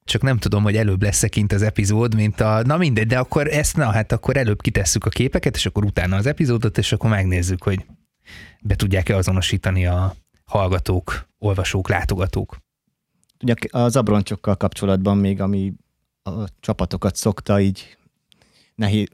csak 0.03 0.21
nem 0.21 0.37
tudom, 0.37 0.63
hogy 0.63 0.75
előbb 0.75 1.01
lesz-e 1.01 1.27
kint 1.27 1.53
az 1.53 1.61
epizód, 1.61 2.15
mint 2.15 2.41
a, 2.41 2.61
na 2.61 2.77
mindegy, 2.77 3.07
de 3.07 3.19
akkor 3.19 3.47
ezt, 3.47 3.75
na 3.75 3.91
hát 3.91 4.11
akkor 4.11 4.37
előbb 4.37 4.61
kitesszük 4.61 5.05
a 5.05 5.09
képeket, 5.09 5.55
és 5.55 5.65
akkor 5.65 5.85
utána 5.85 6.15
az 6.15 6.25
epizódot, 6.25 6.77
és 6.77 6.91
akkor 6.91 7.09
megnézzük, 7.09 7.63
hogy 7.63 7.85
be 8.61 8.75
tudják-e 8.75 9.15
azonosítani 9.15 9.85
a 9.85 10.15
hallgatók, 10.45 11.27
olvasók, 11.37 11.89
látogatók. 11.89 12.57
Ugye 13.41 13.53
az 13.69 13.95
abroncsokkal 13.95 14.55
kapcsolatban 14.55 15.17
még, 15.17 15.41
ami 15.41 15.73
a 16.23 16.31
csapatokat 16.59 17.15
szokta 17.15 17.59
így 17.59 17.97
nehéz, 18.75 19.07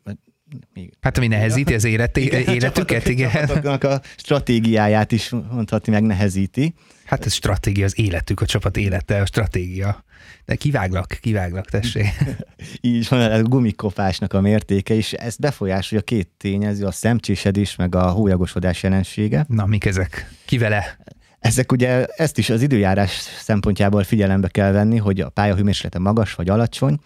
még 0.73 0.93
Hát 1.01 1.17
ami 1.17 1.27
nehezíti 1.27 1.73
az 1.73 1.83
élet, 1.83 2.17
életüket, 2.17 3.07
igen. 3.07 3.31
A, 3.45 3.87
a 3.87 4.01
stratégiáját 4.15 5.11
is 5.11 5.29
mondhatni 5.29 5.91
meg 5.91 6.03
nehezíti. 6.03 6.73
Hát 7.05 7.25
ez 7.25 7.33
stratégia, 7.33 7.85
az 7.85 7.99
életük, 7.99 8.41
a 8.41 8.45
csapat 8.45 8.77
élete, 8.77 9.21
a 9.21 9.25
stratégia. 9.25 10.03
De 10.45 10.55
kiváglak, 10.55 11.17
kiváglak, 11.21 11.69
tessék. 11.69 12.07
Így 12.81 13.07
van, 13.09 13.31
a 13.31 13.41
gumikopásnak 13.41 14.33
a 14.33 14.41
mértéke, 14.41 14.93
és 14.93 15.13
ezt 15.13 15.39
befolyásolja 15.39 16.03
két 16.03 16.29
tényező, 16.37 16.85
a 16.85 16.91
szemcsésedés, 16.91 17.75
meg 17.75 17.95
a 17.95 18.09
hólyagosodás 18.09 18.83
jelensége. 18.83 19.45
Na, 19.47 19.65
mik 19.65 19.85
ezek? 19.85 20.31
Ki 20.45 20.57
vele? 20.57 20.97
Ezek 21.39 21.71
ugye, 21.71 22.05
ezt 22.05 22.37
is 22.37 22.49
az 22.49 22.61
időjárás 22.61 23.11
szempontjából 23.41 24.03
figyelembe 24.03 24.47
kell 24.47 24.71
venni, 24.71 24.97
hogy 24.97 25.19
a 25.19 25.29
pályahőmérséklete 25.29 25.99
magas 25.99 26.33
vagy 26.33 26.49
alacsony. 26.49 26.99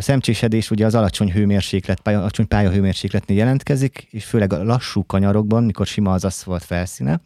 Szemcsésedés 0.00 0.70
ugye 0.70 0.86
az 0.86 0.94
alacsony 0.94 1.32
hőmérséklet, 1.32 2.08
alacsony 2.08 2.48
pályahőmérsékletnél 2.48 3.36
jelentkezik, 3.36 4.06
és 4.10 4.24
főleg 4.24 4.52
a 4.52 4.64
lassú 4.64 5.06
kanyarokban, 5.06 5.64
mikor 5.64 5.86
sima 5.86 6.12
az 6.12 6.24
aszfalt 6.24 6.62
felszíne. 6.62 7.20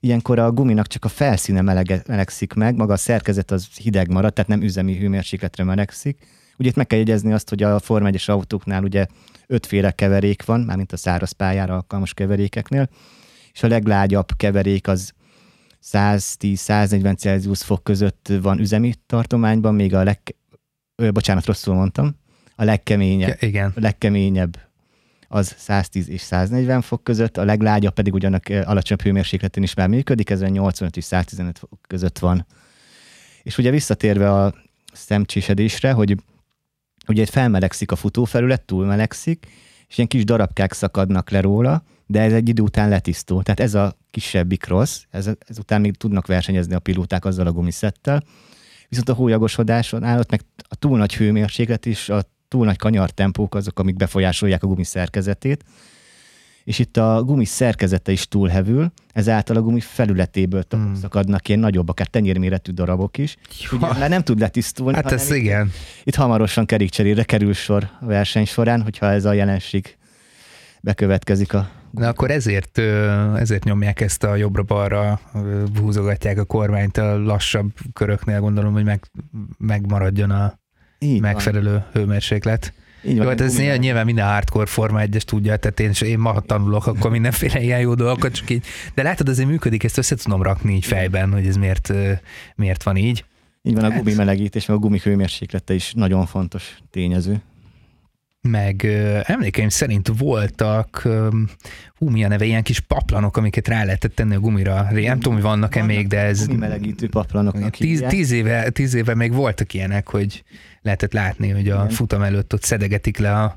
Ilyenkor 0.00 0.38
a 0.38 0.52
guminak 0.52 0.86
csak 0.86 1.04
a 1.04 1.08
felszíne 1.08 1.60
melege, 1.60 2.02
melegszik 2.06 2.52
meg, 2.52 2.76
maga 2.76 2.92
a 2.92 2.96
szerkezet 2.96 3.50
az 3.50 3.66
hideg 3.74 4.10
marad, 4.10 4.32
tehát 4.32 4.50
nem 4.50 4.62
üzemi 4.62 4.98
hőmérsékletre 4.98 5.64
melegszik. 5.64 6.26
Ugye 6.58 6.68
itt 6.68 6.76
meg 6.76 6.86
kell 6.86 6.98
jegyezni 6.98 7.32
azt, 7.32 7.48
hogy 7.48 7.62
a 7.62 7.78
Form 7.78 8.06
1 8.06 8.22
autóknál 8.26 8.82
ugye 8.82 9.06
ötféle 9.46 9.90
keverék 9.90 10.44
van, 10.44 10.60
mármint 10.60 10.92
a 10.92 10.96
száraz 10.96 11.32
pályára 11.32 11.74
alkalmas 11.74 12.14
keverékeknél, 12.14 12.88
és 13.52 13.62
a 13.62 13.68
leglágyabb 13.68 14.28
keverék 14.36 14.88
az 14.88 15.12
110-140 15.92 17.16
Celsius 17.16 17.62
fok 17.62 17.84
között 17.84 18.32
van 18.42 18.58
üzemi 18.58 18.94
tartományban, 19.06 19.74
még 19.74 19.94
a 19.94 20.02
leg... 20.02 20.20
Ö, 21.02 21.10
bocsánat, 21.10 21.46
rosszul 21.46 21.74
mondtam. 21.74 22.16
A 22.56 22.64
legkeményebb, 22.64 23.36
Igen. 23.42 23.72
a 23.76 23.80
legkeményebb 23.80 24.58
az 25.28 25.54
110 25.58 26.08
és 26.08 26.20
140 26.20 26.80
fok 26.80 27.04
között, 27.04 27.36
a 27.36 27.44
leglágyabb 27.44 27.94
pedig 27.94 28.14
ugyanak 28.14 28.48
alacsonyabb 28.48 29.02
hőmérsékletén 29.02 29.62
is 29.62 29.74
már 29.74 29.88
működik, 29.88 30.30
ez 30.30 30.40
85 30.40 30.96
és 30.96 31.04
115 31.04 31.58
fok 31.58 31.78
között 31.86 32.18
van. 32.18 32.46
És 33.42 33.58
ugye 33.58 33.70
visszatérve 33.70 34.32
a 34.32 34.54
szemcsésedésre, 34.92 35.92
hogy 35.92 36.16
ugye 37.06 37.26
felmelegszik 37.26 37.92
a 37.92 37.96
futófelület, 37.96 38.62
túlmelegszik, 38.62 39.46
és 39.88 39.96
ilyen 39.96 40.08
kis 40.08 40.24
darabkák 40.24 40.72
szakadnak 40.72 41.30
le 41.30 41.40
róla, 41.40 41.82
de 42.06 42.20
ez 42.20 42.32
egy 42.32 42.48
idő 42.48 42.62
után 42.62 42.88
letisztul. 42.88 43.42
Tehát 43.42 43.60
ez 43.60 43.74
a 43.74 43.98
kisebbik 44.10 44.66
rossz, 44.66 45.02
ez, 45.10 45.30
ezután 45.48 45.80
még 45.80 45.96
tudnak 45.96 46.26
versenyezni 46.26 46.74
a 46.74 46.78
pilóták 46.78 47.24
azzal 47.24 47.46
a 47.46 47.52
gumiszettel. 47.52 48.22
Viszont 48.88 49.08
a 49.08 49.12
hólyagosodás 49.12 49.92
ott 49.92 50.30
meg 50.30 50.40
a 50.68 50.74
túl 50.74 50.98
nagy 50.98 51.14
hőmérséklet 51.14 51.86
is, 51.86 52.08
a 52.08 52.22
túl 52.48 52.64
nagy 52.64 52.76
kanyartempók 52.76 53.54
azok, 53.54 53.78
amik 53.78 53.96
befolyásolják 53.96 54.62
a 54.62 54.66
gumi 54.66 54.84
szerkezetét. 54.84 55.64
És 56.64 56.78
itt 56.78 56.96
a 56.96 57.22
gumi 57.24 57.44
szerkezete 57.44 58.12
is 58.12 58.28
túlhevül, 58.28 58.92
ezáltal 59.12 59.56
a 59.56 59.60
gumi 59.60 59.80
felületéből 59.80 60.64
hmm. 60.70 60.94
szakadnak 60.94 61.48
ilyen 61.48 61.60
nagyobb, 61.60 61.88
akár 61.88 62.06
tenyérméretű 62.06 62.72
darabok 62.72 63.18
is. 63.18 63.36
Ugye, 63.72 63.86
mert 63.86 64.08
nem 64.08 64.22
tud 64.22 64.38
letisztulni. 64.38 64.94
Hát 64.94 65.12
ez 65.12 65.30
igen. 65.30 65.66
Itt, 65.66 66.06
itt 66.06 66.14
hamarosan 66.14 66.66
kerékcserére 66.66 67.24
kerül 67.24 67.52
sor 67.52 67.90
a 68.00 68.06
verseny 68.06 68.44
során, 68.44 68.82
hogyha 68.82 69.10
ez 69.10 69.24
a 69.24 69.32
jelenség 69.32 69.96
bekövetkezik 70.80 71.54
a 71.54 71.70
Na 71.90 72.08
akkor 72.08 72.30
ezért, 72.30 72.78
ezért 73.36 73.64
nyomják 73.64 74.00
ezt 74.00 74.24
a 74.24 74.36
jobbra-balra, 74.36 75.20
húzogatják 75.80 76.38
a 76.38 76.44
kormányt 76.44 76.96
a 76.96 77.18
lassabb 77.18 77.72
köröknél, 77.92 78.40
gondolom, 78.40 78.72
hogy 78.72 78.84
meg, 78.84 79.00
megmaradjon 79.58 80.30
a 80.30 80.58
Így 80.98 81.20
megfelelő 81.20 81.72
van. 81.72 81.86
hőmérséklet. 81.92 82.72
Így 83.02 83.16
jó, 83.16 83.24
hát 83.26 83.40
ez 83.40 83.58
nyilván, 83.58 83.78
nyilván 83.78 84.04
minden 84.04 84.26
hardcore 84.26 84.66
Forma 84.66 85.00
1 85.00 85.22
tudja, 85.26 85.56
tehát 85.56 85.80
én, 85.80 86.08
én 86.08 86.18
ma 86.18 86.40
tanulok, 86.40 86.86
akkor 86.86 87.10
mindenféle 87.10 87.60
ilyen 87.60 87.80
jó 87.80 87.94
dolgokat, 87.94 88.32
csak 88.32 88.50
így. 88.50 88.64
De 88.94 89.02
látod, 89.02 89.28
azért 89.28 89.48
működik, 89.48 89.84
ezt 89.84 89.98
össze 89.98 90.16
tudom 90.16 90.42
rakni 90.42 90.74
így 90.74 90.84
fejben, 90.84 91.32
hogy 91.32 91.46
ez 91.46 91.56
miért, 91.56 91.92
miért 92.54 92.82
van 92.82 92.96
így. 92.96 93.24
Így 93.62 93.74
van, 93.74 93.84
a 93.84 93.90
hát- 93.90 93.98
gumi 94.02 94.14
melegítés, 94.14 94.66
meg 94.66 94.76
a 94.76 94.80
gumi 94.80 94.98
hőmérséklete 95.02 95.74
is 95.74 95.92
nagyon 95.96 96.26
fontos 96.26 96.78
tényező 96.90 97.42
meg 98.40 98.84
emlékeim 99.22 99.68
szerint 99.68 100.10
voltak, 100.18 101.08
hú, 101.98 102.08
mi 102.08 102.24
a 102.24 102.28
neve, 102.28 102.44
ilyen 102.44 102.62
kis 102.62 102.80
paplanok, 102.80 103.36
amiket 103.36 103.68
rá 103.68 103.84
lehetett 103.84 104.14
tenni 104.14 104.34
a 104.34 104.40
gumira. 104.40 104.86
Nem 104.90 105.20
tudom, 105.20 105.32
hogy 105.32 105.42
vannak-e 105.42 105.82
még, 105.82 106.06
de 106.06 106.20
ez... 106.20 106.46
melegítő 106.46 107.08
paplanok. 107.08 107.70
Tíz, 107.70 108.04
tíz, 108.08 108.30
éve, 108.30 108.70
tíz 108.70 108.94
éve 108.94 109.14
még 109.14 109.32
voltak 109.32 109.74
ilyenek, 109.74 110.08
hogy 110.08 110.44
lehetett 110.82 111.12
látni, 111.12 111.48
hogy 111.48 111.68
a 111.68 111.74
Igen. 111.74 111.88
futam 111.88 112.22
előtt 112.22 112.54
ott 112.54 112.62
szedegetik 112.62 113.18
le 113.18 113.42
a 113.42 113.54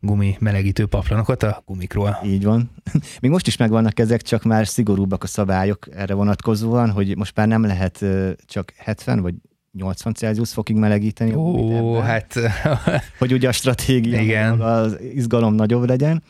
gumi 0.00 0.36
melegítő 0.38 0.86
paplanokat 0.86 1.42
a 1.42 1.62
gumikról. 1.66 2.18
Így 2.24 2.44
van. 2.44 2.70
Még 3.20 3.30
most 3.30 3.46
is 3.46 3.56
megvannak 3.56 3.98
ezek, 3.98 4.22
csak 4.22 4.42
már 4.42 4.66
szigorúbbak 4.66 5.22
a 5.22 5.26
szabályok 5.26 5.88
erre 5.94 6.14
vonatkozóan, 6.14 6.90
hogy 6.90 7.16
most 7.16 7.36
már 7.36 7.48
nem 7.48 7.62
lehet 7.62 8.04
csak 8.46 8.72
70 8.76 9.20
vagy 9.20 9.34
80 9.72 10.14
Celsius 10.14 10.52
fokig 10.52 10.76
melegíteni. 10.76 11.34
Ó, 11.34 11.98
hát... 11.98 12.38
hogy 13.18 13.32
ugye 13.32 13.48
a 13.48 13.52
stratégia, 13.52 14.20
Igen. 14.20 14.60
az 14.60 15.00
izgalom 15.14 15.54
nagyobb 15.54 15.88
legyen. 15.88 16.22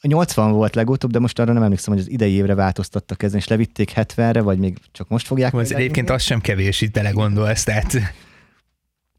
A 0.00 0.06
80 0.06 0.52
volt 0.52 0.74
legutóbb, 0.74 1.10
de 1.10 1.18
most 1.18 1.38
arra 1.38 1.52
nem 1.52 1.62
emlékszem, 1.62 1.92
hogy 1.92 2.02
az 2.02 2.10
idei 2.10 2.32
évre 2.32 2.54
változtattak 2.54 3.22
ezen, 3.22 3.38
és 3.38 3.48
levitték 3.48 3.92
70-re, 3.94 4.40
vagy 4.40 4.58
még 4.58 4.78
csak 4.92 5.08
most 5.08 5.26
fogják. 5.26 5.54
Ez 5.54 5.70
egyébként 5.70 6.10
az 6.10 6.22
sem 6.22 6.40
kevés, 6.40 6.80
itt 6.80 6.92
belegondolsz, 6.92 7.64
tehát... 7.64 7.96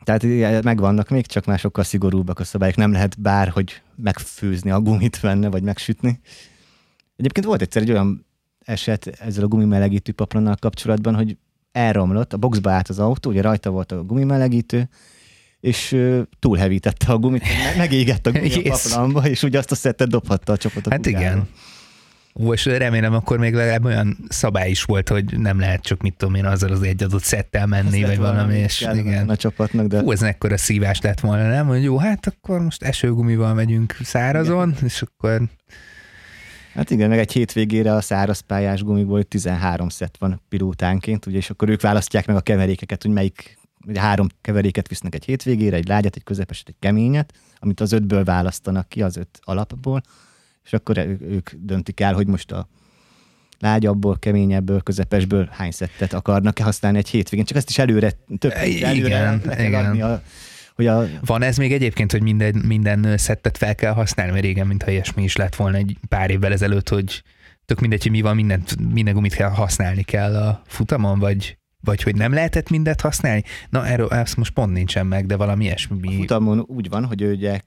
Tehát 0.03 0.23
megvannak 0.63 1.09
még, 1.09 1.25
csak 1.25 1.45
már 1.45 1.59
sokkal 1.59 1.83
szigorúbbak 1.83 2.39
a 2.39 2.43
szabályok. 2.43 2.75
Nem 2.75 2.91
lehet 2.91 3.21
bárhogy 3.21 3.81
megfőzni 3.95 4.71
a 4.71 4.81
gumit 4.81 5.19
benne, 5.21 5.49
vagy 5.49 5.63
megsütni. 5.63 6.19
Egyébként 7.15 7.45
volt 7.45 7.61
egyszer 7.61 7.81
egy 7.81 7.91
olyan 7.91 8.25
eset 8.65 9.07
ezzel 9.07 9.43
a 9.43 9.47
gumimelegítő 9.47 10.11
paplannal 10.11 10.55
kapcsolatban, 10.59 11.15
hogy 11.15 11.37
elromlott, 11.73 12.33
a 12.33 12.37
boxba 12.37 12.71
állt 12.71 12.89
az 12.89 12.99
autó, 12.99 13.29
ugye 13.29 13.41
rajta 13.41 13.69
volt 13.69 13.91
a 13.91 14.03
gumimelegítő, 14.03 14.89
és 15.59 15.97
túlhevítette 16.39 17.13
a 17.13 17.17
gumit, 17.17 17.43
megégett 17.77 18.27
a 18.27 18.31
gumi 18.31 18.53
a 18.53 18.69
paplamba, 18.69 19.27
és 19.27 19.43
ugye 19.43 19.57
azt 19.57 19.71
a 19.71 19.75
szettet 19.75 20.09
dobhatta 20.09 20.51
a 20.51 20.57
csapat 20.57 20.87
a 20.87 20.89
Hát 20.89 21.05
igen. 21.05 21.47
Ó, 22.39 22.53
és 22.53 22.65
remélem 22.65 23.13
akkor 23.13 23.37
még 23.37 23.53
legalább 23.53 23.85
olyan 23.85 24.17
szabály 24.29 24.69
is 24.69 24.83
volt, 24.83 25.09
hogy 25.09 25.39
nem 25.39 25.59
lehet 25.59 25.81
csak 25.81 26.01
mit 26.01 26.13
tudom 26.17 26.35
én 26.35 26.45
azzal 26.45 26.71
az 26.71 26.81
egy 26.81 27.03
adott 27.03 27.23
szettel 27.23 27.65
menni, 27.65 28.03
Ezt 28.03 28.07
vagy 28.07 28.17
valami, 28.17 28.57
és 28.57 28.87
igen. 28.93 29.29
A 29.29 29.35
csapatnak, 29.35 29.87
de... 29.87 29.99
Hú, 29.99 30.11
ez 30.11 30.21
ekkora 30.21 30.57
szívás 30.57 31.01
lett 31.01 31.19
volna, 31.19 31.47
nem? 31.47 31.67
Hogy 31.67 31.83
jó, 31.83 31.97
hát 31.97 32.27
akkor 32.27 32.61
most 32.61 32.83
esőgumival 32.83 33.53
megyünk 33.53 33.97
szárazon, 34.03 34.69
igen. 34.69 34.83
és 34.85 35.01
akkor 35.01 35.41
Hát 36.73 36.89
igen, 36.89 37.09
meg 37.09 37.19
egy 37.19 37.31
hétvégére 37.31 37.93
a 37.93 38.01
szárazpályás 38.01 38.83
gumikból 38.83 39.23
13 39.23 39.89
szett 39.89 40.17
van 40.17 40.41
pilótánként, 40.49 41.25
ugye, 41.25 41.37
és 41.37 41.49
akkor 41.49 41.69
ők 41.69 41.81
választják 41.81 42.27
meg 42.27 42.35
a 42.35 42.41
keverékeket, 42.41 43.01
hogy 43.01 43.11
melyik, 43.11 43.57
ugye 43.87 43.99
három 43.99 44.27
keveréket 44.41 44.87
visznek 44.87 45.15
egy 45.15 45.25
hétvégére, 45.25 45.75
egy 45.75 45.87
lágyat, 45.87 46.15
egy 46.15 46.23
közepeset, 46.23 46.67
egy 46.67 46.75
keményet, 46.79 47.33
amit 47.59 47.79
az 47.79 47.91
ötből 47.91 48.23
választanak 48.23 48.89
ki, 48.89 49.01
az 49.01 49.17
öt 49.17 49.39
alapból, 49.41 50.01
és 50.63 50.73
akkor 50.73 50.97
ők 51.21 51.49
döntik 51.53 51.99
el, 51.99 52.13
hogy 52.13 52.27
most 52.27 52.51
a 52.51 52.67
lágyabbból, 53.59 54.17
keményebből, 54.19 54.81
közepesből 54.81 55.49
hány 55.51 55.71
szettet 55.71 56.13
akarnak 56.13 56.59
használni 56.59 56.97
egy 56.97 57.09
hétvégén. 57.09 57.45
Csak 57.45 57.57
ezt 57.57 57.69
is 57.69 57.77
előre, 57.77 58.11
több 58.37 58.51
előre 58.51 58.91
igen, 58.91 59.41
igen. 59.59 59.85
adni 59.85 60.01
a 60.01 60.21
hogy 60.75 60.87
a... 60.87 61.05
Van 61.25 61.41
ez 61.41 61.57
még 61.57 61.73
egyébként, 61.73 62.11
hogy 62.11 62.21
minden, 62.21 62.55
minden 62.67 63.17
szettet 63.17 63.57
fel 63.57 63.75
kell 63.75 63.93
használni, 63.93 64.31
mert 64.31 64.43
régen, 64.43 64.67
mintha 64.67 64.91
ilyesmi 64.91 65.23
is 65.23 65.35
lett 65.35 65.55
volna 65.55 65.77
egy 65.77 65.97
pár 66.09 66.29
évvel 66.29 66.51
ezelőtt, 66.51 66.89
hogy 66.89 67.23
tök 67.65 67.79
mindegy, 67.79 68.01
hogy 68.01 68.11
mi 68.11 68.21
van, 68.21 68.35
mindent, 68.35 68.93
minden 68.93 69.13
gumit 69.13 69.33
kell 69.33 69.49
használni 69.49 70.03
kell 70.03 70.35
a 70.35 70.61
futamon, 70.67 71.19
vagy, 71.19 71.57
vagy 71.81 72.03
hogy 72.03 72.15
nem 72.15 72.33
lehetett 72.33 72.69
mindet 72.69 73.01
használni? 73.01 73.43
Na, 73.69 73.87
erről 73.87 74.09
ezt 74.09 74.37
most 74.37 74.53
pont 74.53 74.73
nincsen 74.73 75.05
meg, 75.05 75.25
de 75.25 75.35
valami 75.35 75.63
ilyesmi. 75.63 76.15
A 76.15 76.19
futamon 76.19 76.59
úgy 76.67 76.89
van, 76.89 77.05
hogy 77.05 77.23
ugye 77.23 77.59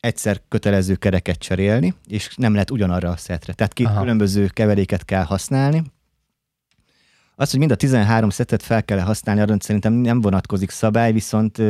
egyszer 0.00 0.40
kötelező 0.48 0.94
kereket 0.94 1.38
cserélni, 1.38 1.94
és 2.06 2.34
nem 2.36 2.52
lehet 2.52 2.70
ugyanarra 2.70 3.10
a 3.10 3.16
szetre. 3.16 3.52
Tehát 3.52 3.72
két 3.72 3.86
Aha. 3.86 4.00
különböző 4.00 4.46
keveréket 4.46 5.04
kell 5.04 5.24
használni. 5.24 5.82
Az, 7.36 7.50
hogy 7.50 7.58
mind 7.58 7.70
a 7.70 7.74
13 7.74 8.30
szetet 8.30 8.62
fel 8.62 8.84
kell 8.84 8.98
használni, 8.98 9.40
arra 9.40 9.56
szerintem 9.58 9.92
nem 9.92 10.20
vonatkozik 10.20 10.70
szabály, 10.70 11.12
viszont 11.12 11.62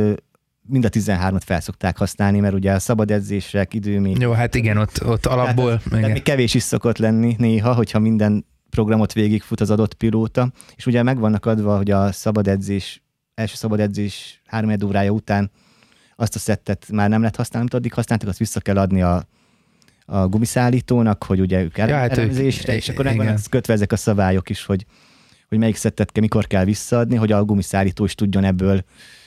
mind 0.67 0.85
a 0.85 0.89
13-at 0.89 1.41
felszokták 1.45 1.97
használni, 1.97 2.39
mert 2.39 2.53
ugye 2.53 2.71
a 2.71 2.79
szabad 2.79 3.11
edzések, 3.11 3.73
idő 3.73 3.99
még... 3.99 4.17
Jó, 4.17 4.31
hát 4.31 4.55
igen, 4.55 4.77
ott, 4.77 5.05
ott 5.05 5.25
alapból... 5.25 5.77
Tehát, 5.77 5.89
tehát 5.89 6.11
még 6.11 6.23
kevés 6.23 6.53
is 6.53 6.63
szokott 6.63 6.97
lenni 6.97 7.35
néha, 7.37 7.73
hogyha 7.73 7.99
minden 7.99 8.45
programot 8.69 9.13
végigfut 9.13 9.61
az 9.61 9.69
adott 9.69 9.93
pilóta, 9.93 10.51
és 10.75 10.85
ugye 10.85 11.03
meg 11.03 11.19
vannak 11.19 11.45
adva, 11.45 11.77
hogy 11.77 11.91
a 11.91 12.11
szabad 12.11 12.47
edzés, 12.47 13.03
első 13.35 13.55
szabad 13.55 13.79
edzés 13.79 14.41
három 14.45 14.75
órája 14.85 15.11
után 15.11 15.51
azt 16.15 16.35
a 16.35 16.39
szettet 16.39 16.87
már 16.91 17.09
nem 17.09 17.19
lehet 17.19 17.35
használni, 17.35 17.67
amit 17.69 17.81
addig 17.81 17.93
használtak, 17.93 18.29
azt 18.29 18.37
vissza 18.37 18.59
kell 18.59 18.77
adni 18.77 19.01
a, 19.01 19.27
a 20.05 20.27
gumiszállítónak, 20.27 21.23
hogy 21.23 21.39
ugye 21.39 21.61
ők 21.63 21.77
ja, 21.77 21.95
hát 21.95 22.17
elemzésre, 22.17 22.73
ők, 22.73 22.79
és 22.79 22.89
akkor 22.89 23.05
meg 23.05 23.17
vannak 23.17 23.39
kötve 23.49 23.73
ezek 23.73 23.91
a 23.91 23.95
szabályok 23.95 24.49
is, 24.49 24.65
hogy, 24.65 24.85
hogy 25.49 25.57
melyik 25.57 25.75
szettet 25.75 26.11
kell, 26.11 26.21
mikor 26.21 26.47
kell 26.47 26.63
visszaadni, 26.65 27.15
hogy 27.15 27.31
a 27.31 27.43
gumiszállító 27.43 28.05
is 28.05 28.15
tudjon 28.15 28.43
ebből 28.43 28.83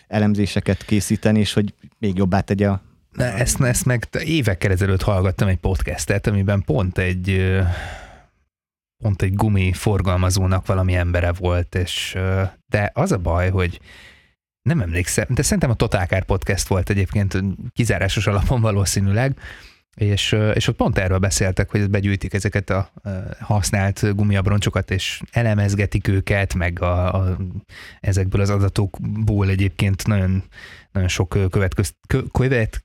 elemzéseket 0.09 0.85
készíteni, 0.85 1.39
és 1.39 1.53
hogy 1.53 1.75
még 1.99 2.17
jobbá 2.17 2.41
tegye 2.41 2.69
a 2.69 2.83
ezt, 3.17 3.61
ezt 3.61 3.85
meg 3.85 4.09
évekkel 4.25 4.71
ezelőtt 4.71 5.03
hallgattam 5.03 5.49
egy 5.49 5.57
podcastet, 5.57 6.27
amiben 6.27 6.63
pont 6.63 6.99
egy 6.99 7.57
pont 9.03 9.23
egy 9.23 9.35
gumi 9.35 9.73
forgalmazónak 9.73 10.67
valami 10.67 10.95
embere 10.95 11.33
volt, 11.33 11.75
és 11.75 12.19
de 12.67 12.91
az 12.95 13.13
a 13.13 13.19
baj, 13.19 13.51
hogy 13.51 13.81
nem 14.63 14.81
emlékszem, 14.81 15.27
de 15.29 15.43
szerintem 15.43 15.71
a 15.71 15.75
Totálkár 15.75 16.25
podcast 16.25 16.67
volt 16.67 16.91
egyébként 16.91 17.39
kizárásos 17.73 18.27
alapon 18.27 18.61
valószínűleg, 18.61 19.39
és, 19.99 20.37
és 20.55 20.69
ott 20.69 20.77
pont 20.77 20.99
erről 20.99 21.19
beszéltek, 21.19 21.71
hogy 21.71 21.91
begyűjtik 21.91 22.35
ezeket 22.35 22.71
a 22.71 22.93
használt 23.41 24.15
gumiabroncsokat, 24.15 24.91
és 24.91 25.21
elemezgetik 25.31 26.09
őket, 26.09 26.55
meg 26.55 26.81
a, 26.81 27.15
a, 27.15 27.37
ezekből 28.01 28.41
az 28.41 28.51
adatokból 28.51 29.49
egyébként 29.49 30.07
nagyon, 30.07 30.43
nagyon 30.93 31.09
sok 31.09 31.39
követköz, 31.51 31.95
követ, 32.33 32.85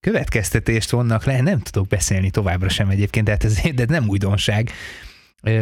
következtetést 0.00 0.90
vonnak 0.90 1.24
le, 1.24 1.40
nem 1.40 1.60
tudok 1.60 1.88
beszélni 1.88 2.30
továbbra 2.30 2.68
sem 2.68 2.88
egyébként, 2.88 3.24
de, 3.24 3.30
hát 3.30 3.44
ez, 3.44 3.60
de 3.74 3.84
nem 3.88 4.08
újdonság, 4.08 4.70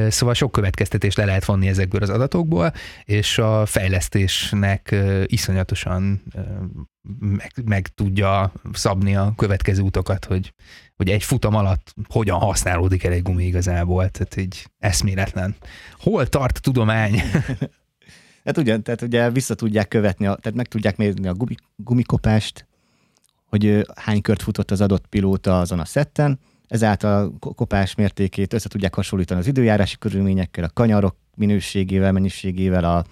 Szóval 0.09 0.35
sok 0.35 0.53
következtetést 0.53 1.16
le 1.16 1.24
lehet 1.24 1.45
vonni 1.45 1.68
ezekből 1.68 2.03
az 2.03 2.11
adatokból, 2.11 2.72
és 3.05 3.39
a 3.39 3.66
fejlesztésnek 3.66 4.95
iszonyatosan 5.26 6.22
meg, 7.18 7.53
meg 7.64 7.89
tudja 7.89 8.53
szabni 8.72 9.16
a 9.16 9.33
következő 9.37 9.83
utakat, 9.83 10.24
hogy, 10.24 10.55
hogy 10.97 11.11
egy 11.11 11.22
futam 11.22 11.55
alatt 11.55 11.95
hogyan 12.09 12.39
használódik 12.39 13.05
el 13.05 13.12
egy 13.12 13.22
gumi 13.22 13.45
igazából. 13.45 14.09
Tehát 14.09 14.37
így 14.37 14.66
eszméletlen. 14.78 15.57
Hol 15.99 16.26
tart 16.26 16.57
a 16.57 16.61
tudomány? 16.61 17.20
Hát 18.45 18.59
ugyan, 18.59 18.83
tehát 18.83 19.03
ugye 19.03 19.30
vissza 19.30 19.55
tudják 19.55 19.89
követni, 19.89 20.24
tehát 20.24 20.55
meg 20.55 20.68
tudják 20.68 20.97
mérni 20.97 21.26
a 21.26 21.35
gumi, 21.35 21.55
gumikopást, 21.76 22.66
hogy 23.45 23.87
hány 23.95 24.20
kört 24.20 24.43
futott 24.43 24.70
az 24.70 24.80
adott 24.80 25.07
pilóta 25.07 25.61
azon 25.61 25.78
a 25.78 25.85
szetten, 25.85 26.39
ezáltal 26.68 27.34
a 27.40 27.54
kopás 27.54 27.94
mértékét 27.94 28.52
össze 28.52 28.68
tudják 28.68 28.94
hasonlítani 28.94 29.40
az 29.40 29.46
időjárási 29.46 29.96
körülményekkel, 29.98 30.64
a 30.64 30.70
kanyarok 30.74 31.16
minőségével, 31.36 32.12
mennyiségével, 32.12 32.84
a, 32.84 33.04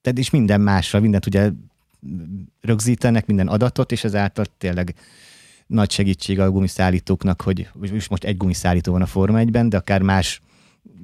tehát 0.00 0.18
is 0.18 0.30
minden 0.30 0.60
másra, 0.60 1.00
mindent 1.00 1.26
ugye 1.26 1.50
rögzítenek, 2.60 3.26
minden 3.26 3.48
adatot, 3.48 3.92
és 3.92 4.04
ezáltal 4.04 4.44
tényleg 4.58 4.94
nagy 5.66 5.90
segítség 5.90 6.40
a 6.40 6.50
gumiszállítóknak, 6.50 7.40
hogy 7.40 7.68
most 8.08 8.24
egy 8.24 8.36
gumiszállító 8.36 8.92
van 8.92 9.02
a 9.02 9.06
Forma 9.06 9.38
1-ben, 9.42 9.68
de 9.68 9.76
akár 9.76 10.02
más 10.02 10.42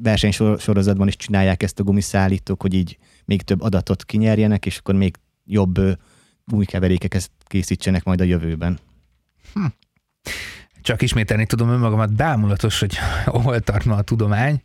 versenysorozatban 0.03 1.09
is 1.09 1.16
csinálják 1.16 1.62
ezt 1.62 1.81
a 1.81 1.83
gumiszállítók, 1.83 2.62
hogy 2.62 2.75
így 2.75 2.99
még 3.25 3.43
több 3.43 3.61
adatot 3.61 4.05
kinyerjenek, 4.05 4.66
és 4.66 4.79
akkor 4.79 4.95
még 4.95 5.16
jobb 5.45 5.81
gumikeverékeket 6.45 7.31
készítsenek 7.45 8.05
majd 8.05 8.20
a 8.20 8.25
jövőben. 8.25 8.79
Hm 9.55 9.64
csak 10.85 11.03
ismételni 11.03 11.47
tudom 11.47 11.68
önmagamat, 11.68 12.14
bámulatos, 12.14 12.80
hogy 12.80 12.97
hol 13.24 13.61
tart 13.61 13.85
ma 13.85 13.95
a 13.95 14.03
tudomány. 14.03 14.62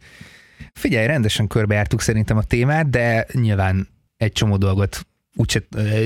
Figyelj, 0.74 1.08
rendesen 1.08 1.48
körbejártuk 1.48 2.02
szerintem 2.02 2.38
a 2.38 2.44
témát, 2.44 2.90
de 2.90 3.26
nyilván 3.32 3.88
egy 4.18 4.32
csomó 4.32 4.58
dolgot 4.58 5.08
úgyse 5.36 5.64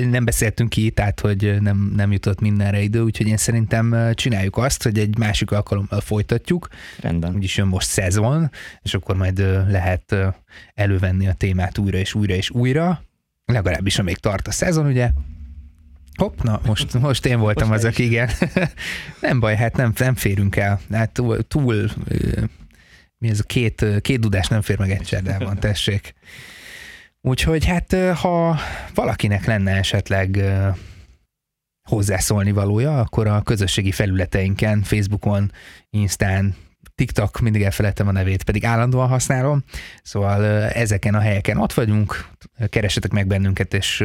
nem 0.09 0.25
beszéltünk 0.25 0.69
ki, 0.69 0.91
tehát 0.91 1.19
hogy 1.19 1.61
nem, 1.61 1.91
nem 1.95 2.11
jutott 2.11 2.39
mindenre 2.39 2.81
idő, 2.81 3.01
úgyhogy 3.01 3.27
én 3.27 3.37
szerintem 3.37 4.13
csináljuk 4.13 4.57
azt, 4.57 4.83
hogy 4.83 4.99
egy 4.99 5.17
másik 5.17 5.51
alkalommal 5.51 6.01
folytatjuk. 6.01 6.67
Rendben. 6.99 7.35
Úgyis 7.35 7.57
jön 7.57 7.67
most 7.67 7.87
szezon, 7.87 8.51
és 8.81 8.93
akkor 8.93 9.15
majd 9.15 9.39
lehet 9.69 10.15
elővenni 10.73 11.27
a 11.27 11.33
témát 11.33 11.77
újra 11.77 11.97
és 11.97 12.13
újra 12.13 12.33
és 12.33 12.49
újra, 12.49 13.03
legalábbis 13.45 13.99
amíg 13.99 14.17
tart 14.17 14.47
a 14.47 14.51
szezon, 14.51 14.85
ugye, 14.85 15.09
Hopp, 16.17 16.41
na 16.41 16.61
most, 16.65 16.93
most 16.93 17.25
én 17.25 17.39
voltam 17.39 17.67
most 17.67 17.79
az, 17.79 17.85
aki 17.85 18.03
igen. 18.03 18.29
nem 19.21 19.39
baj, 19.39 19.55
hát 19.55 19.75
nem, 19.75 19.93
nem 19.97 20.15
férünk 20.15 20.55
el. 20.55 20.79
Hát 20.91 21.11
túl, 21.11 21.47
túl 21.47 21.91
mi 23.17 23.29
ez 23.29 23.39
a 23.39 23.43
két, 23.43 23.85
két 24.01 24.19
dudás 24.19 24.47
nem 24.47 24.61
fér 24.61 24.79
meg 24.79 24.91
egy 24.91 25.01
cserdában, 25.01 25.59
tessék. 25.69 26.13
Úgyhogy 27.21 27.65
hát 27.65 27.95
ha 28.13 28.59
valakinek 28.93 29.45
lenne 29.45 29.71
esetleg 29.71 30.43
hozzászólni 31.89 32.51
valója, 32.51 32.99
akkor 32.99 33.27
a 33.27 33.41
közösségi 33.41 33.91
felületeinken, 33.91 34.81
Facebookon, 34.81 35.51
Instán, 35.89 36.55
TikTok, 36.95 37.39
mindig 37.39 37.61
elfelejtem 37.61 38.07
a 38.07 38.11
nevét, 38.11 38.43
pedig 38.43 38.65
állandóan 38.65 39.07
használom, 39.07 39.63
szóval 40.03 40.45
ezeken 40.63 41.15
a 41.15 41.19
helyeken 41.19 41.57
ott 41.57 41.73
vagyunk, 41.73 42.27
keresetek 42.69 43.11
meg 43.11 43.27
bennünket, 43.27 43.73
és 43.73 44.03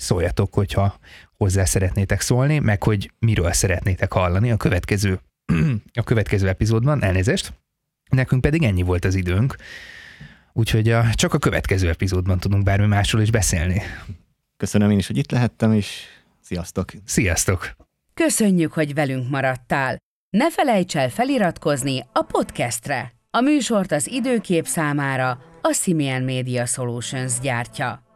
szóljatok, 0.00 0.54
hogyha 0.54 0.98
hozzá 1.36 1.64
szeretnétek 1.64 2.20
szólni, 2.20 2.58
meg 2.58 2.82
hogy 2.82 3.12
miről 3.18 3.52
szeretnétek 3.52 4.12
hallani 4.12 4.50
a 4.50 4.56
következő, 4.56 5.20
a 6.00 6.02
következő 6.02 6.48
epizódban, 6.48 7.02
elnézést. 7.02 7.52
Nekünk 8.10 8.40
pedig 8.40 8.62
ennyi 8.62 8.82
volt 8.82 9.04
az 9.04 9.14
időnk, 9.14 9.56
úgyhogy 10.52 10.90
a, 10.90 11.14
csak 11.14 11.34
a 11.34 11.38
következő 11.38 11.88
epizódban 11.88 12.38
tudunk 12.38 12.64
bármi 12.64 12.86
másról 12.86 13.22
is 13.22 13.30
beszélni. 13.30 13.82
Köszönöm 14.56 14.90
én 14.90 14.98
is, 14.98 15.06
hogy 15.06 15.16
itt 15.16 15.30
lehettem, 15.30 15.72
és 15.72 16.04
sziasztok! 16.40 16.92
Sziasztok! 17.04 17.70
Köszönjük, 18.14 18.72
hogy 18.72 18.94
velünk 18.94 19.30
maradtál! 19.30 19.96
Ne 20.30 20.50
felejts 20.50 20.96
el 20.96 21.08
feliratkozni 21.08 22.00
a 22.12 22.22
podcastre! 22.22 23.12
A 23.30 23.40
műsort 23.40 23.92
az 23.92 24.08
időkép 24.08 24.66
számára 24.66 25.38
a 25.62 25.72
Simian 25.72 26.22
Media 26.22 26.66
Solutions 26.66 27.38
gyártja. 27.40 28.09